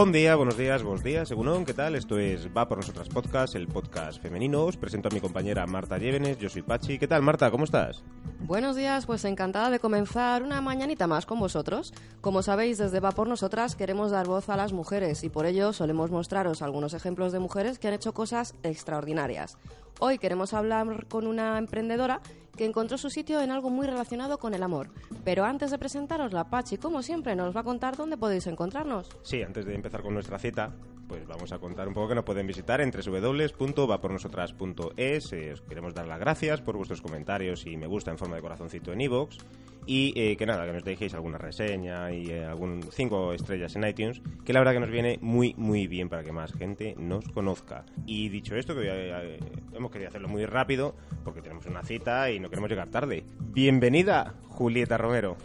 Buen 0.00 0.12
día, 0.12 0.34
buenos 0.34 0.56
días, 0.56 0.82
buenos 0.82 1.04
días, 1.04 1.28
según 1.28 1.66
¿qué 1.66 1.74
tal? 1.74 1.94
Esto 1.94 2.18
es 2.18 2.48
Va 2.56 2.66
por 2.66 2.78
Nosotras 2.78 3.10
Podcast, 3.10 3.54
el 3.54 3.66
podcast 3.66 4.18
femenino. 4.22 4.64
Os 4.64 4.78
presento 4.78 5.10
a 5.10 5.12
mi 5.12 5.20
compañera 5.20 5.66
Marta 5.66 5.98
Llévenes, 5.98 6.38
yo 6.38 6.48
soy 6.48 6.62
Pachi. 6.62 6.98
¿Qué 6.98 7.06
tal, 7.06 7.20
Marta? 7.20 7.50
¿Cómo 7.50 7.64
estás? 7.64 8.02
Buenos 8.46 8.74
días, 8.74 9.04
pues 9.04 9.24
encantada 9.26 9.68
de 9.68 9.78
comenzar 9.78 10.42
una 10.42 10.62
mañanita 10.62 11.06
más 11.06 11.26
con 11.26 11.38
vosotros. 11.38 11.92
Como 12.22 12.42
sabéis, 12.42 12.78
desde 12.78 12.98
Va 12.98 13.12
por 13.12 13.28
Nosotras 13.28 13.76
queremos 13.76 14.10
dar 14.10 14.26
voz 14.26 14.48
a 14.48 14.56
las 14.56 14.72
mujeres 14.72 15.22
y 15.24 15.28
por 15.28 15.44
ello 15.44 15.74
solemos 15.74 16.10
mostraros 16.10 16.62
algunos 16.62 16.94
ejemplos 16.94 17.32
de 17.32 17.38
mujeres 17.38 17.78
que 17.78 17.88
han 17.88 17.94
hecho 17.94 18.14
cosas 18.14 18.54
extraordinarias. 18.62 19.58
Hoy 20.00 20.18
queremos 20.18 20.54
hablar 20.54 21.06
con 21.06 21.26
una 21.26 21.58
emprendedora 21.58 22.22
que 22.56 22.64
encontró 22.64 22.96
su 22.96 23.10
sitio 23.10 23.40
en 23.42 23.50
algo 23.50 23.68
muy 23.68 23.86
relacionado 23.86 24.38
con 24.38 24.54
el 24.54 24.62
amor. 24.62 24.88
Pero 25.22 25.44
antes 25.44 25.70
de 25.70 25.78
presentaros 25.78 26.32
la 26.32 26.48
Pachi, 26.48 26.78
como 26.78 27.02
siempre, 27.02 27.36
nos 27.36 27.54
va 27.54 27.60
a 27.60 27.64
contar 27.64 27.96
dónde 27.96 28.16
podéis 28.16 28.46
encontrarnos. 28.46 29.10
Sí, 29.22 29.42
antes 29.42 29.66
de 29.66 29.74
empezar 29.74 30.02
con 30.02 30.14
nuestra 30.14 30.38
cita, 30.38 30.72
pues 31.10 31.26
vamos 31.26 31.50
a 31.50 31.58
contar 31.58 31.88
un 31.88 31.94
poco 31.94 32.10
que 32.10 32.14
nos 32.14 32.24
pueden 32.24 32.46
visitar 32.46 32.80
en 32.80 32.92
www.vapornosotras.es. 32.92 35.32
Eh, 35.32 35.52
os 35.52 35.60
queremos 35.62 35.92
dar 35.92 36.06
las 36.06 36.20
gracias 36.20 36.60
por 36.60 36.76
vuestros 36.76 37.02
comentarios 37.02 37.66
y 37.66 37.76
me 37.76 37.88
gusta 37.88 38.12
en 38.12 38.18
forma 38.18 38.36
de 38.36 38.42
corazoncito 38.42 38.92
en 38.92 39.00
iVoox. 39.00 39.38
Y 39.86 40.12
eh, 40.14 40.36
que 40.36 40.46
nada, 40.46 40.64
que 40.66 40.72
nos 40.72 40.84
dejéis 40.84 41.14
alguna 41.14 41.36
reseña 41.36 42.12
y 42.12 42.30
eh, 42.30 42.44
algún 42.44 42.84
cinco 42.92 43.32
estrellas 43.32 43.74
en 43.74 43.88
iTunes, 43.88 44.22
que 44.44 44.52
la 44.52 44.60
verdad 44.60 44.74
que 44.74 44.80
nos 44.80 44.90
viene 44.90 45.18
muy, 45.20 45.52
muy 45.56 45.88
bien 45.88 46.08
para 46.08 46.22
que 46.22 46.30
más 46.30 46.52
gente 46.52 46.94
nos 46.96 47.28
conozca. 47.30 47.84
Y 48.06 48.28
dicho 48.28 48.54
esto, 48.54 48.76
que 48.76 48.82
eh, 48.84 49.40
hemos 49.72 49.90
querido 49.90 50.10
hacerlo 50.10 50.28
muy 50.28 50.46
rápido, 50.46 50.94
porque 51.24 51.42
tenemos 51.42 51.66
una 51.66 51.82
cita 51.82 52.30
y 52.30 52.38
no 52.38 52.50
queremos 52.50 52.70
llegar 52.70 52.88
tarde. 52.88 53.24
Bienvenida, 53.40 54.36
Julieta 54.48 54.96
Romero. 54.96 55.36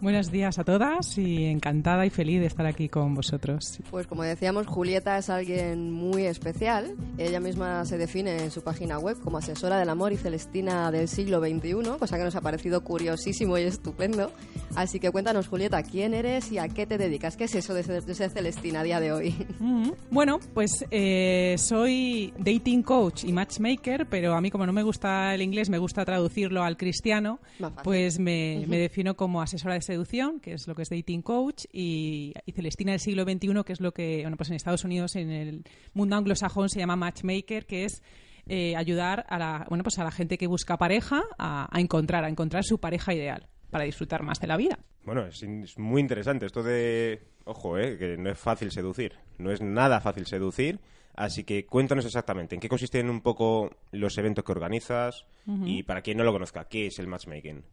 Buenos 0.00 0.30
días 0.30 0.60
a 0.60 0.64
todas 0.64 1.18
y 1.18 1.46
encantada 1.46 2.06
y 2.06 2.10
feliz 2.10 2.38
de 2.38 2.46
estar 2.46 2.66
aquí 2.66 2.88
con 2.88 3.16
vosotros. 3.16 3.80
Pues 3.90 4.06
como 4.06 4.22
decíamos, 4.22 4.68
Julieta 4.68 5.18
es 5.18 5.28
alguien 5.28 5.90
muy 5.90 6.24
especial. 6.24 6.94
Ella 7.18 7.40
misma 7.40 7.84
se 7.84 7.98
define 7.98 8.44
en 8.44 8.52
su 8.52 8.62
página 8.62 9.00
web 9.00 9.18
como 9.24 9.38
asesora 9.38 9.76
del 9.76 9.88
amor 9.88 10.12
y 10.12 10.16
celestina 10.16 10.92
del 10.92 11.08
siglo 11.08 11.40
XXI, 11.40 11.98
cosa 11.98 12.16
que 12.16 12.22
nos 12.22 12.36
ha 12.36 12.40
parecido 12.40 12.84
curiosísimo 12.84 13.58
y 13.58 13.62
estupendo. 13.62 14.30
Así 14.76 15.00
que 15.00 15.10
cuéntanos, 15.10 15.48
Julieta, 15.48 15.82
¿quién 15.82 16.14
eres 16.14 16.52
y 16.52 16.58
a 16.58 16.68
qué 16.68 16.86
te 16.86 16.96
dedicas? 16.96 17.36
¿Qué 17.36 17.44
es 17.44 17.54
eso 17.56 17.74
de 17.74 17.82
ser, 17.82 18.30
celestina 18.30 18.80
a 18.80 18.84
día 18.84 19.00
de 19.00 19.12
hoy? 19.12 19.34
Mm, 19.58 19.90
bueno, 20.10 20.38
pues 20.54 20.84
eh, 20.90 21.56
soy 21.58 22.32
dating 22.38 22.82
coach 22.82 23.24
y 23.24 23.32
matchmaker, 23.32 24.06
pero 24.06 24.34
a 24.34 24.40
mí 24.40 24.50
como 24.50 24.66
no 24.66 24.72
me 24.72 24.84
gusta 24.84 25.34
el 25.34 25.42
inglés, 25.42 25.68
me 25.68 25.78
gusta 25.78 26.04
traducirlo 26.04 26.62
al 26.62 26.76
cristiano, 26.76 27.40
pues 27.82 28.20
me, 28.20 28.64
me 28.68 28.78
defino 28.78 29.16
como 29.16 29.42
asesora 29.42 29.74
de 29.74 29.80
seducción, 29.88 30.40
que 30.40 30.52
es 30.52 30.68
lo 30.68 30.74
que 30.74 30.82
es 30.82 30.88
dating 30.88 31.22
coach, 31.22 31.64
y, 31.72 32.34
Celestina 32.54 32.92
del 32.92 33.00
siglo 33.00 33.24
XXI, 33.24 33.64
que 33.64 33.72
es 33.72 33.80
lo 33.80 33.92
que, 33.92 34.20
bueno, 34.22 34.36
pues 34.36 34.50
en 34.50 34.56
Estados 34.56 34.84
Unidos, 34.84 35.16
en 35.16 35.30
el 35.30 35.64
mundo 35.94 36.16
anglosajón, 36.16 36.68
se 36.68 36.78
llama 36.78 36.96
matchmaker, 36.96 37.66
que 37.66 37.84
es 37.84 38.02
eh, 38.46 38.76
ayudar 38.76 39.24
a 39.28 39.38
la, 39.38 39.66
bueno, 39.68 39.84
pues 39.84 39.98
a 39.98 40.04
la 40.04 40.10
gente 40.10 40.38
que 40.38 40.46
busca 40.46 40.76
pareja 40.76 41.22
a, 41.38 41.68
encontrar, 41.78 42.24
a 42.24 42.28
encontrar 42.28 42.64
su 42.64 42.78
pareja 42.78 43.14
ideal 43.14 43.46
para 43.70 43.84
disfrutar 43.84 44.22
más 44.22 44.40
de 44.40 44.46
la 44.46 44.56
vida. 44.56 44.78
Bueno, 45.04 45.26
es, 45.26 45.42
es 45.42 45.78
muy 45.78 46.00
interesante 46.00 46.46
esto 46.46 46.62
de, 46.62 47.20
ojo, 47.44 47.78
eh, 47.78 47.96
que 47.98 48.16
no 48.16 48.30
es 48.30 48.38
fácil 48.38 48.70
seducir, 48.70 49.14
no 49.38 49.50
es 49.50 49.60
nada 49.60 50.00
fácil 50.00 50.26
seducir 50.26 50.80
Así 51.18 51.42
que 51.42 51.66
cuéntanos 51.66 52.04
exactamente 52.04 52.54
en 52.54 52.60
qué 52.60 52.68
consisten 52.68 53.10
un 53.10 53.22
poco 53.22 53.72
los 53.90 54.16
eventos 54.18 54.44
que 54.44 54.52
organizas 54.52 55.26
y 55.64 55.82
para 55.82 56.00
quien 56.00 56.16
no 56.16 56.22
lo 56.22 56.32
conozca, 56.32 56.68
¿qué 56.68 56.86
es 56.86 57.00
el 57.00 57.08
matchmaking? 57.08 57.64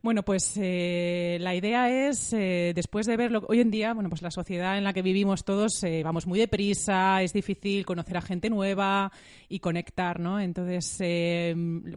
Bueno, 0.00 0.22
pues 0.22 0.54
eh, 0.56 1.36
la 1.40 1.54
idea 1.54 2.08
es, 2.08 2.32
eh, 2.32 2.72
después 2.74 3.04
de 3.04 3.18
verlo, 3.18 3.44
hoy 3.46 3.60
en 3.60 3.70
día, 3.70 3.92
bueno, 3.92 4.08
pues 4.08 4.22
la 4.22 4.30
sociedad 4.30 4.78
en 4.78 4.84
la 4.84 4.94
que 4.94 5.02
vivimos 5.02 5.44
todos 5.44 5.84
eh, 5.84 6.02
vamos 6.02 6.26
muy 6.26 6.38
deprisa, 6.38 7.22
es 7.22 7.34
difícil 7.34 7.84
conocer 7.84 8.16
a 8.16 8.22
gente 8.22 8.48
nueva 8.48 9.12
y 9.50 9.58
conectar, 9.58 10.18
¿no? 10.18 10.40
Entonces, 10.40 10.96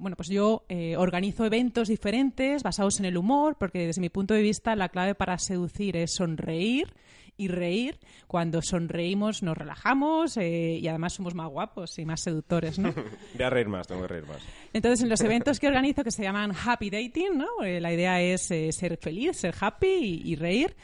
bueno, 0.01 0.18
pues 0.18 0.28
yo 0.28 0.66
organizo 0.97 1.46
eventos 1.46 1.88
diferentes 1.88 2.63
basados 2.63 3.00
en 3.00 3.06
el 3.06 3.16
humor, 3.16 3.56
porque 3.57 3.88
desde 3.88 4.01
mi 4.01 4.09
punto 4.09 4.34
de 4.34 4.41
vista 4.41 4.75
la 4.75 4.90
clave 4.90 5.16
para 5.16 5.38
seducir 5.38 5.96
es 5.96 6.16
sonreír 6.16 6.94
y 7.41 7.47
reír. 7.47 7.97
Cuando 8.28 8.62
sonreímos 8.62 9.41
nos 9.41 9.57
relajamos 9.57 10.38
eh, 10.38 10.78
y 10.79 10.88
además 10.88 11.13
somos 11.13 11.34
más 11.34 11.50
guapos 11.50 11.97
y 11.97 12.06
más 12.06 12.22
seductores, 12.22 12.78
¿no? 12.78 12.94
Voy 13.34 13.44
a 13.44 13.50
reír 13.50 13.68
más, 13.68 13.88
tengo 13.88 14.02
que 14.03 14.07
reír 14.07 14.28
más. 14.28 14.38
Entonces, 14.74 15.02
en 15.02 15.09
los 15.09 15.22
eventos 15.25 15.59
que 15.59 15.68
organizo 15.68 16.03
que 16.03 16.12
se 16.12 16.22
llaman 16.22 16.51
Happy 16.51 16.91
Dating, 16.91 17.35
¿no? 17.35 17.63
Eh, 17.63 17.81
la 17.81 17.91
idea 17.91 18.22
es 18.22 18.51
eh, 18.51 18.72
ser 18.72 18.97
feliz, 18.97 19.38
ser 19.38 19.56
happy 19.59 20.22
y 20.24 20.35
reír. 20.35 20.75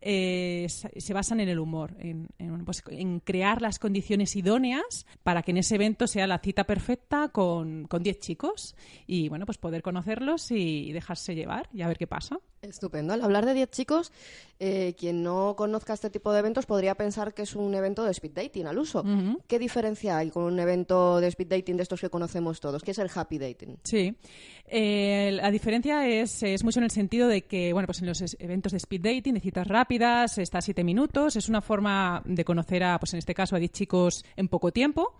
Eh, 0.00 0.66
se 0.68 1.14
basan 1.14 1.40
en 1.40 1.48
el 1.48 1.58
humor, 1.58 1.96
pues, 2.64 2.82
en, 2.90 3.18
crear 3.20 3.62
las 3.62 3.78
condiciones 3.78 4.36
idóneas 4.36 5.06
para 5.22 5.42
que 5.42 5.50
en 5.50 5.56
ese 5.56 5.74
evento 5.74 6.06
sea 6.06 6.26
la 6.26 6.38
cita 6.38 6.64
perfecta 6.64 7.28
con 7.28 7.88
10 7.88 8.20
chicos 8.20 8.76
y 9.06 9.28
bueno, 9.28 9.46
pues 9.46 9.58
poder 9.58 9.82
conocerlos 9.82 10.50
y 10.50 10.92
dejarse 10.92 11.34
llevar 11.34 11.68
y 11.72 11.82
a 11.82 11.88
ver 11.88 11.96
qué 11.96 12.06
pasa. 12.06 12.38
Estupendo. 12.68 13.12
Al 13.12 13.22
hablar 13.22 13.46
de 13.46 13.54
10 13.54 13.70
chicos, 13.70 14.12
eh, 14.58 14.94
quien 14.98 15.22
no 15.22 15.54
conozca 15.56 15.94
este 15.94 16.10
tipo 16.10 16.32
de 16.32 16.40
eventos 16.40 16.66
podría 16.66 16.94
pensar 16.94 17.34
que 17.34 17.42
es 17.42 17.54
un 17.54 17.74
evento 17.74 18.04
de 18.04 18.10
speed 18.10 18.32
dating 18.32 18.66
al 18.66 18.78
uso. 18.78 19.04
¿Qué 19.46 19.58
diferencia 19.58 20.18
hay 20.18 20.30
con 20.30 20.44
un 20.44 20.58
evento 20.58 21.20
de 21.20 21.28
speed 21.28 21.48
dating 21.48 21.76
de 21.76 21.82
estos 21.82 22.00
que 22.00 22.10
conocemos 22.10 22.60
todos? 22.60 22.82
¿Qué 22.82 22.90
es 22.90 22.98
el 22.98 23.10
happy 23.14 23.38
dating? 23.38 23.76
Sí. 23.84 24.14
Eh, 24.66 25.30
la 25.32 25.50
diferencia 25.50 26.06
es, 26.06 26.42
es 26.42 26.64
mucho 26.64 26.80
en 26.80 26.84
el 26.84 26.90
sentido 26.90 27.28
de 27.28 27.42
que, 27.42 27.72
bueno, 27.72 27.86
pues 27.86 28.00
en 28.00 28.06
los 28.06 28.22
eventos 28.38 28.72
de 28.72 28.78
speed 28.78 29.00
dating, 29.00 29.34
de 29.34 29.40
citas 29.40 29.66
rápidas, 29.66 30.38
está 30.38 30.60
siete 30.60 30.84
minutos. 30.84 31.36
Es 31.36 31.48
una 31.48 31.60
forma 31.60 32.22
de 32.24 32.44
conocer 32.44 32.82
a, 32.82 32.98
pues 32.98 33.12
en 33.12 33.18
este 33.18 33.34
caso, 33.34 33.56
a 33.56 33.58
10 33.58 33.70
chicos 33.72 34.24
en 34.36 34.48
poco 34.48 34.72
tiempo. 34.72 35.14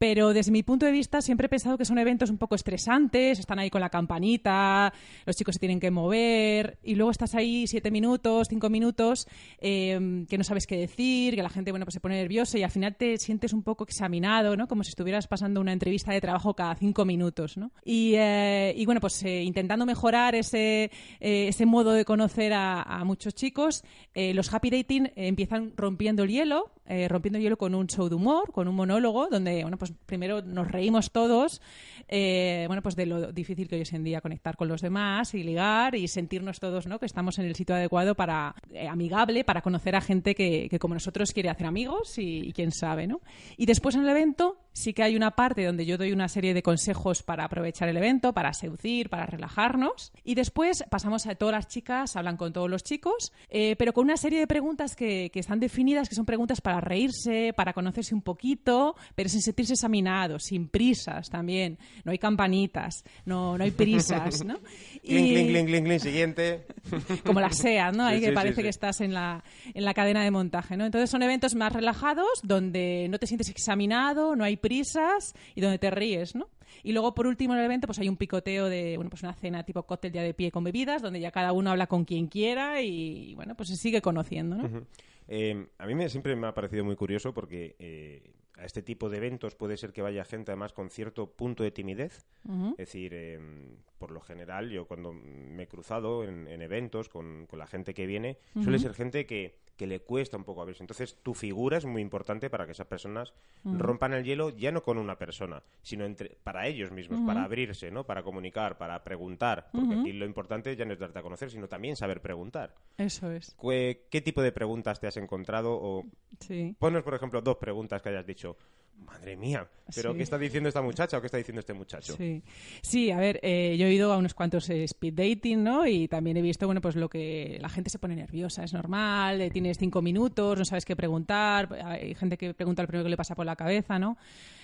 Pero 0.00 0.32
desde 0.32 0.50
mi 0.50 0.62
punto 0.62 0.86
de 0.86 0.92
vista 0.92 1.20
siempre 1.20 1.44
he 1.44 1.48
pensado 1.50 1.76
que 1.76 1.84
son 1.84 1.98
eventos 1.98 2.30
un 2.30 2.38
poco 2.38 2.54
estresantes, 2.54 3.38
están 3.38 3.58
ahí 3.58 3.68
con 3.68 3.82
la 3.82 3.90
campanita, 3.90 4.94
los 5.26 5.36
chicos 5.36 5.56
se 5.56 5.58
tienen 5.58 5.78
que 5.78 5.90
mover 5.90 6.78
y 6.82 6.94
luego 6.94 7.10
estás 7.10 7.34
ahí 7.34 7.66
siete 7.66 7.90
minutos, 7.90 8.48
cinco 8.48 8.70
minutos, 8.70 9.28
em, 9.58 10.24
que 10.24 10.38
no 10.38 10.44
sabes 10.44 10.66
qué 10.66 10.78
decir, 10.78 11.34
que 11.34 11.42
la 11.42 11.50
gente 11.50 11.70
bueno 11.70 11.84
pues 11.84 11.92
se 11.92 12.00
pone 12.00 12.16
nerviosa 12.16 12.56
y 12.56 12.62
al 12.62 12.70
final 12.70 12.96
te 12.96 13.18
sientes 13.18 13.52
un 13.52 13.62
poco 13.62 13.84
examinado, 13.84 14.56
¿no? 14.56 14.68
Como 14.68 14.84
si 14.84 14.88
estuvieras 14.88 15.26
pasando 15.26 15.60
una 15.60 15.74
entrevista 15.74 16.14
de 16.14 16.22
trabajo 16.22 16.54
cada 16.54 16.74
cinco 16.76 17.04
minutos, 17.04 17.58
¿no? 17.58 17.70
Y, 17.84 18.14
eh, 18.16 18.82
bueno, 18.86 19.02
pues 19.02 19.22
eh, 19.24 19.42
intentando 19.42 19.84
mejorar 19.84 20.34
ese, 20.34 20.84
eh, 21.20 21.48
ese 21.48 21.66
modo 21.66 21.92
de 21.92 22.06
conocer 22.06 22.54
a, 22.54 22.80
a 22.80 23.04
muchos 23.04 23.34
chicos, 23.34 23.84
los 24.14 24.52
happy 24.52 24.70
dating 24.70 25.12
empiezan 25.14 25.74
rompiendo 25.76 26.22
el 26.22 26.30
hielo, 26.30 26.72
rompiendo 27.08 27.38
el 27.38 27.44
hielo 27.44 27.56
con 27.56 27.74
un 27.74 27.86
show 27.86 28.08
de 28.08 28.14
humor, 28.14 28.52
con 28.52 28.66
un 28.68 28.74
monólogo, 28.74 29.28
donde 29.28 29.62
bueno 29.62 29.78
pues 29.78 29.92
primero 30.06 30.42
nos 30.42 30.68
reímos 30.68 31.10
todos, 31.10 31.60
eh, 32.08 32.64
bueno, 32.66 32.82
pues 32.82 32.96
de 32.96 33.06
lo 33.06 33.32
difícil 33.32 33.68
que 33.68 33.76
hoy 33.76 33.82
es 33.82 33.92
en 33.92 34.02
día 34.02 34.20
conectar 34.20 34.56
con 34.56 34.66
los 34.66 34.80
demás 34.80 35.32
y 35.34 35.44
ligar 35.44 35.94
y 35.94 36.08
sentirnos 36.08 36.58
todos, 36.58 36.86
¿no? 36.86 36.98
Que 36.98 37.06
estamos 37.06 37.38
en 37.38 37.46
el 37.46 37.54
sitio 37.54 37.74
adecuado 37.76 38.16
para, 38.16 38.54
eh, 38.72 38.88
amigable, 38.88 39.44
para 39.44 39.62
conocer 39.62 39.94
a 39.94 40.00
gente 40.00 40.34
que, 40.34 40.68
como 40.80 40.94
nosotros 40.94 41.32
quiere 41.32 41.50
hacer 41.50 41.66
amigos 41.66 42.18
y, 42.18 42.48
y, 42.48 42.52
quién 42.52 42.72
sabe, 42.72 43.06
¿no? 43.06 43.20
Y 43.56 43.66
después 43.66 43.94
en 43.94 44.02
el 44.02 44.08
evento 44.08 44.58
sí 44.72 44.92
que 44.92 45.02
hay 45.02 45.16
una 45.16 45.32
parte 45.32 45.64
donde 45.64 45.86
yo 45.86 45.98
doy 45.98 46.12
una 46.12 46.28
serie 46.28 46.54
de 46.54 46.62
consejos 46.62 47.22
para 47.22 47.44
aprovechar 47.44 47.88
el 47.88 47.96
evento, 47.96 48.32
para 48.32 48.52
seducir, 48.52 49.10
para 49.10 49.26
relajarnos. 49.26 50.12
Y 50.24 50.34
después 50.34 50.84
pasamos 50.90 51.26
a 51.26 51.34
todas 51.34 51.52
las 51.54 51.68
chicas, 51.68 52.16
hablan 52.16 52.36
con 52.36 52.52
todos 52.52 52.70
los 52.70 52.82
chicos, 52.82 53.32
eh, 53.48 53.76
pero 53.76 53.92
con 53.92 54.04
una 54.04 54.16
serie 54.16 54.38
de 54.38 54.46
preguntas 54.46 54.96
que, 54.96 55.30
que, 55.32 55.40
están 55.40 55.60
definidas, 55.60 56.08
que 56.08 56.14
son 56.14 56.26
preguntas 56.26 56.60
para 56.60 56.80
reírse, 56.80 57.52
para 57.54 57.72
conocerse 57.72 58.14
un 58.14 58.22
poquito, 58.22 58.96
pero 59.14 59.28
sin 59.28 59.42
sentirse 59.42 59.74
examinados, 59.74 60.44
sin 60.44 60.68
prisas 60.68 61.30
también. 61.30 61.78
No 62.04 62.12
hay 62.12 62.18
campanitas, 62.18 63.04
no, 63.24 63.58
no 63.58 63.64
hay 63.64 63.70
prisas, 63.70 64.44
¿no? 64.44 64.58
y... 65.02 65.98
siguiente. 65.98 66.66
Como 67.24 67.40
la 67.40 67.50
SEA, 67.50 67.92
¿no? 67.92 68.04
Ahí 68.04 68.20
que 68.20 68.32
parece 68.32 68.62
que 68.62 68.68
estás 68.68 69.00
en 69.00 69.14
la, 69.14 69.42
en 69.74 69.84
la 69.84 69.94
cadena 69.94 70.22
de 70.22 70.30
montaje, 70.30 70.76
¿no? 70.76 70.84
Entonces 70.84 71.10
son 71.10 71.22
eventos 71.22 71.54
más 71.54 71.72
relajados, 71.72 72.40
donde 72.42 73.06
no 73.10 73.18
te 73.18 73.26
sientes 73.26 73.48
examinado, 73.48 74.36
no 74.36 74.44
hay 74.44 74.56
prisas 74.60 75.34
y 75.54 75.60
donde 75.60 75.78
te 75.78 75.90
ríes, 75.90 76.34
¿no? 76.34 76.48
Y 76.82 76.92
luego, 76.92 77.14
por 77.14 77.26
último, 77.26 77.54
en 77.54 77.60
el 77.60 77.66
evento, 77.66 77.86
pues 77.86 77.98
hay 77.98 78.08
un 78.08 78.16
picoteo 78.16 78.68
de, 78.68 78.96
bueno, 78.96 79.10
pues 79.10 79.22
una 79.22 79.34
cena 79.34 79.64
tipo 79.64 79.82
cóctel 79.82 80.12
ya 80.12 80.22
de 80.22 80.34
pie 80.34 80.50
con 80.50 80.64
bebidas, 80.64 81.02
donde 81.02 81.20
ya 81.20 81.30
cada 81.30 81.52
uno 81.52 81.70
habla 81.70 81.86
con 81.86 82.04
quien 82.04 82.28
quiera 82.28 82.80
y, 82.80 83.34
bueno, 83.34 83.54
pues 83.56 83.70
se 83.70 83.76
sigue 83.76 84.00
conociendo, 84.00 84.56
¿no? 84.56 84.86
Eh, 85.28 85.68
a 85.78 85.86
mí 85.86 85.94
me, 85.94 86.08
siempre 86.08 86.34
me 86.34 86.48
ha 86.48 86.54
parecido 86.54 86.84
muy 86.84 86.96
curioso 86.96 87.32
porque 87.32 87.76
eh, 87.78 88.32
a 88.60 88.64
este 88.64 88.82
tipo 88.82 89.08
de 89.08 89.18
eventos 89.18 89.54
puede 89.54 89.76
ser 89.76 89.92
que 89.92 90.02
vaya 90.02 90.24
gente 90.24 90.50
además 90.50 90.72
con 90.72 90.90
cierto 90.90 91.30
punto 91.30 91.62
de 91.62 91.70
timidez. 91.70 92.26
Es 92.72 92.76
decir, 92.76 93.14
em, 93.14 93.76
por 93.98 94.10
lo 94.10 94.20
general, 94.20 94.70
yo 94.70 94.86
cuando 94.86 95.12
me 95.12 95.62
he 95.62 95.68
cruzado 95.68 96.24
en, 96.24 96.46
eventos 96.60 97.08
con, 97.08 97.46
la 97.52 97.66
gente 97.66 97.94
que 97.94 98.06
viene, 98.06 98.38
suele 98.62 98.78
ser 98.78 98.92
gente 98.92 99.24
que, 99.24 99.56
que, 99.80 99.86
le 99.86 100.00
cuesta 100.00 100.36
un 100.36 100.44
poco 100.44 100.62
abrirse. 100.62 100.82
Entonces, 100.82 101.16
tu 101.22 101.34
figura 101.34 101.78
es 101.78 101.84
muy 101.84 102.02
importante 102.02 102.50
para 102.50 102.66
que 102.66 102.72
esas 102.72 102.86
personas 102.86 103.32
rompan 103.64 104.12
el 104.12 104.24
hielo 104.24 104.50
ya 104.50 104.70
no 104.70 104.82
con 104.82 104.98
una 104.98 105.16
persona, 105.16 105.62
sino 105.82 106.04
entre, 106.04 106.36
para 106.42 106.66
ellos 106.66 106.90
mismos, 106.90 107.20
para 107.26 107.44
abrirse, 107.44 107.90
¿no? 107.90 108.04
Para 108.04 108.22
comunicar, 108.22 108.78
para 108.78 109.02
preguntar. 109.02 109.68
Porque 109.72 109.94
aquí 109.94 110.12
lo 110.12 110.26
importante 110.26 110.76
ya 110.76 110.84
no 110.84 110.92
es 110.92 110.98
darte 110.98 111.18
a 111.18 111.22
conocer, 111.22 111.50
sino 111.50 111.68
también 111.68 111.96
saber 111.96 112.20
preguntar. 112.20 112.74
Eso 112.98 113.30
es. 113.30 113.56
¿Qué, 113.58 114.20
tipo 114.20 114.42
de 114.42 114.52
preguntas 114.52 115.00
te 115.00 115.06
has 115.06 115.16
encontrado? 115.16 115.72
O... 115.72 116.04
Sí. 116.40 116.76
Ponos, 116.78 117.02
por 117.02 117.14
ejemplo, 117.14 117.40
dos 117.40 117.56
preguntas 117.56 118.02
que 118.02 118.10
hayas 118.10 118.26
dicho 118.26 118.56
madre 119.04 119.36
mía, 119.36 119.68
pero 119.94 120.14
¿qué 120.14 120.22
está 120.22 120.38
diciendo 120.38 120.68
esta 120.68 120.82
muchacha 120.82 121.18
o 121.18 121.20
qué 121.20 121.26
está 121.26 121.38
diciendo 121.38 121.60
este 121.60 121.74
muchacho? 121.74 122.14
Sí, 122.16 122.42
sí 122.82 123.10
a 123.10 123.18
ver, 123.18 123.40
eh, 123.42 123.76
yo 123.78 123.86
he 123.86 123.92
ido 123.92 124.12
a 124.12 124.16
unos 124.16 124.34
cuantos 124.34 124.68
eh, 124.70 124.84
speed 124.84 125.14
dating, 125.14 125.62
¿no? 125.62 125.86
Y 125.86 126.08
también 126.08 126.36
he 126.36 126.42
visto, 126.42 126.66
bueno, 126.66 126.80
pues 126.80 126.96
lo 126.96 127.08
que 127.08 127.58
la 127.60 127.68
gente 127.68 127.90
se 127.90 127.98
pone 127.98 128.16
nerviosa, 128.16 128.64
es 128.64 128.72
normal, 128.72 129.40
eh, 129.40 129.50
tienes 129.50 129.78
cinco 129.78 130.02
minutos, 130.02 130.58
no 130.58 130.64
sabes 130.64 130.84
qué 130.84 130.96
preguntar, 130.96 131.72
hay 131.84 132.14
gente 132.14 132.36
que 132.36 132.54
pregunta 132.54 132.82
lo 132.82 132.88
primero 132.88 133.04
que 133.04 133.10
le 133.10 133.16
pasa 133.16 133.34
por 133.34 133.46
la 133.46 133.56
cabeza, 133.56 133.98
¿no? 133.98 134.16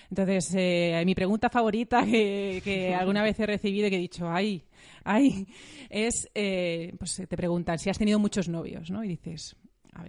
Entonces, 0.09 0.55
mi 1.05 1.15
pregunta 1.15 1.49
favorita 1.49 2.05
que, 2.05 2.61
que, 2.63 2.95
alguna 2.95 3.23
vez 3.23 3.37
he 3.41 3.45
recibido 3.45 3.87
y 3.87 3.89
que 3.89 3.97
he 3.97 3.99
dicho, 3.99 4.29
ay, 4.29 4.63
ay, 5.03 5.45
es, 5.89 6.29
pues 6.97 7.21
te 7.27 7.35
preguntan 7.35 7.77
si 7.77 7.89
has 7.89 7.97
tenido 7.97 8.17
muchos 8.17 8.47
novios, 8.47 8.89
¿no? 8.89 9.03
Y 9.03 9.09
dices, 9.09 9.57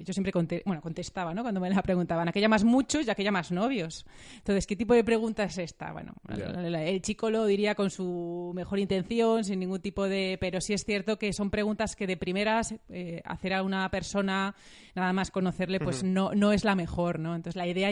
yo 0.04 0.12
siempre 0.12 0.32
bueno, 0.64 0.80
contestaba, 0.80 1.34
¿no? 1.34 1.42
Cuando 1.42 1.60
me 1.60 1.70
la 1.70 1.82
preguntaban, 1.82 2.28
¿a 2.28 2.32
qué 2.32 2.40
llamas 2.40 2.64
muchos 2.64 3.06
y 3.06 3.10
a 3.10 3.14
qué 3.14 3.24
llamas 3.24 3.50
novios? 3.50 4.06
Entonces, 4.36 4.66
¿qué 4.66 4.76
tipo 4.76 4.94
de 4.94 5.04
pregunta 5.04 5.44
es 5.44 5.58
esta? 5.58 5.92
Bueno, 5.92 6.14
el, 6.28 7.02
chico 7.02 7.30
lo 7.30 7.46
diría 7.46 7.74
con 7.74 7.90
su 7.90 8.52
mejor 8.54 8.78
intención, 8.78 9.44
sin 9.44 9.60
ningún 9.60 9.80
tipo 9.80 10.08
de... 10.08 10.36
Pero 10.40 10.60
sí 10.60 10.74
es 10.74 10.84
cierto 10.84 11.18
que 11.18 11.32
son 11.32 11.50
preguntas 11.50 11.96
que 11.96 12.06
de 12.06 12.16
primeras 12.16 12.74
eh, 12.88 13.22
hacer 13.24 13.54
a 13.54 13.62
una 13.62 13.90
persona, 13.90 14.54
nada 14.94 15.12
más 15.12 15.30
conocerle, 15.30 15.80
pues 15.80 16.02
no, 16.04 16.34
no 16.34 16.52
es 16.52 16.64
la 16.64 16.74
mejor, 16.74 17.18
¿no? 17.18 17.34
Entonces, 17.34 17.56
la 17.56 17.66
idea... 17.66 17.88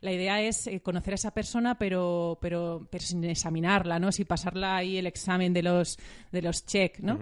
La 0.00 0.12
idea 0.12 0.38
es 0.42 0.66
eh, 0.66 0.80
conocer 0.80 1.14
a 1.14 1.16
esa 1.16 1.30
persona, 1.30 1.78
pero, 1.78 2.36
pero, 2.38 2.86
pero 2.90 3.02
sin 3.02 3.24
examinarla, 3.24 3.98
¿no? 3.98 4.12
Sin 4.12 4.26
pasarla 4.26 4.76
ahí 4.76 4.98
el 4.98 5.06
examen 5.06 5.54
de 5.54 5.62
los, 5.62 5.98
de 6.30 6.42
los 6.42 6.66
check, 6.66 6.98
¿no? 6.98 7.18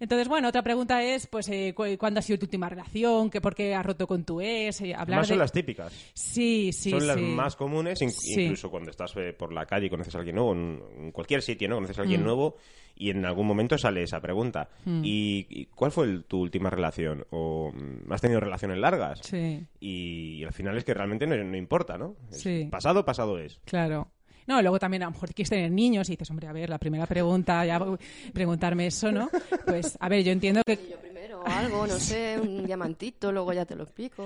Entonces, 0.00 0.28
bueno, 0.28 0.48
otra 0.48 0.62
pregunta 0.62 1.02
es, 1.02 1.26
pues, 1.26 1.46
eh, 1.50 1.74
¿cuándo 1.98 2.20
ha 2.20 2.22
sido 2.22 2.38
tu 2.38 2.46
última 2.46 2.70
relación? 2.70 3.28
¿Qué, 3.28 3.42
¿Por 3.42 3.54
qué 3.54 3.74
has 3.74 3.84
roto 3.84 4.06
con 4.06 4.24
tu 4.24 4.40
ex? 4.40 4.80
Eh, 4.80 4.94
hablar 4.94 5.26
son 5.26 5.38
las 5.38 5.52
típicas. 5.52 5.92
Sí, 6.14 6.72
sí, 6.72 6.90
Son 6.90 7.06
las 7.06 7.20
más 7.20 7.54
comunes, 7.54 8.00
incluso 8.00 8.70
cuando 8.70 8.90
estás 8.90 9.14
eh, 9.16 9.34
por 9.34 9.52
la 9.52 9.66
calle 9.66 9.86
y 9.86 9.90
conoces 9.90 10.14
a 10.14 10.18
alguien 10.18 10.36
nuevo, 10.36 10.54
en, 10.54 11.12
cualquier 11.12 11.42
sitio, 11.42 11.68
¿no? 11.68 11.76
Conoces 11.76 11.98
a 11.98 12.02
alguien 12.02 12.22
mm. 12.22 12.24
nuevo 12.24 12.56
y 12.96 13.10
en 13.10 13.26
algún 13.26 13.46
momento 13.46 13.76
sale 13.76 14.02
esa 14.02 14.20
pregunta. 14.20 14.70
Mm. 14.86 15.02
¿Y, 15.04 15.66
cuál 15.66 15.92
fue 15.92 16.20
tu 16.20 16.40
última 16.40 16.70
relación? 16.70 17.26
¿O 17.28 17.70
mm, 17.70 18.10
has 18.10 18.22
tenido 18.22 18.40
relaciones 18.40 18.78
largas? 18.78 19.20
Sí. 19.22 19.66
Y, 19.80 20.42
al 20.44 20.54
final 20.54 20.78
es 20.78 20.84
que 20.84 20.94
realmente 20.94 21.26
no, 21.26 21.36
no 21.36 21.56
importa, 21.58 21.98
¿no? 21.98 22.16
Sí. 22.30 22.68
Pasado, 22.70 23.04
pasado 23.04 23.38
es. 23.38 23.60
Claro. 23.66 24.10
No, 24.46 24.60
luego 24.60 24.78
también 24.78 25.02
a 25.02 25.06
lo 25.06 25.12
mejor 25.12 25.32
quieres 25.34 25.50
tener 25.50 25.70
niños 25.70 26.08
y 26.08 26.12
dices, 26.12 26.30
hombre, 26.30 26.48
a 26.48 26.52
ver, 26.52 26.68
la 26.70 26.78
primera 26.78 27.06
pregunta, 27.06 27.64
ya 27.64 27.80
preguntarme 28.32 28.86
eso, 28.86 29.10
¿no? 29.12 29.28
Pues, 29.66 29.96
a 30.00 30.08
ver, 30.08 30.24
yo 30.24 30.32
entiendo 30.32 30.62
que... 30.66 30.76
Yo 30.90 30.98
primero, 30.98 31.46
algo, 31.46 31.86
no 31.86 31.98
sé, 31.98 32.38
un 32.40 32.64
diamantito, 32.64 33.30
luego 33.32 33.52
ya 33.52 33.64
te 33.64 33.76
lo 33.76 33.84
explico. 33.84 34.24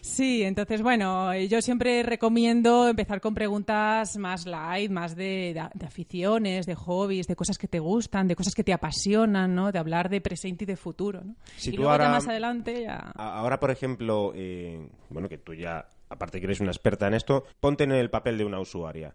Sí, 0.00 0.42
entonces, 0.42 0.82
bueno, 0.82 1.34
yo 1.36 1.60
siempre 1.62 2.02
recomiendo 2.02 2.88
empezar 2.88 3.20
con 3.20 3.34
preguntas 3.34 4.16
más 4.16 4.46
light, 4.46 4.90
más 4.90 5.14
de, 5.16 5.60
aficiones, 5.86 6.66
de 6.66 6.74
hobbies, 6.74 7.26
de 7.26 7.36
cosas 7.36 7.58
que 7.58 7.68
te 7.68 7.78
gustan, 7.78 8.28
de 8.28 8.36
cosas 8.36 8.54
que 8.54 8.64
te 8.64 8.72
apasionan, 8.72 9.54
¿no? 9.54 9.72
De 9.72 9.78
hablar 9.78 10.08
de 10.08 10.20
presente 10.20 10.64
y 10.64 10.66
de 10.66 10.76
futuro, 10.76 11.22
¿no? 11.22 11.36
Si 11.56 11.70
y 11.70 11.72
luego 11.74 11.90
ahora, 11.90 12.08
más 12.08 12.26
adelante 12.26 12.82
ya... 12.82 13.12
Ahora, 13.14 13.60
por 13.60 13.70
ejemplo, 13.70 14.32
eh, 14.34 14.88
bueno, 15.10 15.28
que 15.28 15.38
tú 15.38 15.54
ya 15.54 15.86
aparte 16.10 16.40
que 16.40 16.46
eres 16.46 16.60
una 16.60 16.72
experta 16.72 17.06
en 17.06 17.14
esto, 17.14 17.44
ponte 17.60 17.84
en 17.84 17.92
el 17.92 18.10
papel 18.10 18.36
de 18.36 18.44
una 18.44 18.60
usuaria. 18.60 19.14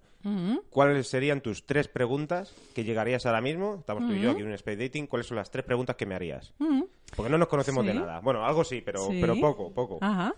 ¿Cuáles 0.71 1.07
serían 1.07 1.41
tus 1.41 1.67
tres 1.67 1.87
preguntas 1.87 2.55
que 2.73 2.83
llegarías 2.83 3.27
ahora 3.27 3.41
mismo? 3.41 3.75
Estamos 3.79 4.07
tú 4.07 4.13
y 4.13 4.21
yo 4.21 4.31
aquí 4.31 4.41
en 4.41 4.47
un 4.47 4.53
speed 4.53 4.79
dating. 4.79 5.05
¿Cuáles 5.05 5.27
son 5.27 5.37
las 5.37 5.51
tres 5.51 5.63
preguntas 5.63 5.95
que 5.95 6.07
me 6.07 6.15
harías? 6.15 6.51
Porque 7.15 7.29
no 7.29 7.37
nos 7.37 7.47
conocemos 7.47 7.85
de 7.85 7.93
nada. 7.93 8.21
Bueno, 8.21 8.43
algo 8.43 8.63
sí, 8.63 8.81
pero, 8.83 9.07
pero 9.09 9.39
poco, 9.39 9.71
poco. 9.71 9.99
Ajá. 10.01 10.33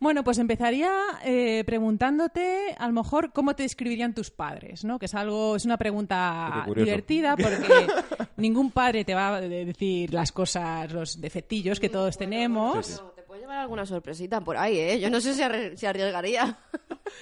Bueno, 0.00 0.24
pues 0.24 0.38
empezaría 0.38 0.92
eh, 1.24 1.62
preguntándote, 1.64 2.74
a 2.76 2.88
lo 2.88 2.92
mejor, 2.92 3.32
cómo 3.32 3.54
te 3.54 3.62
describirían 3.62 4.14
tus 4.14 4.30
padres, 4.30 4.84
¿no? 4.84 4.98
Que 4.98 5.06
es 5.06 5.14
algo, 5.14 5.54
es 5.54 5.64
una 5.64 5.76
pregunta 5.76 6.66
divertida 6.74 7.36
porque 7.40 7.86
ningún 8.36 8.72
padre 8.72 9.04
te 9.04 9.14
va 9.14 9.36
a 9.36 9.40
decir 9.40 10.12
las 10.12 10.32
cosas, 10.32 10.92
los 10.92 11.20
defectillos 11.20 11.78
que 11.78 11.88
todos 11.88 12.18
tenemos 12.18 12.72
puede 12.76 12.98
llevar 12.98 13.11
alguna 13.62 13.86
sorpresita 13.86 14.40
por 14.40 14.56
ahí, 14.56 14.78
¿eh? 14.78 15.00
Yo 15.00 15.10
no 15.10 15.20
sé 15.20 15.34
si, 15.34 15.42
arriesgaría. 15.86 16.58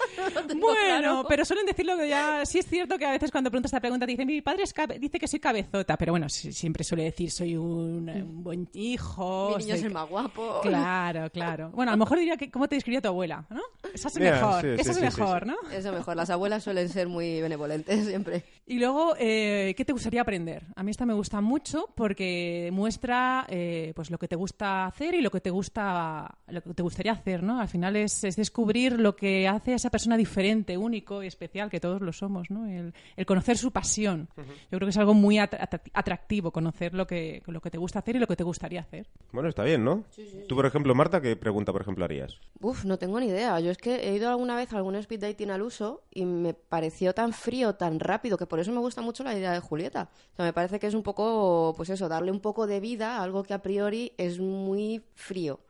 bueno, 0.61 1.25
pero 1.29 1.45
suelen 1.45 1.67
decirlo 1.67 1.97
que 1.97 2.09
ya... 2.09 2.45
Sí 2.45 2.59
es 2.59 2.67
cierto 2.67 2.99
que 2.99 3.07
a 3.07 3.11
veces 3.11 3.31
cuando 3.31 3.51
preguntas 3.51 3.71
esta 3.71 3.81
pregunta 3.81 4.07
te 4.07 4.13
dicen 4.13 4.27
mi 4.27 4.43
padre 4.43 4.65
dice 4.99 5.19
que 5.19 5.29
soy 5.29 5.41
cabezota, 5.41 5.97
pero 5.97 6.13
bueno, 6.13 6.29
siempre 6.29 6.85
suele 6.85 7.05
decir 7.05 7.31
soy 7.31 7.57
un, 7.57 8.43
buen 8.43 8.69
hijo. 8.75 9.55
Mi 9.57 9.65
niño 9.65 9.75
es 9.75 9.83
el 9.85 9.93
más 9.93 10.09
guapo. 10.09 10.61
Claro, 10.63 11.31
claro. 11.31 11.71
Bueno, 11.71 11.93
a 11.93 11.95
lo 11.95 11.99
mejor 11.99 12.19
diría 12.19 12.37
que 12.37 12.51
cómo 12.51 12.69
te 12.69 12.77
describiría 12.77 13.01
tu 13.01 13.09
abuela, 13.09 13.47
¿no? 13.51 13.63
Esa 13.95 14.09
es 14.09 14.19
mejor, 14.19 14.67
esa 14.67 14.91
es 14.93 15.01
mejor, 15.01 15.47
¿no? 15.47 15.57
Eso 15.73 15.93
mejor. 15.93 16.17
Las 16.17 16.31
abuelas 16.31 16.63
suelen 16.63 16.89
ser 16.89 17.09
muy 17.09 17.41
benevolentes 17.41 18.07
siempre. 18.07 18.45
Y 18.67 18.79
luego, 18.79 19.15
eh, 19.19 19.75
¿qué 19.77 19.85
te 19.85 19.93
gustaría 19.93 20.23
aprender? 20.23 20.65
A 20.77 20.83
mí 20.83 20.91
esta 20.91 21.07
me 21.07 21.15
gusta 21.15 21.41
mucho 21.41 21.89
porque 21.95 22.71
muestra 22.73 23.47
eh, 23.49 23.93
pues 23.97 24.11
lo 24.11 24.19
que 24.19 24.29
te 24.29 24.37
gusta 24.37 24.87
hacer 24.87 25.15
y 25.15 25.21
lo 25.21 25.31
que 25.31 25.41
te 25.41 25.51
gusta 25.51 26.39
lo 26.49 26.63
que 26.63 26.75
te 26.75 26.83
gustaría 26.83 27.13
hacer, 27.13 27.43
¿no? 27.43 27.61
Al 27.61 27.69
final 27.69 27.97
es, 27.97 28.21
descubrir 28.21 28.99
lo 28.99 29.17
que 29.17 29.49
hace 29.49 29.73
a 29.73 29.77
esa 29.77 29.91
persona 29.91 30.17
diferente, 30.17 30.77
único 30.77 31.23
y 31.23 31.27
especial, 31.27 31.71
que 31.71 31.81
todos 31.81 32.01
lo 32.01 32.13
somos, 32.13 32.51
¿no? 32.51 32.67
El, 32.67 32.93
conocer 33.27 33.59
su 33.59 33.71
pasión. 33.71 34.29
Yo 34.37 34.79
creo 34.79 34.81
que 34.81 34.91
es 34.91 34.99
algo 34.99 35.15
muy 35.15 35.39
atractivo, 35.39 36.51
conocer 36.51 36.95
lo 36.95 37.07
que, 37.07 37.43
lo 37.47 37.61
que 37.61 37.71
te 37.71 37.79
gusta 37.79 38.01
hacer 38.01 38.17
y 38.17 38.19
lo 38.19 38.27
que 38.27 38.37
te 38.37 38.45
gustaría 38.45 38.81
hacer. 38.81 39.09
Bueno, 39.33 39.49
está 39.49 39.63
bien, 39.63 39.85
¿no? 39.85 40.05
Tú, 40.49 40.57
por 40.57 40.67
ejemplo, 40.67 40.95
Marta, 40.95 41.21
¿qué 41.21 41.37
pregunta, 41.37 41.73
por 41.73 41.83
ejemplo, 41.83 42.05
harías? 42.05 42.39
Uf, 42.61 42.85
no 42.85 42.99
tengo 42.99 43.21
ni 43.21 43.27
idea. 43.27 43.59
Yo 43.61 43.71
es 43.71 43.79
que 43.81 44.09
he 44.09 44.15
ido 44.15 44.29
alguna 44.29 44.57
vez 44.57 44.73
a 44.73 44.77
algún 44.77 44.95
speed 44.97 45.21
dating 45.21 45.51
al 45.51 45.63
uso 45.63 46.03
y 46.11 46.25
me 46.25 46.55
pareció 46.55 47.15
tan 47.15 47.33
frío, 47.33 47.75
tan 47.75 48.01
rápido, 48.01 48.39
que 48.39 48.47
por 48.47 48.61
eso 48.61 48.73
me 48.73 48.81
gusta 48.81 49.03
mucho 49.03 49.25
la 49.25 49.37
idea 49.37 49.53
de 49.53 49.61
Julieta. 49.61 50.11
O 50.33 50.37
sea, 50.37 50.45
me 50.45 50.53
parece 50.53 50.79
que 50.79 50.87
es 50.87 50.95
un 50.95 51.03
poco, 51.03 51.75
pues 51.77 51.91
eso, 51.91 52.09
darle 52.09 52.31
un 52.31 52.41
poco 52.41 52.67
de 52.67 52.81
vida 52.81 53.17
a 53.17 53.23
algo 53.23 53.43
que 53.43 53.55
a 53.55 53.63
priori 53.63 54.13
es 54.19 54.39
muy 54.39 55.05
frío. 55.15 55.61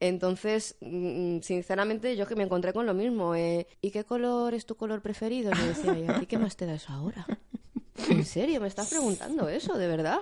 Entonces, 0.00 0.76
mm, 0.80 1.40
sinceramente, 1.40 2.16
yo 2.16 2.26
que 2.26 2.34
me 2.34 2.44
encontré 2.44 2.72
con 2.72 2.86
lo 2.86 2.94
mismo. 2.94 3.34
Eh, 3.34 3.66
¿Y 3.82 3.90
qué 3.90 4.04
color 4.04 4.54
es 4.54 4.64
tu 4.64 4.74
color 4.74 5.02
preferido? 5.02 5.52
Y 5.52 5.66
decía, 5.68 5.98
¿y 5.98 6.06
a 6.06 6.18
ti 6.18 6.26
qué 6.26 6.38
más 6.38 6.56
te 6.56 6.64
da 6.64 6.74
eso 6.74 6.92
ahora? 6.92 7.26
¿En 8.08 8.24
serio? 8.24 8.60
¿Me 8.60 8.68
estás 8.68 8.88
preguntando 8.88 9.48
eso? 9.48 9.76
¿De 9.76 9.86
verdad? 9.86 10.20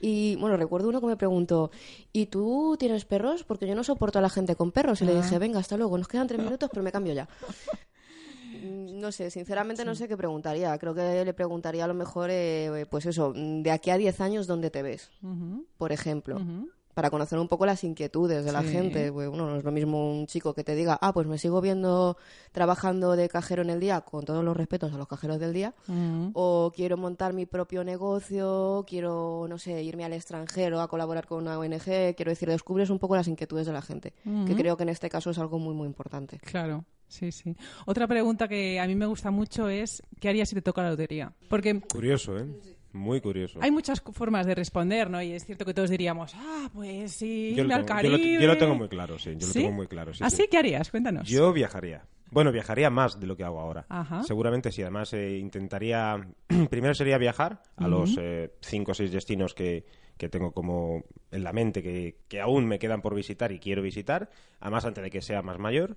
Y 0.00 0.36
bueno, 0.36 0.56
recuerdo 0.56 0.88
uno 0.88 1.00
que 1.00 1.06
me 1.06 1.16
preguntó, 1.16 1.70
¿y 2.12 2.26
tú 2.26 2.76
tienes 2.78 3.04
perros? 3.04 3.44
Porque 3.44 3.66
yo 3.66 3.74
no 3.74 3.84
soporto 3.84 4.18
a 4.18 4.22
la 4.22 4.30
gente 4.30 4.56
con 4.56 4.72
perros. 4.72 5.00
Y 5.02 5.04
le 5.04 5.14
dije, 5.14 5.36
ah. 5.36 5.38
venga, 5.38 5.58
hasta 5.58 5.76
luego, 5.76 5.98
nos 5.98 6.08
quedan 6.08 6.26
tres 6.26 6.40
minutos, 6.40 6.68
pero 6.72 6.82
me 6.82 6.92
cambio 6.92 7.14
ya. 7.14 7.28
No 8.60 9.12
sé, 9.12 9.30
sinceramente 9.30 9.84
no 9.84 9.94
sé 9.94 10.08
qué 10.08 10.16
preguntaría. 10.16 10.76
Creo 10.78 10.92
que 10.92 11.24
le 11.24 11.32
preguntaría 11.32 11.84
a 11.84 11.86
lo 11.86 11.94
mejor, 11.94 12.30
eh, 12.32 12.84
pues 12.90 13.06
eso, 13.06 13.32
de 13.32 13.70
aquí 13.70 13.90
a 13.90 13.96
diez 13.96 14.20
años, 14.20 14.48
¿dónde 14.48 14.70
te 14.70 14.82
ves? 14.82 15.12
Por 15.76 15.92
ejemplo 15.92 16.40
para 16.98 17.10
conocer 17.10 17.38
un 17.38 17.46
poco 17.46 17.64
las 17.64 17.84
inquietudes 17.84 18.44
de 18.44 18.50
la 18.50 18.64
gente. 18.64 19.12
Pues, 19.12 19.30
no 19.30 19.54
es 19.54 19.62
lo 19.62 19.70
mismo 19.70 20.10
un 20.10 20.26
chico 20.26 20.52
que 20.52 20.64
te 20.64 20.74
diga, 20.74 20.98
ah, 21.00 21.12
pues 21.12 21.28
me 21.28 21.38
sigo 21.38 21.60
viendo 21.60 22.16
trabajando 22.50 23.14
de 23.14 23.28
cajero 23.28 23.62
en 23.62 23.70
el 23.70 23.78
día, 23.78 24.00
con 24.00 24.24
todos 24.24 24.44
los 24.44 24.56
respetos 24.56 24.92
a 24.92 24.98
los 24.98 25.06
cajeros 25.06 25.38
del 25.38 25.52
día, 25.52 25.74
o 26.32 26.72
quiero 26.74 26.96
montar 26.96 27.34
mi 27.34 27.46
propio 27.46 27.84
negocio, 27.84 28.84
quiero, 28.84 29.46
no 29.48 29.58
sé, 29.58 29.80
irme 29.84 30.04
al 30.04 30.12
extranjero 30.12 30.80
a 30.80 30.88
colaborar 30.88 31.28
con 31.28 31.42
una 31.42 31.56
ONG, 31.56 32.16
quiero 32.16 32.30
decir, 32.30 32.48
descubres 32.48 32.90
un 32.90 32.98
poco 32.98 33.14
las 33.14 33.28
inquietudes 33.28 33.68
de 33.68 33.72
la 33.72 33.82
gente, 33.82 34.14
que 34.24 34.56
creo 34.56 34.76
que 34.76 34.82
en 34.82 34.88
este 34.88 35.08
caso 35.08 35.30
es 35.30 35.38
algo 35.38 35.60
muy, 35.60 35.76
muy 35.76 35.86
importante. 35.86 36.40
Claro. 36.40 36.84
Sí, 37.06 37.30
sí. 37.30 37.56
Otra 37.86 38.08
pregunta 38.08 38.48
que 38.48 38.80
a 38.80 38.86
mí 38.88 38.94
me 38.96 39.06
gusta 39.06 39.30
mucho 39.30 39.68
es 39.68 40.02
¿qué 40.20 40.28
harías 40.28 40.48
si 40.48 40.56
te 40.56 40.62
toca 40.62 40.82
la 40.82 40.90
lotería? 40.90 41.32
Porque 41.48 41.80
curioso, 41.80 42.36
¿eh? 42.36 42.46
Muy 42.92 43.20
curioso. 43.20 43.58
Hay 43.62 43.70
muchas 43.70 44.00
formas 44.00 44.46
de 44.46 44.54
responder, 44.54 45.10
¿no? 45.10 45.22
Y 45.22 45.32
es 45.32 45.44
cierto 45.44 45.64
que 45.64 45.74
todos 45.74 45.90
diríamos, 45.90 46.32
ah, 46.34 46.70
pues 46.72 47.12
sí, 47.12 47.54
Yo 47.54 47.64
lo, 47.64 47.74
al 47.74 47.80
yo 47.82 47.86
lo- 47.88 47.94
Caribe. 47.94 48.40
yo 48.40 48.46
lo 48.46 48.56
tengo 48.56 48.74
muy 48.74 48.88
claro, 48.88 49.18
sí. 49.18 49.30
Yo 49.36 49.46
lo 49.46 49.52
¿Sí? 49.52 49.60
tengo 49.60 49.72
muy 49.72 49.86
claro. 49.86 50.14
Sí, 50.14 50.24
¿Ah, 50.24 50.30
sí. 50.30 50.36
sí? 50.36 50.48
¿Qué 50.50 50.56
harías? 50.58 50.90
Cuéntanos. 50.90 51.28
Yo 51.28 51.52
viajaría. 51.52 52.04
Bueno, 52.30 52.52
viajaría 52.52 52.90
más 52.90 53.18
de 53.20 53.26
lo 53.26 53.36
que 53.36 53.44
hago 53.44 53.58
ahora. 53.60 53.86
Ajá. 53.88 54.22
Seguramente 54.22 54.70
sí. 54.72 54.82
Además, 54.82 55.12
eh, 55.14 55.38
intentaría. 55.38 56.16
Primero 56.70 56.94
sería 56.94 57.18
viajar 57.18 57.62
a 57.76 57.88
los 57.88 58.16
eh, 58.18 58.52
cinco 58.60 58.92
o 58.92 58.94
seis 58.94 59.10
destinos 59.12 59.54
que, 59.54 59.84
que 60.16 60.28
tengo 60.28 60.52
como 60.52 61.04
en 61.30 61.42
la 61.44 61.52
mente 61.52 61.82
que, 61.82 62.18
que 62.28 62.40
aún 62.40 62.66
me 62.66 62.78
quedan 62.78 63.00
por 63.00 63.14
visitar 63.14 63.50
y 63.52 63.58
quiero 63.58 63.80
visitar. 63.82 64.30
Además, 64.60 64.84
antes 64.84 65.04
de 65.04 65.10
que 65.10 65.22
sea 65.22 65.40
más 65.42 65.58
mayor. 65.58 65.96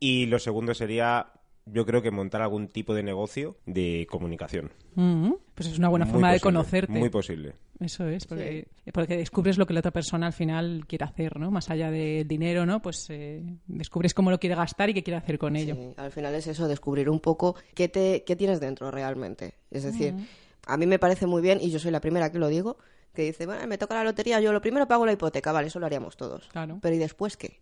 Y 0.00 0.26
lo 0.26 0.38
segundo 0.38 0.74
sería. 0.74 1.26
Yo 1.66 1.84
creo 1.84 2.00
que 2.00 2.10
montar 2.10 2.42
algún 2.42 2.68
tipo 2.68 2.94
de 2.94 3.02
negocio 3.02 3.56
de 3.66 4.06
comunicación. 4.08 4.70
Ujú. 4.94 5.40
Pues 5.54 5.68
es 5.68 5.78
una 5.78 5.88
buena 5.88 6.04
Muy 6.04 6.12
forma 6.12 6.32
de 6.32 6.40
conocerte. 6.40 6.92
Muy 6.92 7.10
posible. 7.10 7.54
Eso 7.80 8.06
es, 8.06 8.24
porque, 8.24 8.68
porque 8.92 9.16
descubres 9.16 9.58
lo 9.58 9.66
que 9.66 9.74
la 9.74 9.80
otra 9.80 9.90
persona 9.90 10.26
al 10.26 10.32
final 10.32 10.84
quiere 10.86 11.04
hacer, 11.04 11.38
¿no? 11.38 11.50
Más 11.50 11.68
allá 11.68 11.90
del 11.90 12.26
dinero, 12.26 12.64
¿no? 12.64 12.80
Pues 12.80 13.06
eh, 13.10 13.42
descubres 13.66 14.14
cómo 14.14 14.30
lo 14.30 14.38
quiere 14.38 14.54
gastar 14.54 14.90
y 14.90 14.94
qué 14.94 15.02
quiere 15.02 15.18
hacer 15.18 15.38
con 15.38 15.56
ello. 15.56 15.74
Sí, 15.74 15.94
al 15.96 16.10
final 16.12 16.34
es 16.34 16.46
eso, 16.46 16.68
descubrir 16.68 17.10
un 17.10 17.20
poco 17.20 17.56
qué, 17.74 17.88
te, 17.88 18.22
qué 18.24 18.36
tienes 18.36 18.60
dentro 18.60 18.90
realmente. 18.90 19.54
Es 19.70 19.82
decir, 19.82 20.14
a 20.66 20.76
mí 20.76 20.86
me 20.86 20.98
parece 20.98 21.26
muy 21.26 21.42
bien, 21.42 21.58
y 21.60 21.70
yo 21.70 21.78
soy 21.78 21.90
la 21.90 22.00
primera 22.00 22.30
que 22.30 22.38
lo 22.38 22.48
digo, 22.48 22.78
que 23.12 23.22
dice, 23.22 23.44
bueno, 23.46 23.66
me 23.66 23.78
toca 23.78 23.94
la 23.94 24.04
lotería, 24.04 24.40
yo 24.40 24.52
lo 24.52 24.60
primero 24.60 24.86
pago 24.86 25.04
la 25.04 25.12
hipoteca, 25.12 25.52
vale, 25.52 25.68
eso 25.68 25.80
lo 25.80 25.86
haríamos 25.86 26.16
todos. 26.16 26.48
Claro. 26.48 26.78
Pero 26.80 26.94
¿y 26.94 26.98
después 26.98 27.36
qué? 27.36 27.60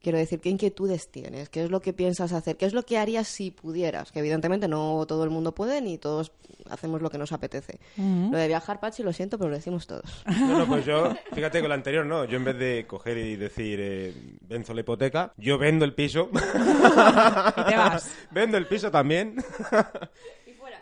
Quiero 0.00 0.18
decir, 0.18 0.40
¿qué 0.40 0.50
inquietudes 0.50 1.10
tienes? 1.10 1.48
¿Qué 1.48 1.64
es 1.64 1.70
lo 1.70 1.80
que 1.80 1.92
piensas 1.92 2.32
hacer? 2.32 2.56
¿Qué 2.56 2.66
es 2.66 2.74
lo 2.74 2.84
que 2.84 2.98
harías 2.98 3.26
si 3.28 3.50
pudieras? 3.50 4.12
Que 4.12 4.20
evidentemente 4.20 4.68
no 4.68 5.04
todo 5.06 5.24
el 5.24 5.30
mundo 5.30 5.54
puede 5.54 5.80
ni 5.80 5.98
todos 5.98 6.32
hacemos 6.70 7.02
lo 7.02 7.10
que 7.10 7.18
nos 7.18 7.32
apetece. 7.32 7.78
Lo 7.96 8.36
de 8.36 8.46
viajar, 8.46 8.80
Pachi, 8.80 9.02
lo 9.02 9.12
siento, 9.12 9.38
pero 9.38 9.50
lo 9.50 9.56
decimos 9.56 9.86
todos. 9.86 10.24
No, 10.38 10.58
no, 10.58 10.66
pues 10.66 10.84
yo, 10.86 11.14
fíjate 11.32 11.60
con 11.60 11.68
lo 11.68 11.74
anterior, 11.74 12.06
no. 12.06 12.24
Yo 12.24 12.36
en 12.36 12.44
vez 12.44 12.58
de 12.58 12.86
coger 12.86 13.18
y 13.18 13.36
decir, 13.36 13.78
eh, 13.82 14.14
venzo 14.42 14.72
la 14.72 14.80
hipoteca, 14.80 15.32
yo 15.36 15.58
vendo 15.58 15.84
el 15.84 15.94
piso. 15.94 16.30
Y 17.58 17.64
te 17.64 17.76
vas. 17.76 18.10
vendo 18.30 18.56
el 18.56 18.66
piso 18.66 18.90
también. 18.90 19.36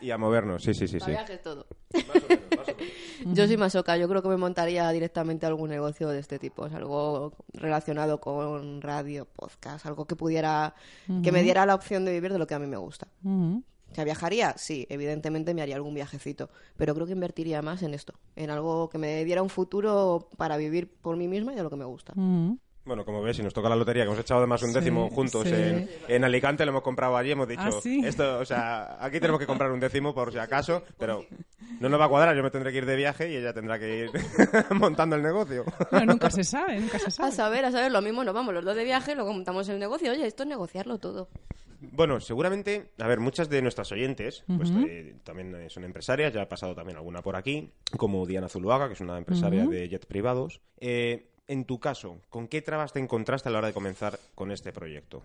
y 0.00 0.10
a 0.10 0.18
movernos, 0.18 0.62
sí, 0.62 0.74
sí, 0.74 0.86
sí. 0.86 1.00
sí. 1.00 1.10
Viajes 1.10 1.42
todo. 1.42 1.66
Yo 3.32 3.46
soy 3.46 3.56
masoca, 3.56 3.96
yo 3.96 4.08
creo 4.08 4.22
que 4.22 4.28
me 4.28 4.36
montaría 4.36 4.88
directamente 4.90 5.46
algún 5.46 5.70
negocio 5.70 6.08
de 6.08 6.18
este 6.18 6.38
tipo, 6.38 6.62
o 6.62 6.68
sea, 6.68 6.78
algo 6.78 7.32
relacionado 7.52 8.20
con 8.20 8.80
radio, 8.82 9.26
podcast, 9.26 9.84
algo 9.86 10.06
que 10.06 10.16
pudiera, 10.16 10.74
que 11.22 11.32
me 11.32 11.42
diera 11.42 11.66
la 11.66 11.74
opción 11.74 12.04
de 12.04 12.12
vivir 12.12 12.32
de 12.32 12.38
lo 12.38 12.46
que 12.46 12.54
a 12.54 12.58
mí 12.58 12.66
me 12.66 12.76
gusta. 12.76 13.08
O 13.90 13.94
sea, 13.94 14.04
viajaría, 14.04 14.54
sí, 14.58 14.86
evidentemente 14.90 15.54
me 15.54 15.62
haría 15.62 15.76
algún 15.76 15.94
viajecito, 15.94 16.50
pero 16.76 16.94
creo 16.94 17.06
que 17.06 17.12
invertiría 17.12 17.62
más 17.62 17.82
en 17.82 17.94
esto, 17.94 18.14
en 18.34 18.50
algo 18.50 18.90
que 18.90 18.98
me 18.98 19.24
diera 19.24 19.42
un 19.42 19.48
futuro 19.48 20.28
para 20.36 20.56
vivir 20.56 20.90
por 21.00 21.16
mí 21.16 21.28
misma 21.28 21.52
y 21.52 21.56
de 21.56 21.62
lo 21.62 21.70
que 21.70 21.76
me 21.76 21.84
gusta. 21.84 22.12
Bueno, 22.86 23.04
como 23.04 23.20
ves, 23.20 23.36
si 23.36 23.42
nos 23.42 23.52
toca 23.52 23.68
la 23.68 23.74
lotería, 23.76 24.04
que 24.04 24.08
hemos 24.10 24.20
echado 24.20 24.38
además 24.38 24.62
un 24.62 24.68
Sí, 24.68 24.74
décimo 24.76 25.10
juntos 25.10 25.46
sí. 25.48 25.52
en, 25.54 25.90
en 26.06 26.24
Alicante, 26.24 26.64
lo 26.64 26.70
hemos 26.70 26.82
comprado 26.82 27.16
allí, 27.16 27.32
hemos 27.32 27.48
dicho, 27.48 27.60
Ah, 27.64 27.72
¿sí? 27.82 28.00
esto, 28.04 28.38
o 28.38 28.44
sea, 28.44 28.96
aquí 29.04 29.18
tenemos 29.18 29.40
que 29.40 29.46
comprar 29.46 29.72
un 29.72 29.80
décimo 29.80 30.14
por 30.14 30.30
si 30.32 30.38
acaso, 30.38 30.84
pero 30.96 31.24
no 31.80 31.88
nos 31.88 32.00
va 32.00 32.04
a 32.04 32.08
cuadrar, 32.08 32.36
yo 32.36 32.44
me 32.44 32.50
tendré 32.50 32.70
que 32.70 32.78
ir 32.78 32.86
de 32.86 32.94
viaje 32.96 33.30
y 33.32 33.36
ella 33.36 33.52
tendrá 33.52 33.78
que 33.78 34.04
ir 34.04 34.10
montando 34.70 35.16
el 35.16 35.22
negocio. 35.22 35.64
Bueno, 35.90 36.12
nunca 36.12 36.30
se 36.30 36.44
sabe, 36.44 36.78
nunca 36.78 36.98
se 37.00 37.08
A 37.08 37.10
sabe. 37.10 37.32
saber, 37.32 37.64
a 37.64 37.72
saber, 37.72 37.90
lo 37.90 38.00
mismo 38.02 38.22
nos 38.22 38.32
vamos 38.34 38.54
los 38.54 38.64
dos 38.64 38.76
de 38.76 38.84
viaje, 38.84 39.14
luego 39.16 39.32
montamos 39.32 39.68
el 39.68 39.78
negocio, 39.80 40.12
oye, 40.12 40.24
esto 40.26 40.44
es 40.44 40.48
negociarlo 40.48 40.98
todo. 40.98 41.28
Bueno, 41.80 42.20
seguramente, 42.20 42.92
a 43.00 43.06
ver, 43.06 43.20
muchas 43.20 43.48
de 43.50 43.60
nuestras 43.62 43.90
oyentes 43.92 44.44
pues, 44.56 44.70
eh, 44.88 45.16
también 45.24 45.54
eh, 45.56 45.70
son 45.70 45.84
empresarias, 45.84 46.32
ya 46.32 46.42
ha 46.42 46.48
pasado 46.48 46.74
también 46.74 46.96
alguna 46.96 47.20
por 47.20 47.36
aquí, 47.36 47.70
como 47.98 48.24
Diana 48.26 48.48
Zuluaga, 48.48 48.86
que 48.86 48.94
es 48.94 49.00
una 49.00 49.18
empresaria 49.18 49.66
de 49.66 49.88
jets 49.88 50.06
privados. 50.06 50.60
Eh, 50.78 51.26
en 51.48 51.64
tu 51.64 51.78
caso, 51.78 52.18
¿con 52.28 52.48
qué 52.48 52.62
trabas 52.62 52.92
te 52.92 53.00
encontraste 53.00 53.48
a 53.48 53.52
la 53.52 53.58
hora 53.58 53.68
de 53.68 53.74
comenzar 53.74 54.18
con 54.34 54.50
este 54.50 54.72
proyecto? 54.72 55.22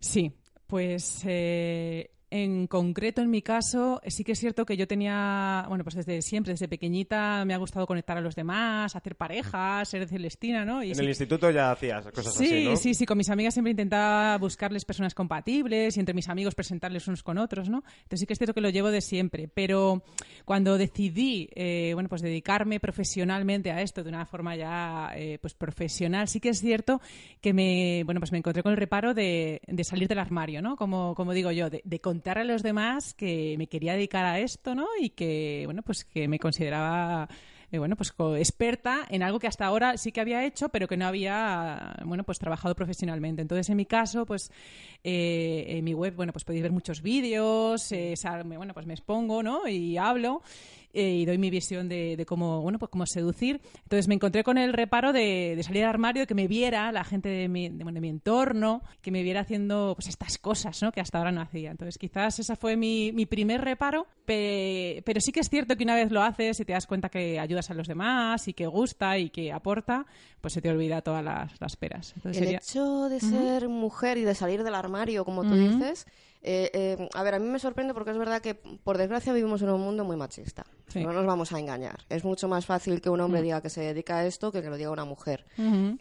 Sí, 0.00 0.32
pues 0.66 1.22
eh, 1.26 2.10
en 2.30 2.66
concreto 2.66 3.22
en 3.22 3.30
mi 3.30 3.42
caso 3.42 4.00
sí 4.06 4.24
que 4.24 4.32
es 4.32 4.38
cierto 4.38 4.66
que 4.66 4.76
yo 4.76 4.86
tenía, 4.86 5.64
bueno, 5.68 5.84
pues 5.84 5.96
desde 5.96 6.20
siempre, 6.22 6.52
desde 6.52 6.68
pequeñita 6.68 7.44
me 7.44 7.54
ha 7.54 7.56
gustado 7.58 7.86
conectar 7.86 8.16
a 8.18 8.20
los 8.20 8.34
demás, 8.34 8.94
hacer 8.96 9.16
parejas, 9.16 9.88
ser 9.88 10.06
celestina, 10.08 10.64
¿no? 10.64 10.82
Y 10.82 10.90
En 10.90 10.94
sí- 10.96 11.02
el 11.02 11.08
instituto 11.08 11.50
ya 11.50 11.70
hacías 11.72 12.06
cosas 12.12 12.34
Sí, 12.34 12.44
así, 12.46 12.64
¿no? 12.64 12.76
sí, 12.76 12.94
sí, 12.94 13.06
con 13.06 13.16
mis 13.18 13.30
amigas 13.30 13.54
siempre 13.54 13.70
intentaba 13.70 14.36
buscarles 14.38 14.84
personas 14.84 15.14
compatibles 15.14 15.96
y 15.96 16.00
entre 16.00 16.14
mis 16.14 16.28
amigos 16.28 16.54
presentarles 16.54 17.06
unos 17.08 17.22
con 17.22 17.38
otros, 17.38 17.68
¿no? 17.68 17.82
Entonces 18.02 18.20
sí 18.20 18.26
que 18.26 18.32
es 18.34 18.38
cierto 18.38 18.54
que 18.54 18.60
lo 18.60 18.70
llevo 18.70 18.90
de 18.90 19.00
siempre, 19.00 19.48
pero 19.48 20.02
cuando 20.44 20.76
decidí, 20.78 21.48
eh, 21.54 21.92
bueno, 21.94 22.08
pues 22.08 22.22
dedicarme 22.22 22.80
profesionalmente 22.80 23.70
a 23.70 23.82
esto 23.82 24.02
de 24.02 24.08
una 24.10 24.26
forma 24.26 24.54
ya, 24.56 25.10
eh, 25.16 25.38
pues 25.40 25.54
profesional, 25.54 26.28
sí 26.28 26.40
que 26.40 26.50
es 26.50 26.60
cierto 26.60 27.00
que 27.40 27.52
me, 27.52 28.02
bueno, 28.04 28.20
pues 28.20 28.32
me 28.32 28.38
encontré 28.38 28.62
con 28.62 28.72
el 28.72 28.78
reparo 28.78 29.14
de, 29.14 29.60
de 29.66 29.84
salir 29.84 30.08
del 30.08 30.18
armario, 30.18 30.60
¿no? 30.62 30.76
Como, 30.76 31.14
como 31.14 31.32
digo 31.32 31.50
yo, 31.52 31.70
de, 31.70 31.80
de 31.84 32.00
contar 32.18 32.38
a 32.38 32.42
los 32.42 32.64
demás 32.64 33.14
que 33.14 33.54
me 33.58 33.68
quería 33.68 33.92
dedicar 33.92 34.24
a 34.24 34.40
esto, 34.40 34.74
¿no? 34.74 34.88
Y 35.00 35.10
que, 35.10 35.62
bueno, 35.66 35.82
pues 35.82 36.04
que 36.04 36.26
me 36.26 36.40
consideraba 36.40 37.28
eh, 37.70 37.78
bueno, 37.78 37.94
pues 37.94 38.12
experta 38.38 39.06
en 39.08 39.22
algo 39.22 39.38
que 39.38 39.46
hasta 39.46 39.66
ahora 39.66 39.96
sí 39.98 40.10
que 40.10 40.20
había 40.20 40.44
hecho, 40.44 40.68
pero 40.70 40.88
que 40.88 40.96
no 40.96 41.06
había, 41.06 41.96
bueno, 42.04 42.24
pues 42.24 42.40
trabajado 42.40 42.74
profesionalmente. 42.74 43.42
Entonces, 43.42 43.68
en 43.70 43.76
mi 43.76 43.86
caso, 43.86 44.26
pues 44.26 44.50
eh, 45.04 45.66
en 45.68 45.84
mi 45.84 45.94
web, 45.94 46.16
bueno, 46.16 46.32
pues 46.32 46.44
podéis 46.44 46.62
ver 46.62 46.72
muchos 46.72 47.02
vídeos, 47.02 47.92
eh, 47.92 48.14
bueno, 48.46 48.74
pues 48.74 48.86
me 48.86 48.94
expongo, 48.94 49.44
¿no? 49.44 49.68
Y 49.68 49.96
hablo 49.96 50.42
eh, 50.92 51.10
y 51.10 51.24
doy 51.26 51.38
mi 51.38 51.50
visión 51.50 51.88
de, 51.88 52.16
de 52.16 52.26
cómo, 52.26 52.62
bueno, 52.62 52.78
pues 52.78 52.90
cómo 52.90 53.06
seducir. 53.06 53.60
Entonces 53.84 54.08
me 54.08 54.14
encontré 54.14 54.42
con 54.44 54.58
el 54.58 54.72
reparo 54.72 55.12
de, 55.12 55.54
de 55.56 55.62
salir 55.62 55.82
del 55.82 55.88
armario, 55.90 56.22
de 56.22 56.26
que 56.26 56.34
me 56.34 56.48
viera 56.48 56.90
la 56.92 57.04
gente 57.04 57.28
de 57.28 57.48
mi, 57.48 57.68
de, 57.68 57.84
bueno, 57.84 57.96
de 57.96 58.00
mi 58.00 58.08
entorno, 58.08 58.82
que 59.02 59.10
me 59.10 59.22
viera 59.22 59.40
haciendo 59.40 59.94
pues 59.96 60.08
estas 60.08 60.38
cosas, 60.38 60.82
¿no? 60.82 60.92
Que 60.92 61.00
hasta 61.00 61.18
ahora 61.18 61.32
no 61.32 61.40
hacía. 61.40 61.70
Entonces 61.70 61.98
quizás 61.98 62.38
ese 62.38 62.56
fue 62.56 62.76
mi, 62.76 63.12
mi 63.12 63.26
primer 63.26 63.60
reparo, 63.62 64.06
pe- 64.24 65.02
pero 65.04 65.20
sí 65.20 65.32
que 65.32 65.40
es 65.40 65.48
cierto 65.48 65.76
que 65.76 65.84
una 65.84 65.94
vez 65.94 66.10
lo 66.10 66.22
haces 66.22 66.60
y 66.60 66.64
te 66.64 66.72
das 66.72 66.86
cuenta 66.86 67.08
que 67.08 67.38
ayudas 67.38 67.70
a 67.70 67.74
los 67.74 67.88
demás 67.88 68.46
y 68.48 68.52
que 68.54 68.66
gusta 68.66 69.18
y 69.18 69.30
que 69.30 69.52
aporta, 69.52 70.06
pues 70.40 70.54
se 70.54 70.62
te 70.62 70.70
olvida 70.70 71.02
todas 71.02 71.24
las, 71.24 71.60
las 71.60 71.76
peras. 71.76 72.12
Entonces 72.16 72.38
El 72.42 72.44
sería... 72.44 72.58
hecho 72.58 73.08
de 73.08 73.20
ser 73.20 73.68
mujer 73.68 74.18
y 74.18 74.22
de 74.22 74.34
salir 74.34 74.62
del 74.62 74.74
armario, 74.74 75.24
como 75.24 75.44
tú 75.44 75.54
dices, 75.54 76.06
eh, 76.42 76.70
eh, 76.72 77.08
a 77.14 77.22
ver, 77.22 77.34
a 77.34 77.38
mí 77.38 77.48
me 77.48 77.58
sorprende 77.58 77.94
porque 77.94 78.10
es 78.10 78.18
verdad 78.18 78.40
que, 78.40 78.54
por 78.54 78.96
desgracia, 78.96 79.32
vivimos 79.32 79.62
en 79.62 79.70
un 79.70 79.80
mundo 79.80 80.04
muy 80.04 80.16
machista. 80.16 80.64
Sí. 80.88 81.04
No 81.04 81.12
nos 81.12 81.26
vamos 81.26 81.52
a 81.52 81.58
engañar. 81.58 82.00
Es 82.08 82.24
mucho 82.24 82.48
más 82.48 82.64
fácil 82.64 83.00
que 83.00 83.10
un 83.10 83.20
hombre 83.20 83.42
diga 83.42 83.60
que 83.60 83.70
se 83.70 83.80
dedica 83.82 84.18
a 84.18 84.26
esto 84.26 84.52
que 84.52 84.62
que 84.62 84.70
lo 84.70 84.76
diga 84.76 84.90
una 84.90 85.04
mujer. 85.04 85.44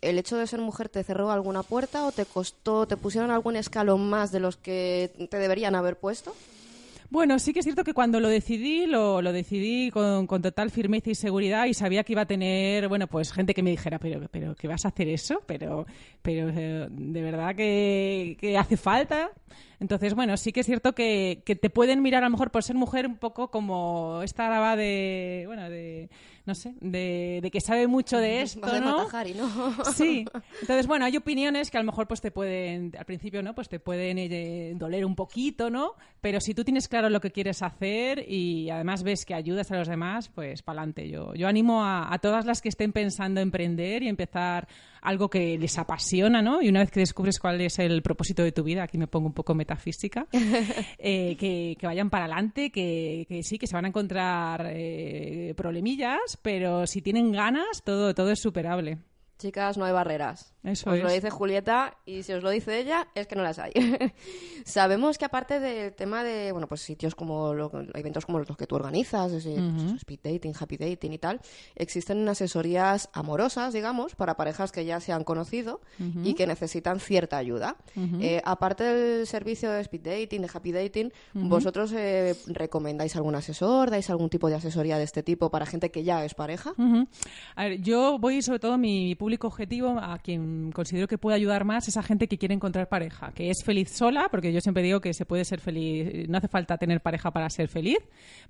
¿El 0.01 0.17
hecho 0.17 0.38
de 0.38 0.48
ser 0.48 0.60
mujer 0.60 0.89
te 0.89 1.03
cerró 1.03 1.32
alguna 1.32 1.63
puerta 1.63 2.06
o 2.06 2.12
te 2.12 2.25
costó, 2.25 2.88
te 2.88 2.98
pusieron 2.98 3.32
algún 3.32 3.56
escalón 3.56 4.10
más 4.10 4.32
de 4.32 4.39
los 4.39 4.58
que 4.58 5.27
te 5.29 5.38
deberían 5.38 5.75
haber 5.75 5.98
puesto? 6.00 6.34
Bueno, 7.10 7.39
sí 7.39 7.53
que 7.53 7.60
es 7.60 7.65
cierto 7.65 7.86
que 7.86 7.94
cuando 7.94 8.20
lo 8.20 8.27
decidí, 8.27 8.86
lo, 8.86 9.22
lo 9.22 9.32
decidí 9.32 9.91
con, 9.91 10.27
con 10.27 10.41
total 10.41 10.72
firmeza 10.72 11.10
y 11.10 11.15
seguridad 11.15 11.65
y 11.65 11.74
sabía 11.74 12.03
que 12.03 12.12
iba 12.13 12.24
a 12.24 12.25
tener, 12.27 12.89
bueno, 12.89 13.08
pues 13.08 13.32
gente 13.32 13.53
que 13.53 13.63
me 13.63 13.70
dijera, 13.70 13.98
pero, 13.98 14.27
pero 14.29 14.56
¿qué 14.56 14.67
vas 14.67 14.84
a 14.84 14.89
hacer 14.89 15.08
eso? 15.08 15.41
Pero, 15.46 15.86
pero 16.22 16.50
eh, 16.50 16.88
de 16.89 17.22
verdad 17.22 17.56
que, 17.56 18.38
que 18.39 18.58
hace 18.58 18.75
falta. 18.75 19.32
Entonces, 19.79 20.15
bueno, 20.15 20.36
sí 20.38 20.51
que 20.51 20.62
es 20.62 20.65
cierto 20.65 20.93
que, 20.93 21.43
que 21.46 21.55
te 21.55 21.69
pueden 21.69 22.01
mirar 22.01 22.24
a 22.24 22.27
lo 22.27 22.31
mejor 22.31 22.51
por 22.51 22.63
ser 22.63 22.75
mujer 22.75 23.05
un 23.05 23.17
poco 23.17 23.51
como 23.51 24.22
esta 24.24 24.50
va 24.50 24.75
de, 24.75 25.43
bueno, 25.46 25.69
de, 25.69 26.10
no 26.46 26.55
sé, 26.55 26.74
de, 26.81 27.39
de 27.43 27.51
que 27.51 27.62
sabe 27.62 27.88
mucho 27.88 28.17
de 28.17 28.41
esto, 28.41 28.62
Vas 28.62 28.81
¿no? 28.81 28.98
Matajari, 28.98 29.34
¿no? 29.36 29.48
Sí. 29.96 30.25
Entonces, 30.62 30.88
bueno, 30.88 31.05
hay 31.05 31.15
opiniones 31.17 31.69
que 31.69 31.77
a 31.77 31.81
lo 31.81 31.86
mejor 31.86 32.07
pues 32.07 32.22
te 32.22 32.31
pueden, 32.31 32.96
al 32.98 33.05
principio, 33.05 33.43
¿no? 33.43 33.53
Pues 33.53 33.69
te 33.69 33.79
pueden 33.79 34.17
eh, 34.17 34.74
doler 34.75 35.05
un 35.05 35.15
poquito, 35.15 35.69
¿no? 35.69 35.93
Pero 36.22 36.41
si 36.41 36.55
tú 36.55 36.63
tienes 36.63 36.88
claro 36.88 37.10
lo 37.10 37.22
que 37.22 37.31
quieres 37.31 37.62
hacer 37.62 38.25
y 38.27 38.69
además 38.72 39.03
ves 39.03 39.25
que 39.25 39.36
ayudas 39.36 39.72
a 39.72 39.77
los 39.77 39.88
demás, 39.88 40.29
pues 40.29 40.63
para 40.63 40.79
adelante. 40.79 41.07
Yo, 41.07 41.36
yo 41.36 41.48
animo 41.48 41.84
a, 41.84 42.12
a 42.12 42.17
todas 42.19 42.46
las 42.46 42.62
que 42.62 42.69
estén 42.69 42.93
pensando 42.93 43.41
emprender 43.41 44.01
y 44.01 44.07
empezar 44.07 44.67
algo 45.01 45.29
que 45.29 45.57
les 45.57 45.77
apasiona, 45.77 46.41
¿no? 46.41 46.61
Y 46.61 46.69
una 46.69 46.79
vez 46.79 46.91
que 46.91 46.99
descubres 46.99 47.39
cuál 47.39 47.61
es 47.61 47.79
el 47.79 48.01
propósito 48.01 48.43
de 48.43 48.51
tu 48.51 48.63
vida, 48.63 48.83
aquí 48.83 48.97
me 48.97 49.07
pongo 49.07 49.27
un 49.27 49.33
poco 49.33 49.55
metafísica, 49.55 50.27
eh, 50.97 51.35
que, 51.37 51.75
que 51.79 51.87
vayan 51.87 52.09
para 52.09 52.25
adelante, 52.25 52.71
que, 52.71 53.25
que 53.27 53.43
sí, 53.43 53.57
que 53.57 53.67
se 53.67 53.75
van 53.75 53.85
a 53.85 53.89
encontrar 53.89 54.67
eh, 54.73 55.53
problemillas, 55.55 56.37
pero 56.41 56.87
si 56.87 57.01
tienen 57.01 57.31
ganas, 57.31 57.83
todo, 57.83 58.13
todo 58.13 58.31
es 58.31 58.39
superable. 58.39 58.97
Chicas, 59.38 59.77
no 59.77 59.86
hay 59.86 59.94
barreras. 59.94 60.53
Eso 60.63 60.89
os 60.89 60.98
es. 60.98 61.03
lo 61.03 61.12
dice 61.12 61.29
Julieta 61.29 61.96
y 62.06 62.24
si 62.24 62.34
os 62.34 62.44
lo 62.44 62.50
dice 62.50 62.79
ella 62.79 63.08
es 63.15 63.27
que 63.27 63.36
no 63.36 63.44
las 63.44 63.60
hay. 63.60 63.72
Sabemos 64.65 65.17
que 65.17 65.25
aparte 65.25 65.60
del 65.60 65.94
tema 65.94 66.24
de, 66.24 66.51
bueno, 66.51 66.67
pues 66.67 66.82
sitios 66.82 67.15
como 67.15 67.53
lo- 67.53 67.72
eventos 67.94 68.25
como 68.25 68.39
los 68.39 68.58
que 68.58 68.67
tú 68.67 68.75
organizas, 68.75 69.32
ese, 69.32 69.51
pues, 69.56 69.94
speed 70.01 70.20
dating, 70.24 70.53
happy 70.60 70.77
dating 70.77 71.13
y 71.13 71.17
tal, 71.17 71.39
existen 71.75 72.27
asesorías 72.27 73.10
amorosas, 73.13 73.74
digamos, 73.74 74.15
para 74.15 74.36
parejas 74.36 74.72
que 74.72 74.84
ya 74.86 75.00
se 75.00 75.13
han 75.13 75.24
conocido 75.24 75.82
y 76.24 76.34
que 76.34 76.48
necesitan 76.48 77.00
cierta 77.00 77.38
ayuda. 77.38 77.77
Eh, 78.22 78.41
aparte 78.44 78.84
del 78.84 79.27
servicio 79.27 79.72
de 79.72 79.82
speed 79.82 80.01
dating, 80.01 80.41
de 80.41 80.50
happy 80.53 80.72
dating, 80.72 81.13
¿vosotros 81.34 81.91
eh, 81.96 82.36
recomendáis 82.48 83.15
algún 83.15 83.36
asesor? 83.36 83.89
¿Dais 83.91 84.10
algún 84.10 84.29
tipo 84.29 84.50
de 84.50 84.56
asesoría 84.56 84.98
de 84.98 85.03
este 85.03 85.24
tipo 85.24 85.50
para 85.50 85.65
gente 85.65 85.91
que 85.91 86.03
ya 86.03 86.25
es 86.25 86.34
pareja? 86.34 86.74
A 87.56 87.63
ver, 87.65 87.82
yo 87.82 88.17
voy 88.20 88.41
sobre 88.41 88.60
todo 88.60 88.77
mi 88.77 89.15
público 89.27 89.48
objetivo 89.48 90.00
a 90.00 90.19
quien 90.19 90.72
considero 90.72 91.05
que 91.05 91.17
puede 91.17 91.36
ayudar 91.36 91.65
más 91.65 91.86
es 91.89 91.98
a 91.98 92.01
gente 92.01 92.29
que 92.29 92.38
quiere 92.38 92.55
encontrar 92.55 92.88
pareja, 92.88 93.34
que 93.34 93.50
es 93.50 93.62
feliz 93.62 93.89
sola, 93.89 94.29
porque 94.31 94.53
yo 94.53 94.62
siempre 94.62 94.81
digo 94.81 95.01
que 95.01 95.13
se 95.13 95.25
puede 95.25 95.43
ser 95.43 95.60
feliz, 95.60 96.29
no 96.29 96.38
hace 96.38 96.48
falta 96.48 96.77
tener 96.77 97.01
pareja 97.01 97.31
para 97.31 97.50
ser 97.50 97.67
feliz, 97.67 97.98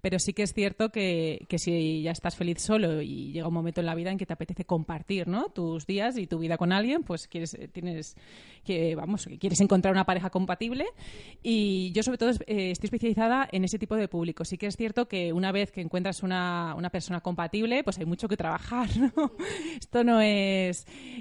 pero 0.01 0.19
sí 0.19 0.33
que 0.33 0.43
es 0.43 0.53
cierto 0.53 0.89
que, 0.89 1.47
que 1.49 1.57
si 1.57 2.03
ya 2.03 2.11
estás 2.11 2.35
feliz 2.35 2.61
solo 2.61 3.01
y 3.01 3.31
llega 3.31 3.47
un 3.47 3.55
momento 3.55 3.79
en 3.79 3.87
la 3.87 3.95
vida 3.95 4.11
en 4.11 4.19
que 4.19 4.27
te 4.27 4.33
apetece 4.33 4.65
compartir, 4.65 5.27
¿no? 5.27 5.45
Tus 5.45 5.87
días 5.87 6.15
y 6.15 6.27
tu 6.27 6.37
vida 6.37 6.57
con 6.57 6.71
alguien, 6.71 7.01
pues 7.01 7.27
quieres 7.27 7.55
eh, 7.55 7.67
tienes 7.67 8.15
que 8.63 8.93
vamos, 8.93 9.27
quieres 9.39 9.59
encontrar 9.61 9.95
una 9.95 10.05
pareja 10.05 10.29
compatible 10.29 10.85
y 11.41 11.91
yo 11.93 12.03
sobre 12.03 12.19
todo 12.19 12.29
eh, 12.29 12.69
estoy 12.69 12.85
especializada 12.85 13.49
en 13.51 13.63
ese 13.63 13.79
tipo 13.79 13.95
de 13.95 14.07
público. 14.07 14.45
Sí 14.45 14.59
que 14.59 14.67
es 14.67 14.75
cierto 14.75 15.07
que 15.07 15.33
una 15.33 15.51
vez 15.51 15.71
que 15.71 15.81
encuentras 15.81 16.21
una, 16.21 16.75
una 16.77 16.91
persona 16.91 17.21
compatible, 17.21 17.83
pues 17.83 17.97
hay 17.97 18.05
mucho 18.05 18.27
que 18.27 18.37
trabajar, 18.37 18.89
¿no? 19.15 19.31
Esto 19.79 20.03
no 20.03 20.21
es 20.21 20.66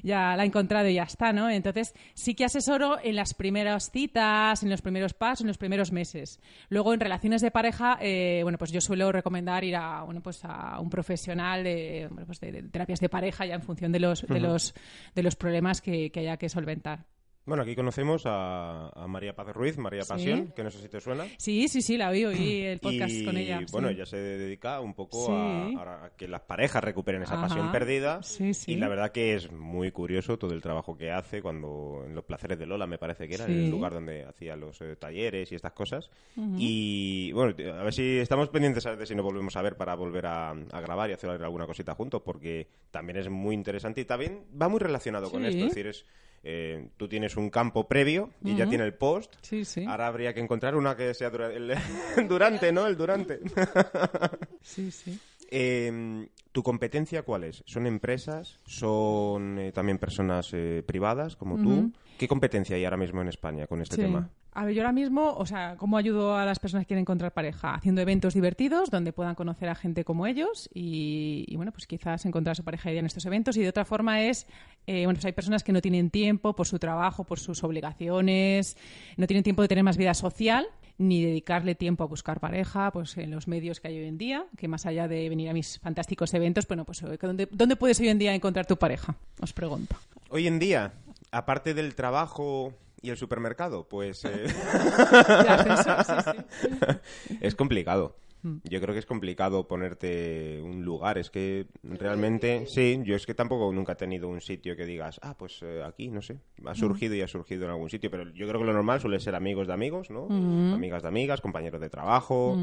ya 0.03 0.37
la 0.37 0.45
he 0.45 0.47
encontrado 0.47 0.88
y 0.88 0.95
ya 0.95 1.05
está, 1.05 1.33
¿no? 1.33 1.50
Entonces 1.50 1.95
sí 2.15 2.35
que 2.35 2.45
asesoro 2.45 2.99
en 3.03 3.17
las 3.17 3.35
primeras 3.35 3.91
citas, 3.91 4.62
en 4.62 4.71
los 4.71 4.83
primeros 4.83 5.15
pasos, 5.15 5.43
en 5.43 5.49
los 5.49 5.59
primeros 5.59 5.93
meses. 5.93 6.41
Luego 6.69 6.95
en 6.95 7.00
relaciones 7.00 7.43
de 7.43 7.50
pareja, 7.50 7.99
eh, 8.00 8.41
bueno, 8.43 8.59
pues 8.59 8.73
yo 8.73 8.81
suelo 8.81 9.12
recomendar 9.12 9.65
ir 9.65 9.76
a, 9.76 10.03
bueno, 10.03 10.23
pues 10.23 10.41
a 10.45 10.81
un 10.81 10.91
profesional 10.91 11.65
de, 11.65 12.09
bueno, 12.11 12.26
pues 12.26 12.41
de, 12.41 12.53
de 12.53 12.62
terapias 12.65 13.00
de 13.00 13.09
pareja 13.09 13.47
ya 13.47 13.55
en 13.55 13.62
función 13.62 13.93
de 13.93 14.00
los, 14.00 14.26
de 14.26 14.41
los, 14.41 14.75
de 15.15 15.23
los 15.23 15.37
problemas 15.37 15.81
que, 15.81 16.11
que 16.11 16.21
haya 16.21 16.37
que 16.37 16.49
solventar. 16.49 17.07
Bueno, 17.47 17.62
aquí 17.62 17.76
conocemos 17.76 18.25
a, 18.26 18.88
a 18.88 19.07
María 19.07 19.33
Paz 19.35 19.47
Ruiz, 19.55 19.79
María 19.79 20.03
Sí. 20.03 20.09
Pasión, 20.09 20.53
que 20.55 20.65
no 20.65 20.71
sé 20.73 20.81
si 20.83 20.88
te 20.88 21.00
suena. 21.00 21.25
Sí, 21.38 21.69
sí, 21.69 21.81
sí, 21.81 21.97
la 21.97 22.11
oí, 22.11 22.25
oí 22.25 22.62
el 22.65 22.81
podcast 22.81 23.15
y 23.15 23.25
con 23.25 23.37
ella. 23.37 23.61
bueno, 23.71 23.87
sí. 23.88 23.95
ella 23.95 24.05
se 24.07 24.17
dedica 24.17 24.81
un 24.81 24.95
poco 24.95 25.26
Sí. 25.26 25.76
a, 25.79 26.07
a 26.07 26.11
que 26.17 26.26
las 26.26 26.41
parejas 26.41 26.83
recuperen 26.83 27.23
esa 27.23 27.35
Ajá. 27.35 27.47
pasión 27.47 27.71
perdida. 27.71 28.21
Sí, 28.25 28.53
sí. 28.53 28.73
Y 28.73 28.76
la 28.76 28.88
verdad 28.88 29.12
que 29.12 29.35
es 29.37 29.53
muy 29.53 29.93
curioso 29.93 30.37
todo 30.38 30.55
el 30.55 30.61
trabajo 30.61 30.97
que 30.99 31.12
hace 31.12 31.41
cuando 31.41 32.03
en 32.05 32.17
los 32.17 32.25
placeres 32.25 32.59
de 32.59 32.67
Lola, 32.67 32.88
me 32.88 32.99
parece 32.99 33.29
que 33.29 33.37
era 33.37 33.47
Sí. 33.47 33.53
el 33.53 33.71
lugar 33.71 33.93
donde 33.95 34.25
hacía 34.25 34.57
los 34.57 34.81
eh, 34.81 34.97
talleres 34.97 35.53
y 35.53 35.55
estas 35.55 35.73
cosas. 35.73 36.11
Y 36.59 37.31
bueno, 37.31 37.55
a 37.79 37.83
ver 37.85 37.93
si 37.95 38.19
estamos 38.19 38.49
pendientes 38.49 38.85
a 38.87 38.97
ver 38.97 39.07
si 39.07 39.15
nos 39.15 39.25
volvemos 39.25 39.55
a 39.57 39.62
ver 39.62 39.76
para 39.76 39.95
volver 39.95 40.26
a, 40.26 40.50
a 40.50 40.81
grabar 40.81 41.11
y 41.11 41.12
hacer 41.12 41.31
alguna 41.31 41.67
cosita 41.67 41.95
juntos, 41.95 42.23
porque 42.25 42.67
también 42.91 43.19
es 43.19 43.29
muy 43.31 43.55
interesante 43.55 44.00
y 44.00 44.05
también 44.05 44.47
va 44.61 44.69
muy 44.69 44.81
relacionado 44.81 45.31
con 45.31 45.43
Sí. 45.43 45.49
esto. 45.49 45.61
Es 45.67 45.69
decir, 45.71 45.87
es, 45.87 46.05
eh, 46.49 46.88
tú 46.97 47.09
tienes 47.09 47.37
un 47.37 47.50
campo 47.50 47.88
previo 47.88 48.31
y 48.45 48.55
ya 48.55 48.69
tiene 48.69 48.85
el 48.85 48.95
post. 48.95 49.35
Sí, 49.43 49.65
sí. 49.65 49.85
Ahora 49.85 50.07
habría 50.07 50.33
que 50.33 50.41
encontrar 50.41 50.76
una 50.76 50.97
que 50.97 51.12
sea 51.12 51.29
dura- 51.31 51.53
el, 51.53 51.75
durante, 52.29 52.71
¿no? 52.73 52.87
El 52.87 52.97
durante. 52.97 53.41
Sí, 54.62 54.91
sí. 54.91 55.19
Eh, 55.50 56.26
¿Tu 56.53 56.62
competencia 56.62 57.23
cuál 57.23 57.45
es? 57.45 57.62
¿Son 57.67 57.87
empresas? 57.87 58.59
¿Son 58.65 59.59
eh, 59.59 59.73
también 59.73 59.99
personas 59.99 60.50
eh, 60.53 60.83
privadas 60.87 61.37
como 61.37 61.61
tú? 61.61 61.93
¿Qué 62.19 62.26
competencia 62.26 62.76
hay 62.76 62.85
ahora 62.85 62.97
mismo 62.97 63.21
en 63.23 63.29
España 63.29 63.67
con 63.67 63.81
este 63.83 63.97
Sí. 63.97 64.03
tema? 64.03 64.31
A 64.59 64.65
ver, 64.65 64.75
yo 64.75 64.81
ahora 64.81 64.93
mismo, 64.93 65.35
o 65.35 65.45
sea, 65.45 65.77
¿cómo 65.77 65.99
ayudo 65.99 66.35
a 66.35 66.47
las 66.47 66.59
personas 66.59 66.85
que 66.85 66.89
quieren 66.89 67.03
encontrar 67.03 67.31
pareja? 67.35 67.75
Haciendo 67.75 68.01
eventos 68.01 68.33
divertidos 68.33 68.89
donde 68.91 69.13
puedan 69.13 69.35
conocer 69.35 69.69
a 69.69 69.75
gente 69.75 70.03
como 70.03 70.27
ellos 70.27 70.71
y, 70.73 71.55
bueno, 71.57 71.73
pues 71.73 71.87
quizás 71.87 72.25
encontrar 72.25 72.57
su 72.57 72.65
pareja 72.65 72.91
en 72.91 73.05
estos 73.05 73.27
eventos. 73.27 73.59
Y 73.59 73.61
de 73.61 73.69
otra 73.69 73.85
forma 73.85 74.23
es, 74.23 74.47
eh, 74.87 75.05
bueno, 75.05 75.19
pues 75.19 75.27
hay 75.27 75.33
personas 75.33 75.63
que 75.63 75.73
no 75.73 75.83
tienen 75.83 76.09
tiempo 76.09 76.57
por 76.57 76.67
su 76.67 76.79
trabajo, 76.79 77.25
por 77.25 77.39
sus 77.39 77.63
obligaciones, 77.65 78.79
no 79.19 79.27
tienen 79.27 79.45
tiempo 79.45 79.61
de 79.61 79.69
tener 79.69 79.85
más 79.85 79.99
vida 79.99 80.15
social 80.15 80.67
ni 80.97 81.23
dedicarle 81.23 81.75
tiempo 81.75 82.05
a 82.05 82.07
buscar 82.07 82.41
pareja, 82.41 82.91
pues 82.93 83.15
en 83.19 83.33
los 83.33 83.49
medios 83.49 83.79
que 83.81 83.89
hay 83.89 83.99
hoy 83.99 84.07
en 84.07 84.17
día, 84.17 84.47
que 84.57 84.69
más 84.69 84.87
allá 84.87 85.07
de 85.07 85.29
venir 85.29 85.51
a 85.51 85.53
mis 85.53 85.79
fantásticos 85.81 86.33
eventos, 86.33 86.67
bueno, 86.67 86.87
pues 86.87 87.03
eh, 87.03 87.19
¿dónde, 87.21 87.47
dónde 87.51 87.77
puedes 87.77 88.01
hoy 88.01 88.09
en 88.09 88.19
día 88.19 88.35
encontrar 88.35 88.65
tu 88.65 88.79
pareja? 88.79 89.17
Os 89.39 89.53
pregunto. 89.53 89.97
Hoy 90.31 90.47
en 90.47 90.59
día, 90.59 90.95
aparte 91.31 91.75
del 91.75 91.95
trabajo 91.95 92.73
y 93.03 93.11
el 93.11 93.17
supermercado, 93.17 93.88
pues 93.88 94.25
eh, 94.25 94.47
es 97.41 97.55
complicado. 97.55 98.17
Yo 98.65 98.81
creo 98.81 98.93
que 98.93 99.00
es 99.00 99.07
complicado 99.07 99.67
ponerte 99.67 100.61
un 100.63 100.85
lugar. 100.85 101.19
Es 101.19 101.30
que 101.30 101.67
realmente, 101.82 102.67
sí, 102.67 103.00
yo 103.04 103.17
es 103.17 103.26
que 103.26 103.35
tampoco 103.35 103.73
nunca 103.73 103.93
he 103.93 103.97
tenido 103.97 104.28
un 104.28 104.41
sitio 104.41 104.76
que 104.76 104.87
digas, 104.87 105.19
ah, 105.23 105.37
pues 105.37 105.63
eh, 105.63 105.82
aquí, 105.85 106.11
no 106.11 106.23
sé, 106.23 106.39
ha 106.65 106.75
surgido 106.75 107.15
y 107.15 107.23
ha 107.23 107.28
surgido 107.28 107.65
en 107.65 107.71
algún 107.71 107.91
sitio. 107.91 108.11
Pero 108.11 108.30
yo 108.32 108.47
creo 108.47 108.61
que 108.61 108.67
lo 108.67 108.73
normal 108.73 109.00
suele 109.00 109.21
ser 109.21 109.35
amigos 109.35 109.67
de 109.67 109.73
amigos, 109.73 110.11
¿no? 110.11 110.26
Amigas 110.26 111.02
de 111.02 111.09
amigas, 111.09 111.41
compañeros 111.41 111.80
de 111.80 111.91
trabajo. 111.91 112.56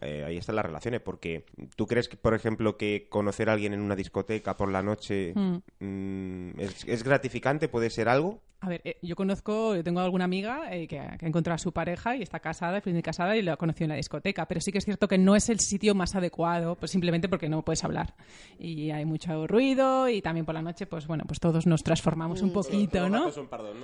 Eh, 0.00 0.24
ahí 0.26 0.36
están 0.36 0.56
las 0.56 0.66
relaciones. 0.66 1.00
Porque 1.00 1.44
tú 1.76 1.86
crees 1.86 2.08
que, 2.08 2.16
por 2.16 2.34
ejemplo, 2.34 2.76
que 2.76 3.06
conocer 3.08 3.48
a 3.48 3.52
alguien 3.52 3.74
en 3.74 3.80
una 3.80 3.96
discoteca 3.96 4.56
por 4.56 4.70
la 4.70 4.82
noche 4.82 5.34
mm, 5.34 6.58
es, 6.58 6.84
es 6.86 7.04
gratificante, 7.04 7.68
puede 7.68 7.90
ser 7.90 8.08
algo. 8.08 8.40
A 8.60 8.68
ver, 8.68 8.80
eh, 8.84 8.98
yo 9.02 9.14
conozco, 9.14 9.76
yo 9.76 9.84
tengo 9.84 10.00
alguna 10.00 10.24
amiga 10.24 10.74
eh, 10.74 10.88
que, 10.88 10.98
ha, 10.98 11.16
que 11.16 11.26
ha 11.26 11.28
encontrado 11.28 11.54
a 11.54 11.58
su 11.58 11.70
pareja 11.70 12.16
y 12.16 12.22
está 12.22 12.40
casada, 12.40 12.80
felizmente 12.80 13.04
casada 13.04 13.36
y 13.36 13.42
lo 13.42 13.52
ha 13.52 13.56
conocido 13.56 13.84
en 13.84 13.90
la 13.90 13.94
discoteca, 13.94 14.46
pero 14.46 14.60
sí 14.60 14.72
que 14.72 14.78
es 14.78 14.84
cierto 14.84 15.06
que 15.06 15.16
no 15.16 15.36
es 15.36 15.48
el 15.48 15.60
sitio 15.60 15.94
más 15.94 16.16
adecuado, 16.16 16.74
pues 16.74 16.90
simplemente 16.90 17.28
porque 17.28 17.48
no 17.48 17.62
puedes 17.64 17.84
hablar 17.84 18.14
y 18.58 18.90
hay 18.90 19.04
mucho 19.04 19.46
ruido 19.46 20.08
y 20.08 20.20
también 20.22 20.44
por 20.44 20.56
la 20.56 20.62
noche, 20.62 20.86
pues 20.86 21.06
bueno, 21.06 21.22
pues 21.24 21.38
todos 21.38 21.68
nos 21.68 21.84
transformamos 21.84 22.42
un 22.42 22.52
poquito, 22.52 23.08
¿no? 23.08 23.26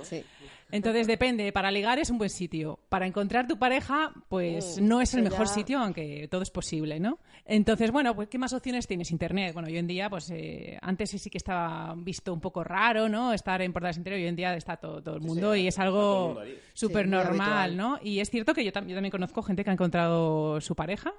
Sí. 0.03 0.23
Entonces 0.71 1.07
depende, 1.07 1.53
para 1.53 1.71
ligar 1.71 1.99
es 1.99 2.09
un 2.09 2.17
buen 2.17 2.29
sitio, 2.29 2.79
para 2.89 3.05
encontrar 3.07 3.47
tu 3.47 3.57
pareja, 3.57 4.11
pues 4.27 4.81
Mm, 4.81 4.87
no 4.87 4.99
es 4.99 5.13
el 5.13 5.21
mejor 5.23 5.45
ya- 5.45 5.53
sitio, 5.53 5.79
aunque 5.79 6.27
todo 6.29 6.41
es 6.41 6.49
posible, 6.49 6.99
¿no? 6.99 7.19
Entonces, 7.45 7.91
bueno, 7.91 8.13
pues 8.15 8.27
¿qué 8.27 8.37
más 8.39 8.51
opciones 8.51 8.87
tienes? 8.87 9.11
Internet. 9.11 9.53
Bueno, 9.53 9.67
hoy 9.69 9.77
en 9.77 9.87
día, 9.87 10.09
pues 10.09 10.29
eh, 10.31 10.77
antes 10.81 11.11
sí 11.11 11.29
que 11.29 11.37
estaba 11.37 11.93
visto 11.95 12.33
un 12.33 12.41
poco 12.41 12.63
raro, 12.63 13.07
¿no? 13.07 13.31
Estar 13.31 13.61
en 13.61 13.71
portales 13.71 13.97
interior, 13.97 14.19
hoy 14.21 14.27
en 14.27 14.35
día 14.35 14.51
está 14.65 14.77
todo, 14.77 15.01
todo 15.03 15.15
el 15.15 15.21
mundo 15.21 15.55
y 15.55 15.67
es 15.67 15.77
algo 15.79 16.33
súper 16.73 17.07
normal. 17.07 17.77
¿no? 17.77 17.99
Y 18.01 18.19
es 18.19 18.29
cierto 18.31 18.53
que 18.55 18.65
yo, 18.65 18.71
tam- 18.71 18.87
yo 18.87 18.95
también 18.95 19.11
conozco 19.11 19.43
gente 19.43 19.63
que 19.63 19.69
ha 19.69 19.73
encontrado 19.73 20.59
su 20.59 20.75
pareja 20.75 21.13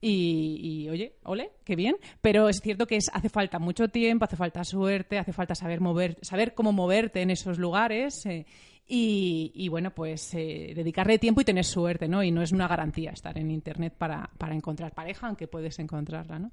y, 0.00 0.84
y, 0.84 0.88
oye, 0.90 1.14
ole, 1.24 1.52
qué 1.64 1.74
bien, 1.76 1.96
pero 2.20 2.48
es 2.48 2.60
cierto 2.62 2.86
que 2.86 2.96
es, 2.96 3.06
hace 3.12 3.28
falta 3.28 3.58
mucho 3.58 3.88
tiempo, 3.88 4.24
hace 4.26 4.36
falta 4.36 4.62
suerte, 4.64 5.18
hace 5.18 5.32
falta 5.32 5.54
saber 5.54 5.80
mover, 5.80 6.18
saber 6.22 6.54
cómo 6.54 6.72
moverte 6.72 7.22
en 7.22 7.30
esos 7.30 7.58
lugares. 7.58 8.26
eh, 8.26 8.44
y, 8.88 9.50
y, 9.54 9.68
bueno, 9.68 9.90
pues 9.90 10.32
eh, 10.34 10.72
dedicarle 10.74 11.18
tiempo 11.18 11.40
y 11.40 11.44
tener 11.44 11.64
suerte, 11.64 12.06
¿no? 12.08 12.22
Y 12.22 12.30
no 12.30 12.42
es 12.42 12.52
una 12.52 12.68
garantía 12.68 13.10
estar 13.10 13.36
en 13.36 13.50
Internet 13.50 13.94
para, 13.98 14.30
para 14.38 14.54
encontrar 14.54 14.92
pareja, 14.94 15.26
aunque 15.26 15.48
puedes 15.48 15.78
encontrarla, 15.80 16.38
¿no? 16.38 16.52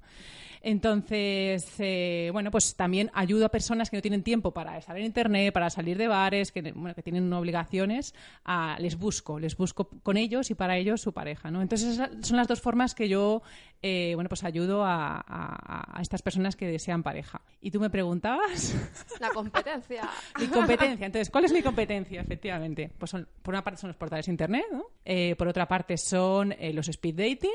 Entonces, 0.66 1.66
eh, 1.78 2.30
bueno, 2.32 2.50
pues 2.50 2.74
también 2.74 3.10
ayudo 3.12 3.44
a 3.44 3.48
personas 3.50 3.90
que 3.90 3.96
no 3.96 4.02
tienen 4.02 4.22
tiempo 4.22 4.52
para 4.52 4.78
estar 4.78 4.96
en 4.96 5.04
Internet, 5.04 5.52
para 5.52 5.68
salir 5.68 5.98
de 5.98 6.08
bares, 6.08 6.52
que, 6.52 6.62
bueno, 6.72 6.94
que 6.94 7.02
tienen 7.02 7.30
obligaciones, 7.32 8.14
a- 8.44 8.76
les 8.80 8.96
busco, 8.98 9.38
les 9.38 9.56
busco 9.56 9.88
con 10.02 10.16
ellos 10.16 10.50
y 10.50 10.54
para 10.54 10.76
ellos 10.78 11.02
su 11.02 11.12
pareja, 11.12 11.50
¿no? 11.50 11.60
Entonces, 11.60 11.90
esas 11.94 12.10
son 12.26 12.38
las 12.38 12.48
dos 12.48 12.62
formas 12.62 12.94
que 12.94 13.08
yo, 13.10 13.42
eh, 13.82 14.12
bueno, 14.14 14.28
pues 14.30 14.42
ayudo 14.42 14.84
a, 14.84 15.16
a- 15.18 15.98
a 15.98 16.02
estas 16.02 16.22
personas 16.22 16.56
que 16.56 16.66
desean 16.66 17.02
pareja. 17.02 17.42
Y 17.60 17.70
tú 17.70 17.78
me 17.78 17.90
preguntabas... 17.90 18.74
La 19.20 19.30
competencia. 19.30 20.08
Mi 20.40 20.46
competencia. 20.48 21.06
Entonces, 21.06 21.28
¿cuál 21.30 21.44
es 21.44 21.52
mi 21.52 21.62
competencia? 21.62 22.23
Efectivamente. 22.24 22.90
Pues 22.98 23.10
son, 23.10 23.28
por 23.42 23.54
una 23.54 23.62
parte 23.62 23.80
son 23.80 23.88
los 23.88 23.96
portales 23.96 24.28
internet, 24.28 24.64
¿no? 24.72 24.86
Eh, 25.04 25.34
por 25.36 25.48
otra 25.48 25.68
parte 25.68 25.96
son 25.96 26.52
eh, 26.52 26.72
los 26.72 26.88
speed 26.88 27.14
dating. 27.14 27.50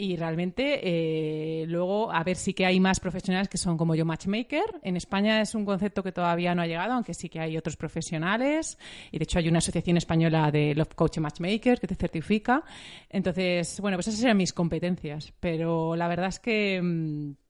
Y 0.00 0.14
realmente 0.14 0.80
eh, 0.84 1.66
luego 1.66 2.12
a 2.12 2.22
ver 2.22 2.36
sí 2.36 2.54
que 2.54 2.64
hay 2.64 2.78
más 2.78 3.00
profesionales 3.00 3.48
que 3.48 3.58
son 3.58 3.76
como 3.76 3.96
yo 3.96 4.04
matchmaker. 4.04 4.78
En 4.84 4.96
España 4.96 5.40
es 5.40 5.56
un 5.56 5.64
concepto 5.64 6.04
que 6.04 6.12
todavía 6.12 6.54
no 6.54 6.62
ha 6.62 6.68
llegado, 6.68 6.92
aunque 6.92 7.14
sí 7.14 7.28
que 7.28 7.40
hay 7.40 7.56
otros 7.56 7.76
profesionales. 7.76 8.78
Y 9.10 9.18
de 9.18 9.24
hecho 9.24 9.40
hay 9.40 9.48
una 9.48 9.58
asociación 9.58 9.96
española 9.96 10.52
de 10.52 10.72
Love 10.76 10.94
Coach 10.94 11.18
Matchmaker 11.18 11.80
que 11.80 11.88
te 11.88 11.96
certifica. 11.96 12.62
Entonces, 13.10 13.80
bueno, 13.80 13.96
pues 13.96 14.06
esas 14.06 14.20
serían 14.20 14.36
mis 14.36 14.52
competencias. 14.52 15.32
Pero 15.40 15.96
la 15.96 16.06
verdad 16.06 16.28
es 16.28 16.38
que... 16.38 16.80
mm, 16.80 17.47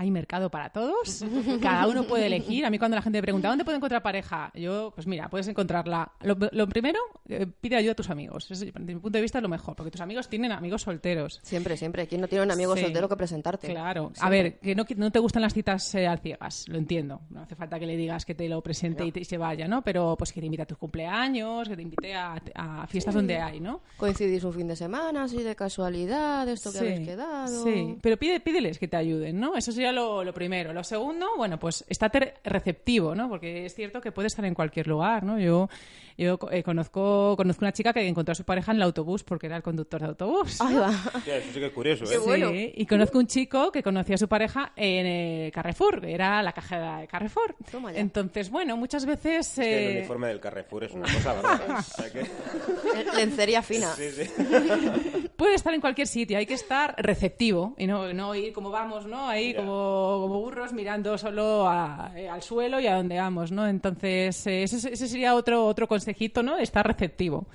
hay 0.00 0.10
mercado 0.10 0.50
para 0.50 0.70
todos, 0.70 1.22
cada 1.60 1.86
uno 1.86 2.04
puede 2.04 2.26
elegir. 2.26 2.64
A 2.64 2.70
mí 2.70 2.78
cuando 2.78 2.94
la 2.94 3.02
gente 3.02 3.18
me 3.18 3.22
pregunta, 3.22 3.48
¿dónde 3.48 3.66
puedo 3.66 3.76
encontrar 3.76 4.02
pareja? 4.02 4.50
Yo, 4.54 4.92
pues 4.94 5.06
mira, 5.06 5.28
puedes 5.28 5.46
encontrarla. 5.46 6.12
Lo, 6.22 6.68
primero, 6.68 6.98
eh, 7.28 7.46
pide 7.60 7.76
ayuda 7.76 7.92
a 7.92 7.94
tus 7.94 8.08
amigos. 8.08 8.48
desde 8.48 8.72
mi 8.72 8.94
punto 8.94 9.10
de 9.10 9.20
vista 9.20 9.38
es 9.38 9.42
lo 9.42 9.50
mejor, 9.50 9.76
porque 9.76 9.90
tus 9.90 10.00
amigos 10.00 10.30
tienen 10.30 10.52
amigos 10.52 10.82
solteros. 10.82 11.40
Siempre, 11.42 11.76
siempre. 11.76 12.06
¿Quién 12.06 12.22
no 12.22 12.28
tiene 12.28 12.44
un 12.44 12.50
amigo 12.50 12.74
soltero 12.78 13.10
que 13.10 13.16
presentarte? 13.16 13.68
Claro. 13.68 14.10
A 14.20 14.30
ver, 14.30 14.58
que 14.58 14.74
no, 14.74 14.86
no, 14.96 15.12
te 15.12 15.18
gustan 15.18 15.42
las 15.42 15.52
citas 15.52 15.94
eh, 15.94 16.06
al 16.06 16.20
ciegas, 16.20 16.64
lo 16.68 16.78
entiendo. 16.78 17.20
No 17.28 17.42
hace 17.42 17.54
falta 17.54 17.78
que 17.78 17.84
le 17.84 17.98
digas 17.98 18.24
que 18.24 18.34
te 18.34 18.48
lo 18.48 18.62
presente 18.62 19.04
y, 19.04 19.24
se 19.24 19.36
vaya, 19.36 19.68
¿no? 19.68 19.82
Pero 19.82 20.16
pues 20.16 20.32
que 20.32 20.40
te 20.40 20.46
invite 20.46 20.62
a 20.62 20.66
tus 20.66 20.78
cumpleaños, 20.78 21.68
que 21.68 21.76
te 21.76 21.82
invite 21.82 22.14
a, 22.14 22.86
fiestas 22.88 23.14
donde 23.14 23.36
hay, 23.36 23.60
¿no? 23.60 23.82
Coincidís 23.98 24.44
un 24.44 24.54
fin 24.54 24.66
de 24.66 24.76
semana, 24.76 25.24
así 25.24 25.42
de 25.42 25.54
casualidad, 25.54 26.48
esto 26.48 26.72
que 26.72 26.78
habéis 26.78 27.00
quedado. 27.00 27.64
Sí, 27.64 27.98
pero 28.00 28.16
pide, 28.16 28.40
pídeles 28.40 28.78
que 28.78 28.88
te 28.88 28.96
ayuden, 28.96 29.38
¿no? 29.38 29.56
Eso 29.56 29.72
sería 29.72 29.89
lo, 29.92 30.24
lo 30.24 30.32
primero. 30.32 30.72
Lo 30.72 30.84
segundo, 30.84 31.26
bueno, 31.36 31.58
pues 31.58 31.84
estate 31.88 32.34
receptivo, 32.44 33.14
¿no? 33.14 33.28
Porque 33.28 33.66
es 33.66 33.74
cierto 33.74 34.00
que 34.00 34.12
puede 34.12 34.28
estar 34.28 34.44
en 34.44 34.54
cualquier 34.54 34.86
lugar, 34.86 35.24
¿no? 35.24 35.38
Yo, 35.38 35.68
yo 36.16 36.38
eh, 36.50 36.62
conozco, 36.62 37.34
conozco 37.36 37.64
una 37.64 37.72
chica 37.72 37.92
que 37.92 38.06
encontró 38.06 38.32
a 38.32 38.34
su 38.34 38.44
pareja 38.44 38.72
en 38.72 38.76
el 38.76 38.82
autobús 38.82 39.22
porque 39.24 39.46
era 39.46 39.56
el 39.56 39.62
conductor 39.62 40.00
de 40.00 40.08
autobús. 40.08 40.60
Ahí 40.60 40.74
va. 40.74 40.90
eso 41.26 41.52
sí 41.52 41.60
que 41.60 41.66
es 41.66 41.72
curioso, 41.72 42.04
¿eh? 42.04 42.72
Sí, 42.72 42.72
y 42.82 42.86
conozco 42.86 43.18
un 43.18 43.26
chico 43.26 43.72
que 43.72 43.82
conocía 43.82 44.16
a 44.16 44.18
su 44.18 44.28
pareja 44.28 44.72
en 44.76 45.06
eh, 45.06 45.50
Carrefour, 45.52 46.00
que 46.00 46.12
era 46.12 46.42
la 46.42 46.52
cajera 46.52 46.98
de 46.98 47.06
Carrefour. 47.06 47.56
Entonces, 47.94 48.50
bueno, 48.50 48.76
muchas 48.76 49.06
veces... 49.06 49.58
el 49.58 49.66
eh, 49.66 49.96
uniforme 49.98 50.28
del 50.28 50.40
Carrefour 50.40 50.84
es 50.84 50.92
una 50.92 51.12
cosa, 51.12 51.34
¿verdad? 51.34 51.84
Lencería 53.16 53.62
fina. 53.62 53.88
Sí, 53.94 54.10
sí. 54.10 54.30
Puede 55.36 55.54
estar 55.54 55.72
en 55.72 55.80
cualquier 55.80 56.06
sitio, 56.06 56.36
hay 56.36 56.46
que 56.46 56.54
estar 56.54 56.94
receptivo 56.98 57.74
y 57.78 57.86
no, 57.86 58.12
no 58.12 58.34
ir 58.34 58.52
como 58.52 58.70
vamos, 58.70 59.06
¿no? 59.06 59.26
Ahí 59.26 59.54
como, 59.54 59.79
como 60.22 60.40
burros 60.40 60.72
mirando 60.72 61.16
solo 61.18 61.70
eh, 62.14 62.28
al 62.28 62.42
suelo 62.42 62.80
y 62.80 62.86
a 62.86 62.96
donde 62.96 63.18
vamos, 63.18 63.52
¿no? 63.52 63.66
Entonces, 63.66 64.46
eh, 64.46 64.62
ese, 64.62 64.76
ese, 64.76 65.08
sería 65.08 65.34
otro, 65.34 65.66
otro 65.66 65.86
consejito, 65.88 66.42
¿no? 66.42 66.58
Estar 66.58 66.86
receptivo. 66.86 67.46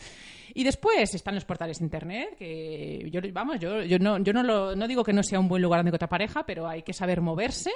Y 0.57 0.63
después 0.63 1.13
están 1.13 1.35
los 1.35 1.43
portales 1.43 1.79
de 1.79 1.83
internet, 1.83 2.37
que 2.39 3.09
yo, 3.11 3.19
vamos, 3.33 3.59
yo, 3.59 3.83
yo, 3.83 3.99
no, 3.99 4.17
yo 4.19 4.31
no, 4.31 4.41
lo, 4.41 4.73
no 4.73 4.87
digo 4.87 5.03
que 5.03 5.11
no 5.11 5.21
sea 5.21 5.37
un 5.37 5.49
buen 5.49 5.61
lugar 5.61 5.79
donde 5.79 5.89
encontrar 5.89 6.07
pareja, 6.07 6.45
pero 6.45 6.65
hay 6.65 6.81
que 6.81 6.93
saber 6.93 7.19
moverse, 7.19 7.71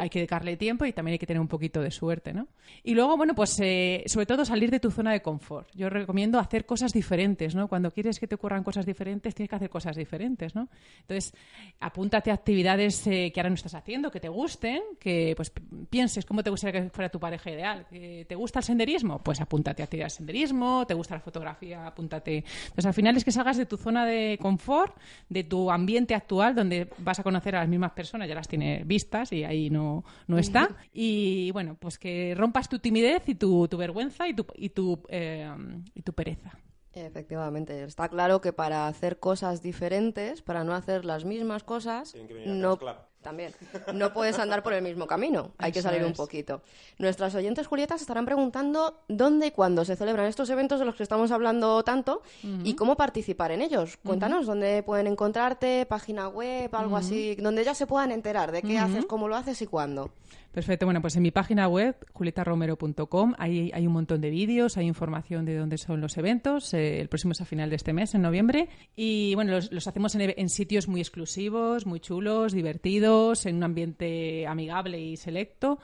hay 0.00 0.10
que 0.10 0.18
dedicarle 0.18 0.56
tiempo 0.56 0.84
y 0.84 0.92
también 0.92 1.12
hay 1.12 1.18
que 1.20 1.28
tener 1.28 1.40
un 1.40 1.46
poquito 1.46 1.80
de 1.80 1.92
suerte, 1.92 2.34
¿no? 2.34 2.48
Y 2.82 2.94
luego, 2.94 3.16
bueno, 3.16 3.36
pues 3.36 3.56
eh, 3.60 4.02
sobre 4.06 4.26
todo 4.26 4.44
salir 4.44 4.72
de 4.72 4.80
tu 4.80 4.90
zona 4.90 5.12
de 5.12 5.22
confort. 5.22 5.68
Yo 5.76 5.88
recomiendo 5.88 6.40
hacer 6.40 6.66
cosas 6.66 6.92
diferentes, 6.92 7.54
¿no? 7.54 7.68
Cuando 7.68 7.92
quieres 7.92 8.18
que 8.18 8.26
te 8.26 8.34
ocurran 8.34 8.64
cosas 8.64 8.84
diferentes, 8.84 9.32
tienes 9.32 9.48
que 9.48 9.54
hacer 9.54 9.70
cosas 9.70 9.94
diferentes, 9.94 10.56
¿no? 10.56 10.68
Entonces, 11.02 11.32
apúntate 11.78 12.32
a 12.32 12.34
actividades 12.34 13.06
eh, 13.06 13.30
que 13.32 13.38
ahora 13.38 13.50
no 13.50 13.54
estás 13.54 13.76
haciendo, 13.76 14.10
que 14.10 14.18
te 14.18 14.28
gusten, 14.28 14.82
que 14.98 15.34
pues 15.36 15.52
pienses 15.88 16.24
cómo 16.24 16.42
te 16.42 16.50
gustaría 16.50 16.82
que 16.82 16.90
fuera 16.90 17.08
tu 17.08 17.20
pareja 17.20 17.52
ideal. 17.52 17.86
¿Te 17.88 18.34
gusta 18.34 18.58
el 18.58 18.64
senderismo? 18.64 19.22
Pues 19.22 19.40
apúntate 19.40 19.82
a 19.82 19.84
actividades 19.84 20.14
de 20.14 20.16
senderismo, 20.16 20.84
¿te 20.84 20.94
gusta 20.94 21.14
la 21.14 21.20
fotografía? 21.20 21.86
Apúntate 21.86 22.23
entonces, 22.26 22.86
al 22.86 22.94
final 22.94 23.16
es 23.16 23.24
que 23.24 23.32
salgas 23.32 23.56
de 23.56 23.66
tu 23.66 23.76
zona 23.76 24.06
de 24.06 24.38
confort, 24.40 24.96
de 25.28 25.44
tu 25.44 25.70
ambiente 25.70 26.14
actual, 26.14 26.54
donde 26.54 26.88
vas 26.98 27.18
a 27.18 27.22
conocer 27.22 27.56
a 27.56 27.60
las 27.60 27.68
mismas 27.68 27.92
personas, 27.92 28.28
ya 28.28 28.34
las 28.34 28.48
tienes 28.48 28.86
vistas 28.86 29.32
y 29.32 29.44
ahí 29.44 29.70
no, 29.70 30.04
no 30.26 30.38
está. 30.38 30.70
Y 30.92 31.50
bueno, 31.52 31.76
pues 31.78 31.98
que 31.98 32.34
rompas 32.36 32.68
tu 32.68 32.78
timidez 32.78 33.28
y 33.28 33.34
tu, 33.34 33.68
tu 33.68 33.76
vergüenza 33.76 34.28
y 34.28 34.34
tu, 34.34 34.46
y 34.54 34.70
tu, 34.70 35.02
eh, 35.08 35.50
y 35.94 36.02
tu 36.02 36.12
pereza. 36.12 36.52
Efectivamente, 36.94 37.82
está 37.82 38.08
claro 38.08 38.40
que 38.40 38.52
para 38.52 38.86
hacer 38.86 39.18
cosas 39.18 39.62
diferentes, 39.62 40.42
para 40.42 40.62
no 40.62 40.74
hacer 40.74 41.04
las 41.04 41.24
mismas 41.24 41.64
cosas, 41.64 42.14
no, 42.46 42.78
también. 43.24 43.52
No 43.92 44.12
puedes 44.12 44.38
andar 44.38 44.62
por 44.62 44.72
el 44.72 44.82
mismo 44.82 45.08
camino, 45.08 45.50
hay 45.58 45.72
que 45.72 45.82
salir 45.82 46.04
un 46.04 46.12
poquito. 46.12 46.62
Nuestras 46.98 47.34
oyentes 47.34 47.66
Julietas 47.66 48.00
estarán 48.00 48.24
preguntando 48.24 49.00
dónde 49.08 49.48
y 49.48 49.50
cuándo 49.50 49.84
se 49.84 49.96
celebran 49.96 50.26
estos 50.26 50.48
eventos 50.50 50.78
de 50.78 50.84
los 50.84 50.94
que 50.94 51.02
estamos 51.02 51.32
hablando 51.32 51.82
tanto 51.82 52.22
y 52.62 52.74
cómo 52.74 52.96
participar 52.96 53.50
en 53.50 53.62
ellos. 53.62 53.96
Cuéntanos 53.96 54.46
dónde 54.46 54.84
pueden 54.84 55.08
encontrarte, 55.08 55.86
página 55.86 56.28
web, 56.28 56.72
algo 56.72 56.96
así, 56.96 57.34
donde 57.34 57.62
ellos 57.62 57.76
se 57.76 57.88
puedan 57.88 58.12
enterar 58.12 58.52
de 58.52 58.62
qué 58.62 58.78
haces, 58.78 59.06
cómo 59.06 59.26
lo 59.26 59.34
haces 59.34 59.60
y 59.62 59.66
cuándo. 59.66 60.12
Perfecto, 60.54 60.86
bueno, 60.86 61.00
pues 61.00 61.16
en 61.16 61.22
mi 61.22 61.32
página 61.32 61.66
web, 61.66 61.96
julietaromero.com, 62.12 63.34
ahí 63.38 63.72
hay 63.74 63.88
un 63.88 63.92
montón 63.92 64.20
de 64.20 64.30
vídeos, 64.30 64.76
hay 64.76 64.86
información 64.86 65.44
de 65.44 65.56
dónde 65.56 65.78
son 65.78 66.00
los 66.00 66.16
eventos. 66.16 66.72
Eh, 66.74 67.00
el 67.00 67.08
próximo 67.08 67.32
es 67.32 67.40
a 67.40 67.44
final 67.44 67.70
de 67.70 67.76
este 67.76 67.92
mes, 67.92 68.14
en 68.14 68.22
noviembre. 68.22 68.68
Y 68.94 69.34
bueno, 69.34 69.58
los, 69.68 69.86
hacemos 69.88 70.14
en, 70.14 70.48
sitios 70.48 70.86
muy 70.86 71.00
exclusivos, 71.00 71.86
muy 71.86 71.98
chulos, 71.98 72.52
divertidos, 72.52 73.13
en 73.46 73.56
un 73.56 73.62
ambiente 73.64 74.46
amigable 74.46 74.98
y 75.00 75.16
selecto. 75.16 75.78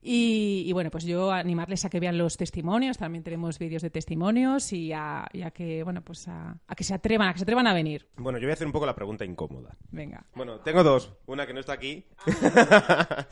Y, 0.00 0.72
bueno, 0.72 0.90
pues 0.90 1.04
yo 1.04 1.32
animarles 1.32 1.84
a 1.84 1.90
que 1.90 1.98
vean 1.98 2.16
los 2.16 2.36
testimonios, 2.36 2.96
también 2.96 3.24
tenemos 3.24 3.58
vídeos 3.58 3.82
de 3.82 3.90
testimonios 3.90 4.72
y 4.72 4.92
a, 4.92 5.28
que, 5.52 5.82
bueno, 5.82 6.02
pues 6.02 6.28
a, 6.28 6.56
que 6.76 6.84
se 6.84 6.94
atrevan, 6.94 7.28
a 7.28 7.32
que 7.32 7.40
se 7.40 7.42
atrevan 7.42 7.66
a 7.66 7.74
venir. 7.74 8.06
Bueno, 8.16 8.38
yo 8.38 8.44
voy 8.44 8.50
a 8.50 8.54
hacer 8.54 8.66
un 8.66 8.72
poco 8.72 8.86
la 8.86 8.94
pregunta 8.94 9.24
incómoda. 9.24 9.76
Venga. 9.90 10.24
Bueno, 10.34 10.60
tengo 10.60 10.84
dos. 10.84 11.12
Una 11.26 11.46
que 11.46 11.52
no 11.52 11.60
está 11.60 11.72
aquí. 11.72 12.04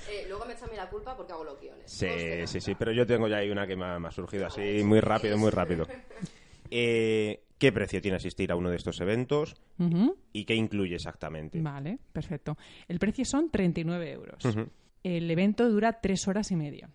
Eh, 0.09 0.25
luego 0.29 0.45
me 0.45 0.55
echa 0.55 0.65
a 0.65 0.69
mí 0.69 0.77
la 0.77 0.89
culpa 0.89 1.17
porque 1.17 1.33
hago 1.33 1.45
loquiones. 1.45 1.91
Sí, 1.91 2.47
sí, 2.47 2.61
sí, 2.61 2.75
pero 2.75 2.93
yo 2.93 3.07
tengo 3.07 3.29
ya 3.29 3.39
ahí 3.39 3.51
una 3.51 3.67
que 3.67 3.77
me 3.77 3.85
ha, 3.85 4.11
surgido 4.11 4.47
así 4.47 4.83
muy 4.85 5.01
rápido, 5.01 5.39
muy 5.39 5.51
rápido. 5.53 5.87
Eh, 6.71 7.46
¿Qué 7.59 7.73
precio 7.73 8.03
tiene 8.03 8.16
asistir 8.16 8.53
a 8.53 8.57
uno 8.57 8.71
de 8.71 8.77
estos 8.77 9.01
eventos 9.01 9.57
y 10.33 10.45
qué 10.45 10.55
incluye 10.55 10.95
exactamente? 10.95 11.61
Vale, 11.61 11.99
perfecto. 12.12 12.57
El 12.87 12.99
precio 12.99 13.25
son 13.25 13.51
39 13.51 14.12
euros. 14.12 14.45
El 15.03 15.31
evento 15.31 15.69
dura 15.69 16.01
tres 16.01 16.27
horas 16.29 16.51
y 16.51 16.57
media. 16.57 16.90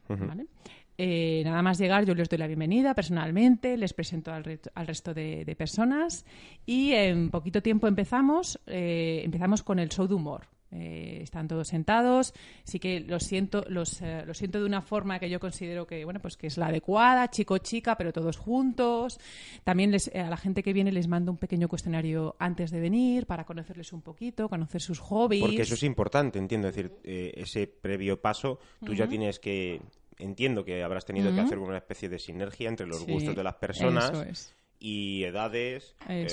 Eh, 0.98 1.42
nada 1.46 1.64
más 1.64 1.80
llegar, 1.80 2.06
yo 2.06 2.14
les 2.14 2.30
doy 2.30 2.38
la 2.38 2.46
bienvenida 2.46 2.94
personalmente, 2.94 3.76
les 3.76 3.94
presento 3.94 4.32
al, 4.32 4.44
resto 4.44 5.14
de, 5.16 5.56
personas 5.58 6.26
y 6.66 6.92
en 6.92 7.32
poquito 7.32 7.64
tiempo 7.64 7.88
empezamos, 7.88 8.60
eh, 8.68 9.22
empezamos 9.24 9.64
con 9.64 9.80
el 9.80 9.90
show 9.90 10.08
de 10.08 10.14
humor. 10.14 10.48
Eh, 10.72 11.20
están 11.22 11.48
todos 11.48 11.68
sentados. 11.68 12.34
Sí 12.64 12.80
que 12.80 13.02
lo 13.02 13.20
siento, 13.20 13.66
los, 13.68 14.02
eh, 14.02 14.26
siento 14.34 14.60
de 14.60 14.66
una 14.66 14.82
forma 14.82 15.20
que 15.20 15.30
yo 15.30 15.40
considero 15.40 15.86
que, 15.86 16.06
bueno, 16.06 16.22
pues 16.22 16.38
que 16.38 16.48
es 16.48 16.58
la 16.58 16.68
adecuada, 16.68 17.30
chico-chica, 17.30 17.98
pero 17.98 18.14
todos 18.14 18.38
juntos. 18.38 19.20
También 19.64 19.92
les, 19.92 20.08
a 20.16 20.30
la 20.30 20.38
gente 20.38 20.64
que 20.64 20.72
viene 20.72 20.92
les 20.92 21.08
mando 21.08 21.32
un 21.32 21.38
pequeño 21.38 21.68
cuestionario 21.68 22.36
antes 22.40 22.72
de 22.72 22.80
venir 22.80 23.26
para 23.26 23.44
conocerles 23.46 23.92
un 23.92 24.02
poquito, 24.02 24.48
conocer 24.48 24.82
sus 24.82 25.00
hobbies. 25.00 25.42
Porque 25.44 25.64
eso 25.64 25.74
es 25.74 25.84
importante, 25.84 26.40
entiendo. 26.40 26.70
Es 26.70 26.76
decir, 26.76 26.94
eh, 27.04 27.34
ese 27.36 27.68
previo 27.68 28.22
paso, 28.22 28.60
tú 28.86 28.94
ya 28.94 29.08
tienes 29.08 29.40
que 29.40 29.82
entiendo 30.18 30.64
que 30.64 30.84
habrás 30.84 31.04
tenido 31.04 31.34
que 31.34 31.42
hacer 31.42 31.58
una 31.58 31.78
especie 31.78 32.08
de 32.08 32.20
sinergia 32.20 32.70
entre 32.70 32.86
los 32.86 33.06
gustos 33.06 33.36
de 33.36 33.44
las 33.44 33.56
personas 33.56 34.54
y 34.84 35.24
edades, 35.24 35.96
eh, 36.10 36.28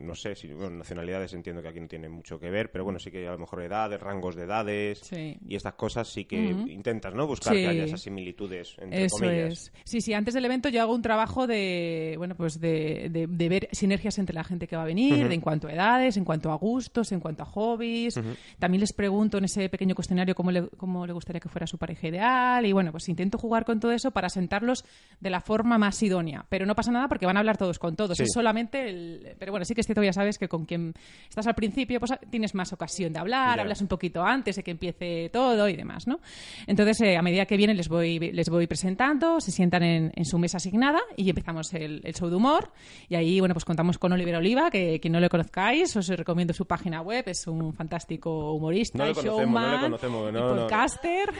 no 0.00 0.16
sé, 0.16 0.34
si 0.34 0.48
bueno, 0.48 0.78
nacionalidades 0.78 1.32
entiendo 1.34 1.62
que 1.62 1.68
aquí 1.68 1.78
no 1.78 1.86
tiene 1.86 2.08
mucho 2.08 2.40
que 2.40 2.50
ver, 2.50 2.72
pero 2.72 2.82
bueno, 2.82 2.98
sí 2.98 3.12
que 3.12 3.28
a 3.28 3.30
lo 3.30 3.38
mejor 3.38 3.62
edades, 3.62 4.00
rangos 4.00 4.34
de 4.34 4.42
edades 4.42 5.08
y 5.12 5.54
estas 5.54 5.74
cosas 5.74 6.08
sí 6.08 6.24
que 6.24 6.36
intentas, 6.36 7.14
¿no? 7.14 7.28
Buscar 7.28 7.52
que 7.52 7.68
haya 7.68 7.84
esas 7.84 8.00
similitudes 8.00 8.74
entre 8.78 9.04
Eso 9.04 9.24
Es. 9.24 9.72
Sí, 9.84 10.00
sí, 10.00 10.12
antes 10.14 10.34
del 10.34 10.44
evento 10.44 10.68
yo 10.68 10.82
hago 10.82 10.92
un 10.92 11.02
trabajo 11.02 11.46
de, 11.46 12.16
bueno, 12.18 12.34
pues 12.34 12.60
de, 12.60 13.08
de, 13.08 13.48
ver 13.48 13.68
sinergias 13.70 14.18
entre 14.18 14.34
la 14.34 14.42
gente 14.42 14.66
que 14.66 14.74
va 14.74 14.82
a 14.82 14.86
venir, 14.86 15.28
de 15.28 15.34
en 15.34 15.40
cuanto 15.40 15.68
a 15.68 15.72
edades, 15.72 16.16
en 16.16 16.24
cuanto 16.24 16.50
a 16.50 16.56
gustos, 16.56 17.12
en 17.12 17.20
cuanto 17.20 17.44
a 17.44 17.46
hobbies. 17.46 18.20
También 18.58 18.80
les 18.80 18.92
pregunto 18.92 19.38
en 19.38 19.44
ese 19.44 19.68
pequeño 19.68 19.94
cuestionario 19.94 20.34
cómo 20.34 20.50
le, 20.50 20.68
cómo 20.70 21.06
le 21.06 21.12
gustaría 21.12 21.38
que 21.38 21.48
fuera 21.48 21.68
su 21.68 21.78
pareja 21.78 22.08
ideal 22.08 22.66
y 22.66 22.72
bueno, 22.72 22.90
pues 22.90 23.08
intento 23.08 23.38
jugar 23.38 23.64
con 23.64 23.78
todo 23.78 23.92
eso 23.92 24.10
para 24.10 24.28
sentarlos 24.28 24.84
de 25.20 25.30
la 25.30 25.40
forma 25.40 25.78
más 25.78 26.02
idónea, 26.02 26.46
pero 26.48 26.66
no 26.66 26.74
pasa 26.74 26.90
nada 26.90 27.06
porque 27.06 27.26
van 27.26 27.36
a 27.36 27.40
hablar 27.40 27.59
todos 27.60 27.78
con 27.78 27.94
todos. 27.94 28.18
Es 28.18 28.30
solamente 28.32 28.88
el... 28.88 29.36
Pero 29.38 29.52
bueno, 29.52 29.66
sí 29.66 29.74
que 29.74 29.82
es 29.82 29.86
cierto, 29.86 30.02
ya 30.02 30.14
sabes 30.14 30.38
que 30.38 30.48
con 30.48 30.64
quien 30.64 30.94
estás 31.28 31.46
al 31.46 31.54
principio, 31.54 32.00
pues 32.00 32.10
tienes 32.30 32.54
más 32.54 32.72
ocasión 32.72 33.12
de 33.12 33.18
hablar, 33.18 33.60
hablas 33.60 33.82
un 33.82 33.86
poquito 33.86 34.24
antes 34.24 34.56
de 34.56 34.62
que 34.62 34.70
empiece 34.70 35.28
todo 35.28 35.68
y 35.68 35.76
demás, 35.76 36.06
¿no? 36.06 36.20
Entonces, 36.66 37.02
eh, 37.02 37.18
a 37.18 37.22
medida 37.22 37.44
que 37.44 37.58
vienen 37.58 37.76
les 37.76 37.90
voy, 37.90 38.18
les 38.18 38.48
voy 38.48 38.66
presentando, 38.66 39.42
se 39.42 39.50
sientan 39.50 39.82
en, 39.82 40.24
su 40.24 40.38
mesa 40.38 40.56
asignada 40.56 41.00
y 41.18 41.28
empezamos 41.28 41.74
el, 41.74 42.00
show 42.14 42.30
de 42.30 42.36
humor. 42.36 42.72
Y 43.10 43.16
ahí, 43.16 43.40
bueno, 43.40 43.54
pues 43.54 43.66
contamos 43.66 43.98
con 43.98 44.10
Oliver 44.12 44.36
Oliva, 44.36 44.70
que 44.70 44.98
quien 44.98 45.12
no 45.12 45.20
lo 45.20 45.28
conozcáis, 45.28 45.94
os 45.96 46.08
recomiendo 46.08 46.54
su 46.54 46.64
página 46.64 47.02
web, 47.02 47.24
es 47.26 47.46
un 47.46 47.74
fantástico 47.74 48.54
humorista, 48.54 49.04
no 49.04 49.12
showman, 49.12 49.72
no 49.72 49.80
conocemos, 49.82 50.32
no, 50.32 50.48
podcaster. 50.56 51.30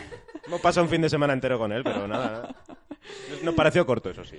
Hemos 0.47 0.61
pasado 0.61 0.85
un 0.85 0.91
fin 0.91 1.01
de 1.01 1.09
semana 1.09 1.33
entero 1.33 1.59
con 1.59 1.73
él, 1.73 1.83
pero 1.83 2.07
nada. 2.07 2.55
Nos 3.43 3.55
pareció 3.55 3.87
corto, 3.87 4.11
eso 4.11 4.25
sí. 4.25 4.37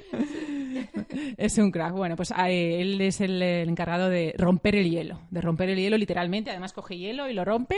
Es 1.37 1.57
un 1.57 1.71
crack. 1.71 1.93
Bueno, 1.93 2.15
pues 2.15 2.33
ah, 2.35 2.49
eh, 2.49 2.81
él 2.81 2.99
es 3.01 3.21
el, 3.21 3.41
encargado 3.41 4.09
de 4.09 4.33
romper 4.37 4.75
el 4.75 4.89
hielo, 4.89 5.21
de 5.29 5.41
romper 5.41 5.69
el 5.69 5.77
hielo 5.77 5.97
literalmente. 5.97 6.51
Además 6.51 6.73
coge 6.73 6.97
hielo 6.97 7.29
y 7.29 7.33
lo 7.33 7.45
rompe 7.45 7.75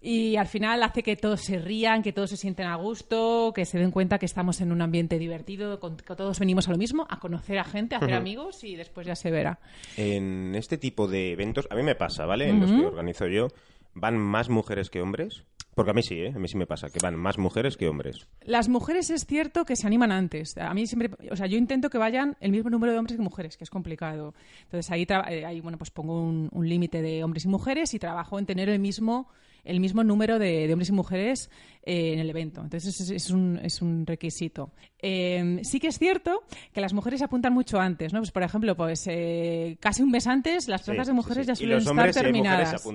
y 0.00 0.36
al 0.36 0.46
final 0.46 0.82
hace 0.82 1.02
que 1.02 1.16
todos 1.16 1.40
se 1.40 1.58
rían, 1.58 2.02
que 2.02 2.12
todos 2.12 2.30
se 2.30 2.36
sienten 2.36 2.66
a 2.66 2.76
gusto, 2.76 3.52
que 3.54 3.64
se 3.64 3.78
den 3.78 3.90
cuenta 3.90 4.18
que 4.18 4.26
estamos 4.26 4.60
en 4.60 4.72
un 4.72 4.82
ambiente 4.82 5.18
divertido, 5.18 5.78
que 5.80 6.16
todos 6.16 6.38
venimos 6.38 6.68
a 6.68 6.72
lo 6.72 6.78
mismo, 6.78 7.06
a 7.08 7.18
conocer 7.18 7.58
a 7.58 7.64
gente, 7.64 7.94
a 7.94 7.98
hacer 7.98 8.14
amigos 8.14 8.64
y 8.64 8.76
después 8.76 9.06
ya 9.06 9.14
se 9.14 9.30
verá. 9.30 9.60
En 9.96 10.54
este 10.54 10.78
tipo 10.78 11.08
de 11.08 11.32
eventos, 11.32 11.66
a 11.70 11.74
mí 11.74 11.82
me 11.82 11.94
pasa, 11.94 12.26
¿vale? 12.26 12.48
En 12.48 12.60
los 12.60 12.70
que 12.70 12.86
organizo 12.86 13.26
yo, 13.26 13.48
¿van 13.94 14.16
más 14.16 14.48
mujeres 14.48 14.90
que 14.90 15.02
hombres? 15.02 15.44
Porque 15.74 15.92
a 15.92 15.94
mí 15.94 16.02
sí, 16.02 16.16
¿eh? 16.16 16.32
A 16.34 16.38
mí 16.38 16.48
sí 16.48 16.56
me 16.56 16.66
pasa, 16.66 16.90
que 16.90 16.98
van 17.00 17.16
más 17.16 17.38
mujeres 17.38 17.76
que 17.76 17.88
hombres. 17.88 18.26
Las 18.42 18.68
mujeres 18.68 19.10
es 19.10 19.24
cierto 19.24 19.64
que 19.64 19.76
se 19.76 19.86
animan 19.86 20.10
antes. 20.12 20.56
A 20.58 20.74
mí 20.74 20.86
siempre, 20.86 21.10
o 21.30 21.36
sea, 21.36 21.46
yo 21.46 21.56
intento 21.56 21.90
que 21.90 21.98
vayan 21.98 22.36
el 22.40 22.50
mismo 22.50 22.70
número 22.70 22.92
de 22.92 22.98
hombres 22.98 23.16
que 23.16 23.22
mujeres, 23.22 23.56
que 23.56 23.64
es 23.64 23.70
complicado. 23.70 24.34
Entonces 24.64 24.90
ahí, 24.90 25.06
eh, 25.28 25.44
ahí 25.44 25.60
bueno, 25.60 25.78
pues 25.78 25.90
pongo 25.90 26.20
un, 26.20 26.48
un 26.52 26.68
límite 26.68 27.02
de 27.02 27.22
hombres 27.22 27.44
y 27.44 27.48
mujeres 27.48 27.94
y 27.94 27.98
trabajo 27.98 28.38
en 28.38 28.46
tener 28.46 28.68
el 28.68 28.78
mismo 28.78 29.28
el 29.64 29.80
mismo 29.80 30.04
número 30.04 30.38
de, 30.38 30.70
hombres 30.72 30.88
y 30.88 30.92
mujeres 30.92 31.50
eh, 31.82 32.12
en 32.12 32.18
el 32.18 32.28
evento. 32.28 32.60
Entonces, 32.60 33.00
es, 33.00 33.10
es, 33.10 33.30
un, 33.30 33.58
es 33.62 33.80
un, 33.80 34.06
requisito. 34.06 34.72
Em, 34.98 35.64
sí 35.64 35.80
que 35.80 35.88
es 35.88 35.98
cierto 35.98 36.42
que 36.74 36.80
las 36.82 36.92
mujeres 36.92 37.20
se 37.20 37.24
apuntan 37.24 37.54
mucho 37.54 37.80
antes, 37.80 38.12
¿no? 38.12 38.20
Pues, 38.20 38.32
por 38.32 38.42
ejemplo, 38.42 38.76
pues 38.76 39.06
eh, 39.06 39.78
casi 39.80 40.02
un 40.02 40.10
mes 40.10 40.26
antes 40.26 40.68
las 40.68 40.82
plazas 40.82 41.06
de 41.06 41.12
mujeres 41.14 41.46
ya 41.46 41.54
suelen 41.54 41.78
estar 41.78 42.12
terminadas. 42.12 42.86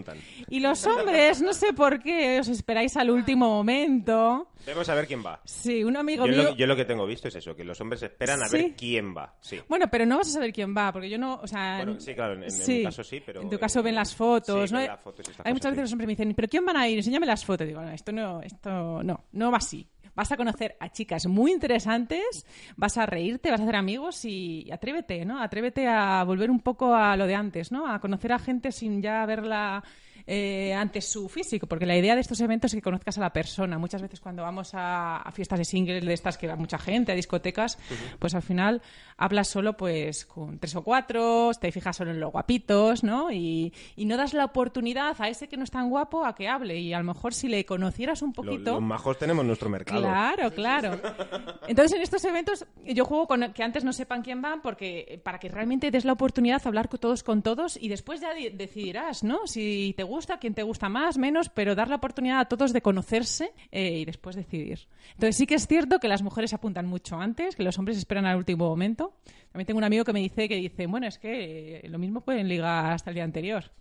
Y, 0.50 0.60
los 0.60 0.86
hombres, 0.86 1.42
no 1.42 1.54
sé 1.54 1.74
por 1.74 2.00
qué, 2.00 2.40
os 2.40 2.48
esperáis 2.48 2.96
al 2.96 3.10
último 3.10 3.50
momento. 3.50 4.50
Debemos 4.66 4.88
saber 4.88 5.08
quién 5.08 5.24
va. 5.24 5.42
Sí, 5.46 5.84
un 5.84 5.98
amigo 5.98 6.26
yo 6.26 6.32
mío... 6.32 6.44
Lo, 6.44 6.56
yo 6.56 6.68
lo 6.68 6.76
que 6.76 6.86
tengo 6.86 7.06
visto 7.06 7.28
es 7.28 7.36
eso, 7.36 7.56
que 7.56 7.64
los 7.64 7.80
hombres 7.82 8.02
esperan 8.04 8.42
a 8.42 8.50
ver 8.50 8.74
quién 8.76 9.16
va. 9.16 9.36
Sí. 9.40 9.60
Bueno, 9.68 9.88
pero 9.92 10.06
no 10.06 10.18
vas 10.18 10.30
a 10.30 10.32
saber 10.32 10.54
quién 10.54 10.76
va, 10.76 10.92
porque 10.92 11.10
yo 11.10 11.18
no, 11.18 11.40
o 11.42 11.48
sea... 11.48 11.78
Bueno, 11.78 12.00
sí, 12.00 12.14
claro, 12.14 12.34
en, 12.34 12.40
mi 12.42 12.84
caso 12.84 13.04
sí, 13.04 13.22
pero... 13.24 13.42
En 13.42 13.50
tu 13.50 13.60
caso 13.60 13.84
ven 13.84 13.96
las 13.96 14.16
fotos, 14.16 14.72
¿no? 14.72 14.80
Hay 14.80 15.54
muchas 15.54 15.72
veces 15.72 15.84
los 15.84 15.92
hombres 15.92 16.08
me 16.08 16.14
dicen, 16.14 16.34
¿pero 16.36 16.48
quién 16.48 16.66
van 16.66 16.78
a 16.78 16.88
ir? 16.88 16.98
Enséñame 16.98 17.26
las 17.26 17.46
fotos. 17.46 17.68
Digo, 17.68 17.82
no, 17.82 17.92
esto 17.92 18.12
no, 18.12 18.42
esto 18.42 18.75
no, 19.04 19.26
no 19.32 19.52
va 19.52 19.58
así. 19.58 19.88
Vas 20.16 20.32
a 20.32 20.38
conocer 20.38 20.78
a 20.80 20.90
chicas 20.90 21.28
muy 21.28 21.52
interesantes, 21.52 22.46
vas 22.78 22.98
a 22.98 23.06
reírte, 23.06 23.52
vas 23.52 23.60
a 23.60 23.64
hacer 23.64 23.76
amigos 23.76 24.24
y 24.24 24.72
atrévete, 24.72 25.26
¿no? 25.26 25.42
Atrévete 25.42 25.88
a 25.88 26.24
volver 26.24 26.50
un 26.50 26.62
poco 26.62 26.96
a 26.96 27.18
lo 27.18 27.28
de 27.28 27.36
antes, 27.36 27.72
¿no? 27.72 27.92
A 27.92 28.00
conocer 28.00 28.32
a 28.32 28.40
gente 28.40 28.72
sin 28.72 29.02
ya 29.02 29.26
verla 29.26 29.84
eh, 30.28 30.74
ante 30.74 31.02
su 31.02 31.30
físico, 31.30 31.68
porque 31.68 31.86
la 31.86 31.96
idea 31.96 32.16
de 32.16 32.22
estos 32.22 32.42
eventos 32.42 32.74
es 32.74 32.78
que 32.78 32.82
conozcas 32.82 33.20
a 33.20 33.22
la 33.22 33.32
persona. 33.32 33.78
Muchas 33.78 34.02
veces 34.02 34.20
cuando 34.20 34.42
vamos 34.42 34.72
a, 34.74 35.24
fiestas 35.34 35.60
de 35.60 35.66
singles 35.66 36.04
de 36.04 36.14
estas 36.14 36.38
que 36.40 36.48
va 36.48 36.56
mucha 36.56 36.80
gente, 36.80 37.12
a 37.12 37.16
discotecas, 37.16 37.78
pues 38.18 38.34
al 38.34 38.42
final 38.42 38.82
hablas 39.18 39.48
solo 39.48 39.78
pues 39.78 40.26
con 40.26 40.58
tres 40.58 40.76
o 40.76 40.84
cuatro, 40.84 41.52
te 41.60 41.72
fijas 41.72 41.98
solo 41.98 42.10
en 42.10 42.20
los 42.20 42.32
guapitos, 42.32 43.04
¿no? 43.04 43.32
Y, 43.32 43.72
no 43.98 44.18
das 44.18 44.34
la 44.34 44.46
oportunidad 44.46 45.16
a 45.20 45.30
ese 45.30 45.48
que 45.48 45.58
no 45.58 45.64
es 45.64 45.72
tan 45.72 45.90
guapo 45.90 46.26
a 46.26 46.36
que 46.36 46.48
hable. 46.48 46.80
Y 46.80 46.94
a 46.94 47.00
lo 47.00 47.06
mejor 47.06 47.34
si 47.34 47.48
le 47.48 47.66
conocieras 47.66 48.22
un 48.22 48.34
poquito... 48.34 48.74
Los, 48.74 48.82
majos 48.82 49.18
tenemos 49.18 49.44
nuestro 49.46 49.68
mercado. 49.68 50.00
Claro, 50.00 50.52
claro. 50.52 51.00
Entonces 51.68 51.98
en 51.98 52.04
estos 52.04 52.24
eventos 52.24 52.66
yo 52.86 53.06
juego 53.06 53.28
con 53.28 53.52
que 53.54 53.64
antes 53.64 53.84
no 53.84 53.94
sepan 53.94 54.22
quién 54.22 54.42
van 54.42 54.62
porque 54.62 55.20
para 55.24 55.40
que 55.40 55.50
realmente 55.50 55.90
des 55.90 56.06
la 56.06 56.14
oportunidad 56.14 56.62
de 56.62 56.70
hablar 56.70 56.88
con 56.88 57.00
todos 57.00 57.24
con 57.24 57.42
todos 57.42 57.78
y 57.82 57.90
después 57.90 58.22
ya 58.22 58.30
decidirás, 58.54 59.24
¿no? 59.24 59.48
Si 59.48 59.94
te 59.98 60.04
gusta 60.04 60.15
gusta, 60.16 60.38
quién 60.38 60.54
te 60.54 60.64
gusta 60.64 60.88
más, 60.90 61.18
menos, 61.18 61.50
pero 61.50 61.76
dar 61.76 61.90
la 61.90 61.98
oportunidad 61.98 62.40
a 62.40 62.46
todos 62.46 62.72
de 62.72 62.82
conocerse 62.82 63.52
eh, 63.72 64.00
y 64.00 64.06
después 64.06 64.36
decidir. 64.36 64.88
Entonces 65.14 65.36
sí 65.36 65.46
que 65.46 65.56
es 65.56 65.68
cierto 65.68 66.00
que 66.00 66.08
las 66.08 66.24
mujeres 66.24 66.54
apuntan 66.54 66.88
mucho 66.88 67.18
antes, 67.18 67.56
que 67.56 67.64
los 67.64 67.78
hombres 67.78 67.98
esperan 67.98 68.26
al 68.26 68.38
último 68.38 68.68
momento. 68.68 69.14
También 69.52 69.68
tengo 69.68 69.78
un 69.78 69.84
amigo 69.84 70.06
que 70.06 70.14
me 70.14 70.22
dice 70.22 70.48
que 70.48 70.56
dice, 70.56 70.88
bueno, 70.88 71.08
es 71.08 71.20
que 71.20 71.86
lo 71.90 72.00
mismo 72.00 72.22
pueden 72.22 72.48
ligar 72.48 72.94
hasta 72.94 73.10
el 73.10 73.16
día 73.16 73.24
anterior. 73.26 73.72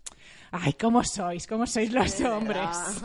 Ay, 0.51 0.73
¿cómo 0.75 1.05
sois? 1.05 1.47
¿Cómo 1.47 1.67
sois 1.67 1.93
los 1.93 2.21
hombres? 2.21 3.03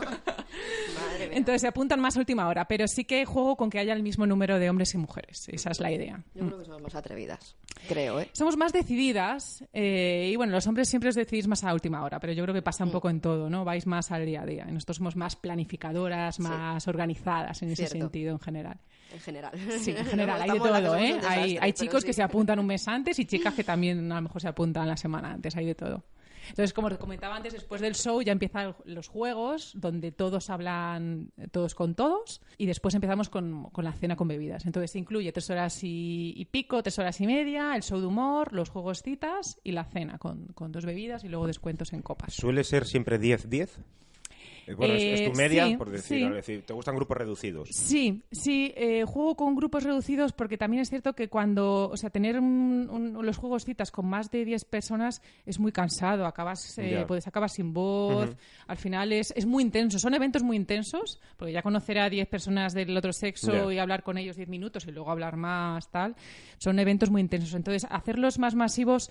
Entonces 1.32 1.62
se 1.62 1.68
apuntan 1.68 2.00
más 2.00 2.16
a 2.16 2.20
última 2.20 2.48
hora, 2.48 2.66
pero 2.66 2.86
sí 2.88 3.04
que 3.04 3.24
juego 3.24 3.56
con 3.56 3.70
que 3.70 3.78
haya 3.78 3.92
el 3.92 4.02
mismo 4.02 4.26
número 4.26 4.58
de 4.58 4.70
hombres 4.70 4.94
y 4.94 4.98
mujeres. 4.98 5.48
Esa 5.48 5.70
es 5.70 5.80
la 5.80 5.90
idea. 5.92 6.22
Yo 6.34 6.46
creo 6.46 6.58
que 6.58 6.64
somos 6.64 6.82
más 6.82 6.94
atrevidas, 6.94 7.56
creo, 7.88 8.20
¿eh? 8.20 8.28
Somos 8.32 8.56
más 8.56 8.72
decididas 8.72 9.64
eh, 9.72 10.30
y 10.32 10.36
bueno, 10.36 10.52
los 10.52 10.66
hombres 10.66 10.88
siempre 10.88 11.08
os 11.08 11.14
decidís 11.14 11.46
más 11.48 11.64
a 11.64 11.72
última 11.72 12.02
hora, 12.02 12.20
pero 12.20 12.32
yo 12.32 12.42
creo 12.42 12.54
que 12.54 12.62
pasa 12.62 12.84
un 12.84 12.90
mm. 12.90 12.92
poco 12.92 13.10
en 13.10 13.20
todo, 13.20 13.50
¿no? 13.50 13.64
Vais 13.64 13.86
más 13.86 14.10
al 14.10 14.26
día 14.26 14.42
a 14.42 14.46
día. 14.46 14.64
nosotros 14.66 14.98
somos 14.98 15.16
más 15.16 15.36
planificadoras, 15.36 16.40
más 16.40 16.86
organizadas 16.88 17.62
en 17.62 17.70
ese 17.70 17.86
sentido 17.86 18.32
en 18.32 18.40
general. 18.40 18.78
En 19.12 19.20
general. 19.20 19.52
Sí, 19.80 19.90
en 19.90 20.06
general, 20.06 20.42
hay 20.42 20.50
de 20.50 20.58
todo, 20.58 20.96
¿eh? 20.96 21.20
Hay, 21.26 21.58
hay 21.60 21.72
chicos 21.72 22.04
que 22.04 22.12
se 22.12 22.22
apuntan 22.22 22.58
un 22.58 22.66
mes 22.66 22.86
antes 22.86 23.18
y 23.18 23.24
chicas 23.24 23.54
que 23.54 23.64
también 23.64 24.10
a 24.12 24.16
lo 24.16 24.22
mejor 24.22 24.40
se 24.40 24.48
apuntan 24.48 24.86
la 24.86 24.96
semana 24.96 25.32
antes, 25.32 25.56
hay 25.56 25.66
de 25.66 25.74
todo. 25.74 26.04
Entonces, 26.50 26.72
como 26.72 26.90
comentaba 26.98 27.36
antes, 27.36 27.52
después 27.52 27.80
del 27.80 27.94
show 27.94 28.20
ya 28.22 28.32
empiezan 28.32 28.74
los 28.84 29.08
juegos, 29.08 29.72
donde 29.74 30.12
todos 30.12 30.50
hablan 30.50 31.32
todos 31.50 31.74
con 31.74 31.94
todos, 31.94 32.42
y 32.58 32.66
después 32.66 32.94
empezamos 32.94 33.28
con, 33.28 33.70
la 33.76 33.92
cena 33.92 34.16
con 34.16 34.28
bebidas. 34.28 34.66
Entonces, 34.66 34.94
incluye 34.96 35.32
tres 35.32 35.48
horas 35.50 35.78
y, 35.82 36.46
pico, 36.50 36.82
tres 36.82 36.98
horas 36.98 37.20
y 37.20 37.26
media, 37.26 37.74
el 37.74 37.82
show 37.82 38.00
de 38.00 38.06
humor, 38.06 38.52
los 38.52 38.68
juegos 38.68 39.02
citas 39.02 39.58
y 39.64 39.72
la 39.72 39.84
cena 39.84 40.18
con, 40.18 40.48
con 40.48 40.72
dos 40.72 40.84
bebidas 40.84 41.24
y 41.24 41.28
luego 41.28 41.46
descuentos 41.46 41.92
en 41.92 42.02
copas. 42.02 42.34
¿Suele 42.34 42.64
ser 42.64 42.86
siempre 42.86 43.20
10-10? 43.20 43.68
Eh, 44.66 45.14
es, 45.14 45.24
tu 45.24 45.30
eh, 45.30 45.36
media, 45.36 45.78
por 45.78 45.90
decir, 45.90 46.32
decir, 46.32 46.62
¿te 46.64 46.72
gustan 46.72 46.96
grupos 46.96 47.16
reducidos? 47.16 47.68
Sí, 47.70 48.22
sí, 48.30 48.72
eh, 48.76 49.04
juego 49.04 49.36
con 49.36 49.54
grupos 49.56 49.84
reducidos 49.84 50.32
porque 50.32 50.56
también 50.56 50.82
es 50.82 50.90
cierto 50.90 51.14
que 51.14 51.28
cuando, 51.28 51.88
o 51.88 51.96
sea, 51.96 52.10
tener 52.10 52.36
los 52.40 53.36
juegos 53.36 53.64
citas 53.64 53.90
con 53.90 54.06
más 54.06 54.30
de 54.30 54.44
10 54.44 54.64
personas 54.64 55.22
es 55.46 55.58
muy 55.58 55.72
cansado, 55.72 56.26
acabas, 56.26 56.78
puedes 57.06 57.26
acabar 57.26 57.50
sin 57.50 57.72
voz, 57.72 58.36
al 58.66 58.76
final 58.76 59.12
es, 59.12 59.32
es 59.36 59.46
muy 59.46 59.62
intenso, 59.62 59.98
son 59.98 60.14
eventos 60.14 60.42
muy 60.42 60.56
intensos, 60.56 61.20
porque 61.36 61.52
ya 61.52 61.62
conocer 61.62 61.98
a 61.98 62.10
10 62.10 62.28
personas 62.28 62.74
del 62.74 62.96
otro 62.96 63.12
sexo 63.12 63.72
y 63.72 63.78
hablar 63.78 64.02
con 64.02 64.18
ellos 64.18 64.36
10 64.36 64.48
minutos 64.48 64.86
y 64.86 64.92
luego 64.92 65.10
hablar 65.10 65.36
más, 65.36 65.90
tal, 65.90 66.14
son 66.58 66.78
eventos 66.78 67.10
muy 67.10 67.20
intensos. 67.20 67.54
Entonces, 67.54 67.86
hacerlos 67.90 68.38
más 68.38 68.54
masivos 68.54 69.10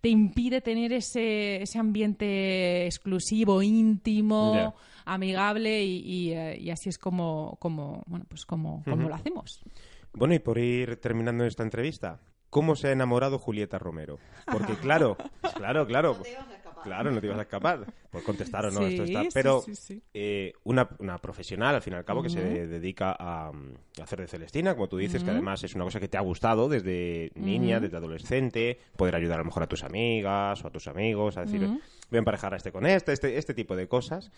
te 0.00 0.08
impide 0.08 0.60
tener 0.60 0.92
ese, 0.92 1.62
ese 1.62 1.78
ambiente 1.78 2.86
exclusivo, 2.86 3.62
íntimo, 3.62 4.74
amigable 5.04 5.84
y, 5.84 6.32
eh, 6.32 6.58
y, 6.60 6.70
así 6.70 6.88
es 6.88 6.98
como, 6.98 7.56
como 7.60 8.02
bueno, 8.06 8.24
pues 8.28 8.44
como, 8.46 8.82
como 8.84 9.08
lo 9.08 9.14
hacemos. 9.14 9.62
Bueno, 10.12 10.34
y 10.34 10.38
por 10.38 10.58
ir 10.58 10.96
terminando 10.96 11.44
esta 11.44 11.62
entrevista, 11.62 12.20
¿cómo 12.50 12.76
se 12.76 12.88
ha 12.88 12.92
enamorado 12.92 13.38
Julieta 13.38 13.78
Romero? 13.78 14.18
Porque 14.50 14.74
claro, 14.74 15.16
claro, 15.54 15.86
claro. 15.86 16.16
Claro, 16.82 17.10
no 17.10 17.20
te 17.20 17.26
ibas 17.26 17.38
a 17.38 17.42
escapar. 17.42 17.86
Por 18.10 18.22
contestar 18.22 18.66
o 18.66 18.70
no, 18.70 18.86
esto 18.86 19.04
está. 19.04 19.22
Pero 19.32 19.62
eh, 20.14 20.52
una, 20.64 20.88
una, 20.98 21.18
profesional, 21.18 21.74
al 21.74 21.82
fin 21.82 21.92
y 21.94 21.96
al 21.96 22.04
cabo, 22.04 22.22
que 22.22 22.30
se 22.30 22.66
dedica 22.66 23.14
a, 23.18 23.52
hacer 24.02 24.20
de 24.20 24.28
Celestina, 24.28 24.74
como 24.74 24.88
tú 24.88 24.96
dices, 24.96 25.22
que 25.22 25.30
además 25.30 25.62
es 25.64 25.74
una 25.74 25.84
cosa 25.84 26.00
que 26.00 26.08
te 26.08 26.16
ha 26.16 26.22
gustado 26.22 26.68
desde 26.68 27.30
niña, 27.34 27.80
desde 27.80 27.96
adolescente, 27.96 28.78
poder 28.96 29.14
ayudar 29.16 29.36
a 29.36 29.42
lo 29.42 29.46
mejor 29.46 29.62
a 29.62 29.66
tus 29.66 29.84
amigas 29.84 30.64
o 30.64 30.68
a 30.68 30.70
tus 30.70 30.86
amigos, 30.88 31.36
a 31.36 31.42
decir, 31.42 31.60
voy 31.60 32.16
a 32.16 32.18
emparejar 32.18 32.54
a 32.54 32.56
este 32.56 32.72
con 32.72 32.86
este, 32.86 33.12
este, 33.12 33.36
este 33.36 33.54
tipo 33.54 33.76
de 33.76 33.88
cosas. 33.88 34.30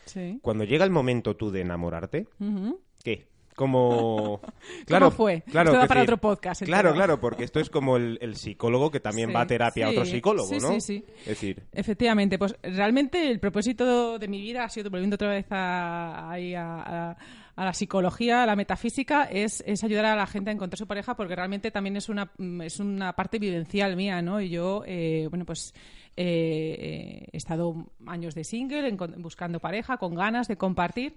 Cuando 0.42 0.64
llega 0.64 0.85
el 0.85 0.90
momento 0.90 1.37
tú 1.37 1.50
de 1.50 1.61
enamorarte, 1.61 2.26
¿qué? 3.03 3.29
Como 3.61 4.40
claro 4.87 5.11
fue 5.11 5.42
claro 5.42 5.75
esto 5.75 5.87
para 5.87 6.03
otro 6.03 6.16
podcast 6.16 6.62
claro 6.62 6.94
claro 6.94 7.20
porque 7.20 7.44
esto 7.44 7.61
es 7.61 7.68
como 7.68 7.99
el, 7.99 8.35
psicólogo 8.35 8.90
que 8.90 9.01
también 9.01 9.35
va 9.37 9.42
a 9.42 9.46
terapia 9.46 9.87
a 9.87 9.90
otro 9.90 10.07
psicólogo 10.07 10.49
sí, 10.49 10.59
no 10.59 10.73
sí 10.73 10.81
sí. 10.81 11.05
Es 11.20 11.27
decir 11.27 11.62
efectivamente 11.70 12.38
pues 12.38 12.57
realmente 12.62 13.31
el 13.31 13.38
propósito 13.38 14.18
de 14.18 14.29
mi 14.29 14.40
vida 14.40 14.64
ha 14.64 14.70
sido 14.70 14.88
volviendo 14.88 15.16
otra 15.16 15.29
vez 15.29 15.44
a, 15.51 16.33
a, 16.33 17.16
a 17.61 17.64
la 17.66 17.75
psicología, 17.75 18.42
a 18.42 18.46
la 18.46 18.57
metafísica, 18.57 19.25
es, 19.25 19.62
es, 19.66 19.85
ayudar 19.85 20.07
a 20.07 20.16
la 20.16 20.27
gente 20.27 20.49
a 20.49 20.55
encontrar 20.55 20.79
su 20.79 20.87
pareja 20.87 21.14
porque 21.14 21.37
realmente 21.37 21.70
también 21.70 21.94
es 21.99 22.09
una, 22.09 22.33
es 22.62 22.81
una 22.81 23.12
parte 23.14 23.38
vivencial 23.38 23.96
mía, 23.96 24.23
¿no? 24.23 24.40
Y 24.40 24.49
yo, 24.49 24.83
eh, 24.87 25.27
bueno, 25.29 25.44
pues 25.44 25.75
eh, 26.22 27.28
he 27.33 27.37
estado 27.37 27.87
años 28.06 28.35
de 28.35 28.44
single, 28.44 28.92
buscando 29.16 29.59
pareja, 29.59 29.96
con 29.96 30.14
ganas 30.14 30.48
de 30.48 30.56
compartir. 30.56 31.14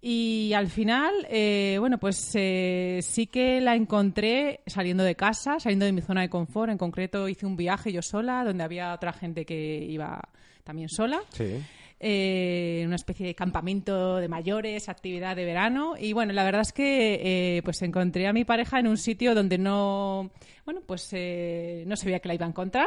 Y 0.00 0.52
al 0.54 0.68
final, 0.68 1.12
eh, 1.28 1.76
bueno, 1.78 1.98
pues 1.98 2.30
eh, 2.34 3.00
sí 3.02 3.26
que 3.26 3.60
la 3.60 3.76
encontré 3.76 4.60
saliendo 4.66 5.04
de 5.04 5.16
casa, 5.16 5.60
saliendo 5.60 5.84
de 5.84 5.92
mi 5.92 6.00
zona 6.00 6.22
de 6.22 6.30
confort. 6.30 6.70
En 6.70 6.78
concreto, 6.78 7.28
hice 7.28 7.44
un 7.44 7.56
viaje 7.58 7.92
yo 7.92 8.00
sola, 8.00 8.42
donde 8.42 8.64
había 8.64 8.94
otra 8.94 9.12
gente 9.12 9.44
que 9.44 9.84
iba 9.84 10.18
también 10.64 10.88
sola. 10.88 11.20
Sí. 11.28 11.62
Eh, 12.00 12.84
una 12.86 12.94
especie 12.94 13.26
de 13.26 13.34
campamento 13.34 14.16
de 14.16 14.28
mayores, 14.28 14.88
actividad 14.88 15.34
de 15.34 15.44
verano. 15.44 15.94
Y 15.98 16.12
bueno, 16.12 16.32
la 16.32 16.44
verdad 16.44 16.60
es 16.60 16.72
que 16.72 17.56
eh, 17.56 17.62
pues 17.64 17.82
encontré 17.82 18.28
a 18.28 18.32
mi 18.32 18.44
pareja 18.44 18.78
en 18.78 18.86
un 18.86 18.96
sitio 18.96 19.34
donde 19.34 19.58
no, 19.58 20.30
bueno, 20.64 20.80
pues 20.86 21.08
eh, 21.12 21.82
no 21.88 21.96
sabía 21.96 22.20
que 22.20 22.28
la 22.28 22.34
iba 22.34 22.46
a 22.46 22.50
encontrar, 22.50 22.86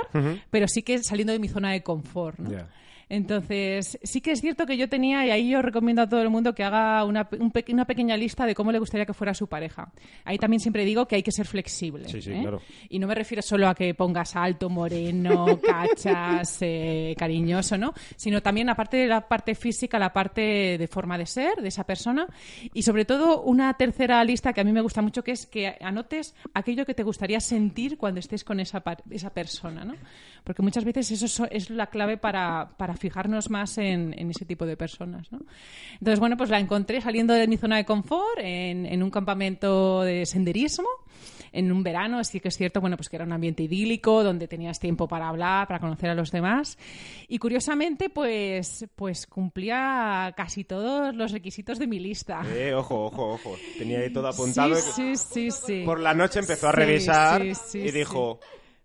pero 0.49 0.67
sí 0.69 0.81
que 0.81 1.03
saliendo 1.03 1.33
de 1.33 1.39
mi 1.39 1.49
zona 1.49 1.71
de 1.71 1.83
confort. 1.83 2.39
¿no? 2.39 2.51
Entonces, 3.11 3.99
sí 4.03 4.21
que 4.21 4.31
es 4.31 4.39
cierto 4.39 4.65
que 4.65 4.77
yo 4.77 4.87
tenía, 4.87 5.25
y 5.25 5.31
ahí 5.31 5.49
yo 5.49 5.61
recomiendo 5.61 6.01
a 6.01 6.07
todo 6.07 6.21
el 6.21 6.29
mundo 6.29 6.55
que 6.55 6.63
haga 6.63 7.03
una, 7.03 7.27
una 7.67 7.85
pequeña 7.85 8.15
lista 8.15 8.45
de 8.45 8.55
cómo 8.55 8.71
le 8.71 8.79
gustaría 8.79 9.05
que 9.05 9.13
fuera 9.13 9.33
su 9.33 9.47
pareja. 9.47 9.91
Ahí 10.23 10.37
también 10.37 10.61
siempre 10.61 10.85
digo 10.85 11.05
que 11.09 11.17
hay 11.17 11.23
que 11.23 11.33
ser 11.33 11.45
flexible. 11.45 12.07
Sí, 12.07 12.21
sí, 12.21 12.31
¿eh? 12.31 12.39
claro. 12.39 12.61
Y 12.87 12.99
no 12.99 13.07
me 13.07 13.15
refiero 13.15 13.41
solo 13.41 13.67
a 13.67 13.75
que 13.75 13.93
pongas 13.95 14.37
alto, 14.37 14.69
moreno, 14.69 15.59
cachas, 15.61 16.59
eh, 16.61 17.13
cariñoso, 17.17 17.77
¿no? 17.77 17.93
Sino 18.15 18.41
también, 18.41 18.69
aparte 18.69 18.95
de 18.95 19.07
la 19.07 19.27
parte 19.27 19.55
física, 19.55 19.99
la 19.99 20.13
parte 20.13 20.77
de 20.77 20.87
forma 20.87 21.17
de 21.17 21.25
ser 21.25 21.55
de 21.55 21.67
esa 21.67 21.83
persona. 21.83 22.27
Y 22.73 22.83
sobre 22.83 23.03
todo, 23.03 23.41
una 23.41 23.73
tercera 23.73 24.23
lista 24.23 24.53
que 24.53 24.61
a 24.61 24.63
mí 24.63 24.71
me 24.71 24.79
gusta 24.79 25.01
mucho, 25.01 25.21
que 25.21 25.31
es 25.31 25.47
que 25.47 25.75
anotes 25.81 26.33
aquello 26.53 26.85
que 26.85 26.93
te 26.93 27.03
gustaría 27.03 27.41
sentir 27.41 27.97
cuando 27.97 28.21
estés 28.21 28.45
con 28.45 28.61
esa, 28.61 28.81
esa 29.09 29.33
persona, 29.33 29.83
¿no? 29.83 29.95
Porque 30.43 30.61
muchas 30.61 30.83
veces 30.83 31.11
eso 31.11 31.27
so- 31.27 31.49
es 31.51 31.69
la 31.69 31.87
clave 31.87 32.17
para, 32.17 32.71
para 32.77 32.95
fijarnos 32.95 33.49
más 33.49 33.77
en, 33.77 34.13
en 34.17 34.29
ese 34.31 34.45
tipo 34.45 34.65
de 34.65 34.75
personas. 34.77 35.31
¿no? 35.31 35.39
Entonces, 35.93 36.19
bueno, 36.19 36.37
pues 36.37 36.49
la 36.49 36.59
encontré 36.59 37.01
saliendo 37.01 37.33
de 37.33 37.47
mi 37.47 37.57
zona 37.57 37.77
de 37.77 37.85
confort 37.85 38.39
en, 38.39 38.85
en 38.85 39.03
un 39.03 39.09
campamento 39.11 40.01
de 40.01 40.25
senderismo 40.25 40.87
en 41.53 41.69
un 41.69 41.83
verano, 41.83 42.17
así 42.17 42.39
que 42.39 42.47
es 42.47 42.55
cierto, 42.55 42.79
bueno, 42.79 42.95
pues 42.95 43.09
que 43.09 43.17
era 43.17 43.25
un 43.25 43.33
ambiente 43.33 43.63
idílico, 43.63 44.23
donde 44.23 44.47
tenías 44.47 44.79
tiempo 44.79 45.05
para 45.09 45.27
hablar, 45.27 45.67
para 45.67 45.81
conocer 45.81 46.09
a 46.09 46.15
los 46.15 46.31
demás. 46.31 46.77
Y 47.27 47.39
curiosamente, 47.39 48.09
pues, 48.09 48.85
pues 48.95 49.27
cumplía 49.27 50.33
casi 50.37 50.63
todos 50.63 51.13
los 51.13 51.33
requisitos 51.33 51.77
de 51.77 51.87
mi 51.87 51.99
lista. 51.99 52.41
Eh, 52.55 52.73
ojo, 52.73 53.07
ojo, 53.07 53.33
ojo. 53.33 53.55
Tenía 53.77 53.99
ahí 53.99 54.13
todo 54.13 54.29
apuntado. 54.29 54.75
Sí, 54.75 55.17
sí, 55.17 55.17
sí, 55.17 55.51
sí. 55.51 55.83
Por 55.85 55.99
la 55.99 56.13
noche 56.13 56.39
empezó 56.39 56.69
a 56.69 56.71
revisar 56.71 57.41
sí, 57.41 57.53
sí, 57.53 57.79
y 57.79 57.91
dijo... 57.91 58.39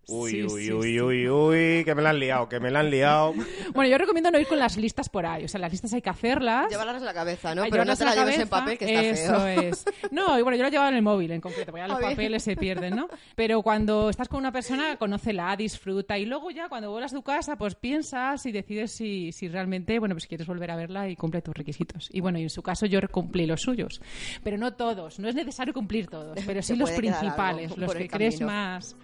Uy, 0.08 0.30
Sí, 0.30 0.42
uy, 0.44 0.64
sí, 0.64 0.72
uy, 0.72 0.92
sí. 0.92 1.00
uy, 1.00 1.28
uy, 1.28 1.84
que 1.84 1.94
me 1.96 2.00
la 2.02 2.10
han 2.10 2.20
liado, 2.20 2.48
que 2.48 2.60
me 2.60 2.70
la 2.70 2.80
han 2.80 2.90
liado. 2.90 3.34
Bueno, 3.74 3.90
yo 3.90 3.98
recomiendo 3.98 4.30
no 4.30 4.38
ir 4.38 4.46
con 4.46 4.58
las 4.58 4.76
listas 4.76 5.08
por 5.08 5.26
ahí. 5.26 5.44
O 5.44 5.48
sea, 5.48 5.60
las 5.60 5.72
listas 5.72 5.92
hay 5.92 6.00
que 6.00 6.08
hacerlas. 6.10 6.70
Llévalas 6.70 6.96
en 6.96 7.04
la 7.04 7.12
cabeza, 7.12 7.54
¿no? 7.54 7.62
Ay, 7.62 7.70
Pero 7.70 7.84
no 7.84 7.92
llevarlas 7.92 7.98
te 7.98 8.04
en 8.04 8.10
la 8.10 8.24
lleves 8.24 8.40
en 8.40 8.48
papel, 8.48 8.78
que 8.78 8.84
está 8.84 9.00
Eso 9.02 9.40
feo. 9.40 9.68
es. 9.70 9.84
No, 10.12 10.38
y 10.38 10.42
bueno, 10.42 10.56
yo 10.56 10.62
lo 10.62 10.68
llevaba 10.70 10.88
en 10.90 10.96
el 10.96 11.02
móvil 11.02 11.32
en 11.32 11.40
concreto, 11.40 11.72
porque 11.72 11.82
ya 11.82 11.88
los 11.88 12.00
papeles 12.00 12.42
se 12.42 12.56
pierden, 12.56 12.94
¿no? 12.94 13.08
Pero 13.34 13.62
cuando 13.62 14.08
estás 14.08 14.28
con 14.28 14.38
una 14.38 14.52
persona, 14.52 14.96
conócela, 14.96 15.54
disfruta. 15.56 16.16
Y 16.18 16.24
luego 16.24 16.50
ya, 16.50 16.68
cuando 16.68 16.90
vuelvas 16.90 17.12
a 17.12 17.16
tu 17.16 17.22
casa, 17.22 17.56
pues 17.56 17.74
piensas 17.74 18.46
y 18.46 18.52
decides 18.52 18.92
si, 18.92 19.32
si 19.32 19.48
realmente, 19.48 19.98
bueno, 19.98 20.14
pues 20.14 20.26
quieres 20.26 20.46
volver 20.46 20.70
a 20.70 20.76
verla 20.76 21.08
y 21.08 21.16
cumple 21.16 21.42
tus 21.42 21.54
requisitos. 21.54 22.08
Y 22.12 22.20
bueno, 22.20 22.38
y 22.38 22.42
en 22.44 22.50
su 22.50 22.62
caso 22.62 22.86
yo 22.86 23.00
cumplí 23.10 23.46
los 23.46 23.60
suyos. 23.62 24.00
Pero 24.44 24.56
no 24.56 24.74
todos. 24.74 25.18
No 25.18 25.28
es 25.28 25.34
necesario 25.34 25.74
cumplir 25.74 26.06
todos, 26.06 26.38
pero 26.46 26.62
sí 26.62 26.76
los 26.76 26.92
principales, 26.92 27.72
algo 27.72 27.86
los 27.86 27.94
que 27.94 28.08
crees 28.08 28.40
más... 28.40 28.96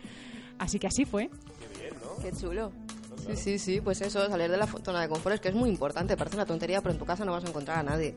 Así 0.62 0.78
que 0.78 0.86
así 0.86 1.04
fue. 1.04 1.28
Qué 2.22 2.30
chulo. 2.30 2.70
Sí, 3.26 3.36
sí, 3.36 3.58
sí, 3.58 3.80
pues 3.80 4.00
eso, 4.00 4.26
salir 4.28 4.50
de 4.50 4.56
la 4.56 4.66
zona 4.66 5.00
de 5.00 5.08
confort 5.08 5.34
es 5.36 5.40
que 5.40 5.48
es 5.48 5.54
muy 5.54 5.68
importante, 5.70 6.16
parece 6.16 6.36
una 6.36 6.46
tontería, 6.46 6.80
pero 6.80 6.92
en 6.92 6.98
tu 6.98 7.04
casa 7.06 7.24
no 7.24 7.32
vas 7.32 7.44
a 7.44 7.48
encontrar 7.48 7.78
a 7.78 7.82
nadie. 7.82 8.14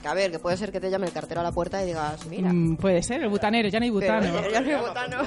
Que 0.00 0.08
a 0.08 0.14
ver, 0.14 0.30
que 0.30 0.38
puede 0.38 0.56
ser 0.56 0.70
que 0.72 0.80
te 0.80 0.90
llame 0.90 1.06
el 1.06 1.12
cartero 1.12 1.40
a 1.40 1.44
la 1.44 1.52
puerta 1.52 1.82
y 1.82 1.86
digas, 1.86 2.24
mira, 2.26 2.52
Mm, 2.52 2.76
puede 2.76 3.02
ser, 3.02 3.22
el 3.22 3.28
butanero, 3.28 3.68
ya 3.68 3.80
no 3.80 3.84
hay 3.84 3.92
pero 4.00 4.20
butano. 4.28 4.42
ya 4.52 4.60
no 4.60 4.68
hay 4.68 4.76
botano. 4.80 5.22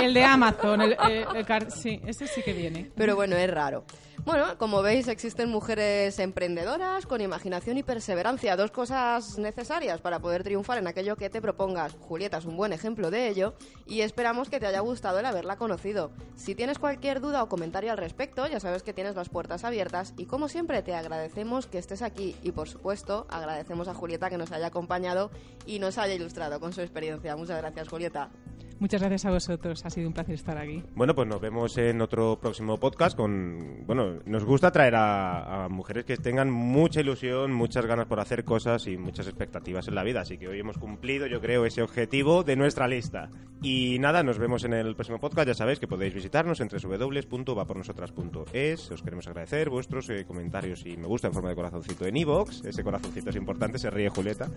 El 0.00 0.14
de 0.14 0.24
Amazon, 0.24 0.80
el, 0.82 0.96
el- 1.10 1.26
el 1.36 1.46
car- 1.46 1.70
sí, 1.70 2.00
ese 2.06 2.26
sí 2.26 2.42
que 2.42 2.52
viene. 2.52 2.90
Pero 2.96 3.16
bueno, 3.16 3.36
es 3.36 3.50
raro. 3.50 3.84
Bueno, 4.24 4.56
como 4.56 4.82
veis, 4.82 5.08
existen 5.08 5.48
mujeres 5.48 6.16
emprendedoras 6.20 7.06
con 7.06 7.20
imaginación 7.20 7.76
y 7.78 7.82
perseverancia, 7.82 8.54
dos 8.54 8.70
cosas 8.70 9.36
necesarias 9.36 10.00
para 10.00 10.20
poder 10.20 10.44
triunfar 10.44 10.78
en 10.78 10.86
aquello 10.86 11.16
que 11.16 11.28
te 11.28 11.40
propongas. 11.40 11.94
Julieta 11.94 12.36
es 12.38 12.44
un 12.44 12.56
buen 12.56 12.72
ejemplo 12.72 13.10
de 13.10 13.26
ello 13.28 13.54
y 13.84 14.02
esperamos 14.02 14.48
que 14.48 14.60
te 14.60 14.66
haya 14.66 14.78
gustado 14.78 15.18
el 15.18 15.26
haberla 15.26 15.56
conocido. 15.56 16.12
Si 16.36 16.54
tienes 16.54 16.78
cualquier 16.78 17.20
duda 17.20 17.42
o 17.42 17.48
comentario 17.48 17.90
al 17.90 17.98
respecto, 17.98 18.11
ya 18.50 18.60
sabes 18.60 18.82
que 18.82 18.92
tienes 18.92 19.16
las 19.16 19.28
puertas 19.28 19.64
abiertas 19.64 20.14
y 20.16 20.26
como 20.26 20.48
siempre 20.48 20.82
te 20.82 20.94
agradecemos 20.94 21.66
que 21.66 21.78
estés 21.78 22.02
aquí 22.02 22.36
y 22.42 22.52
por 22.52 22.68
supuesto 22.68 23.26
agradecemos 23.30 23.88
a 23.88 23.94
Julieta 23.94 24.30
que 24.30 24.38
nos 24.38 24.52
haya 24.52 24.66
acompañado 24.66 25.30
y 25.66 25.78
nos 25.78 25.98
haya 25.98 26.14
ilustrado 26.14 26.60
con 26.60 26.72
su 26.72 26.80
experiencia. 26.80 27.36
Muchas 27.36 27.58
gracias, 27.58 27.88
Julieta. 27.88 28.30
Muchas 28.78 29.00
gracias 29.00 29.24
a 29.24 29.30
vosotros, 29.30 29.84
ha 29.84 29.90
sido 29.90 30.08
un 30.08 30.14
placer 30.14 30.34
estar 30.34 30.58
aquí. 30.58 30.82
Bueno, 30.94 31.14
pues 31.14 31.28
nos 31.28 31.40
vemos 31.40 31.76
en 31.78 32.00
otro 32.00 32.38
próximo 32.40 32.78
podcast 32.78 33.16
con... 33.16 33.84
Bueno, 33.86 34.20
nos 34.26 34.44
gusta 34.44 34.70
traer 34.70 34.94
a, 34.94 35.64
a 35.64 35.68
mujeres 35.68 36.04
que 36.04 36.16
tengan 36.16 36.50
mucha 36.50 37.00
ilusión, 37.00 37.52
muchas 37.52 37.86
ganas 37.86 38.06
por 38.06 38.20
hacer 38.20 38.44
cosas 38.44 38.86
y 38.86 38.96
muchas 38.96 39.26
expectativas 39.26 39.88
en 39.88 39.94
la 39.94 40.02
vida. 40.02 40.22
Así 40.22 40.38
que 40.38 40.48
hoy 40.48 40.60
hemos 40.60 40.78
cumplido, 40.78 41.26
yo 41.26 41.40
creo, 41.40 41.66
ese 41.66 41.82
objetivo 41.82 42.42
de 42.42 42.56
nuestra 42.56 42.88
lista. 42.88 43.30
Y 43.64 44.00
nada, 44.00 44.24
nos 44.24 44.38
vemos 44.38 44.64
en 44.64 44.72
el 44.72 44.96
próximo 44.96 45.20
podcast. 45.20 45.46
Ya 45.46 45.54
sabéis 45.54 45.78
que 45.78 45.86
podéis 45.86 46.12
visitarnos 46.12 46.60
en 46.60 46.68
www.vapornosotras.es. 46.68 48.90
Os 48.90 49.02
queremos 49.02 49.28
agradecer 49.28 49.70
vuestros 49.70 50.10
eh, 50.10 50.24
comentarios 50.26 50.84
y 50.84 50.96
me 50.96 51.06
gusta 51.06 51.28
en 51.28 51.32
forma 51.32 51.50
de 51.50 51.54
corazoncito 51.54 52.04
en 52.04 52.16
iVoox. 52.16 52.64
Ese 52.64 52.82
corazoncito 52.82 53.30
es 53.30 53.36
importante, 53.36 53.78
se 53.78 53.88
ríe 53.88 54.08
Julieta. 54.08 54.50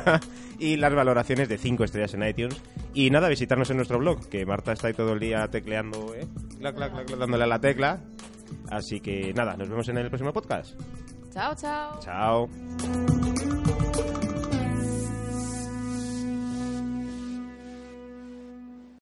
y 0.58 0.76
las 0.76 0.94
valoraciones 0.94 1.48
de 1.48 1.56
5 1.56 1.84
estrellas 1.84 2.12
en 2.12 2.24
iTunes. 2.24 2.60
Y 2.92 3.08
nada, 3.08 3.30
visitarnos 3.30 3.61
en 3.70 3.76
nuestro 3.76 3.98
blog, 3.98 4.28
que 4.28 4.44
Marta 4.46 4.72
está 4.72 4.88
ahí 4.88 4.94
todo 4.94 5.12
el 5.12 5.20
día 5.20 5.48
tecleando, 5.48 6.14
¿eh? 6.14 6.26
Clac, 6.58 6.74
clac, 6.74 6.92
clac, 6.92 7.06
clac, 7.06 7.18
dándole 7.18 7.44
a 7.44 7.46
la 7.46 7.60
tecla. 7.60 8.00
Así 8.70 9.00
que 9.00 9.32
nada, 9.34 9.56
nos 9.56 9.68
vemos 9.68 9.88
en 9.88 9.98
el 9.98 10.08
próximo 10.08 10.32
podcast. 10.32 10.78
Chao, 11.32 11.54
chao. 11.54 12.00
Chao. 12.00 13.31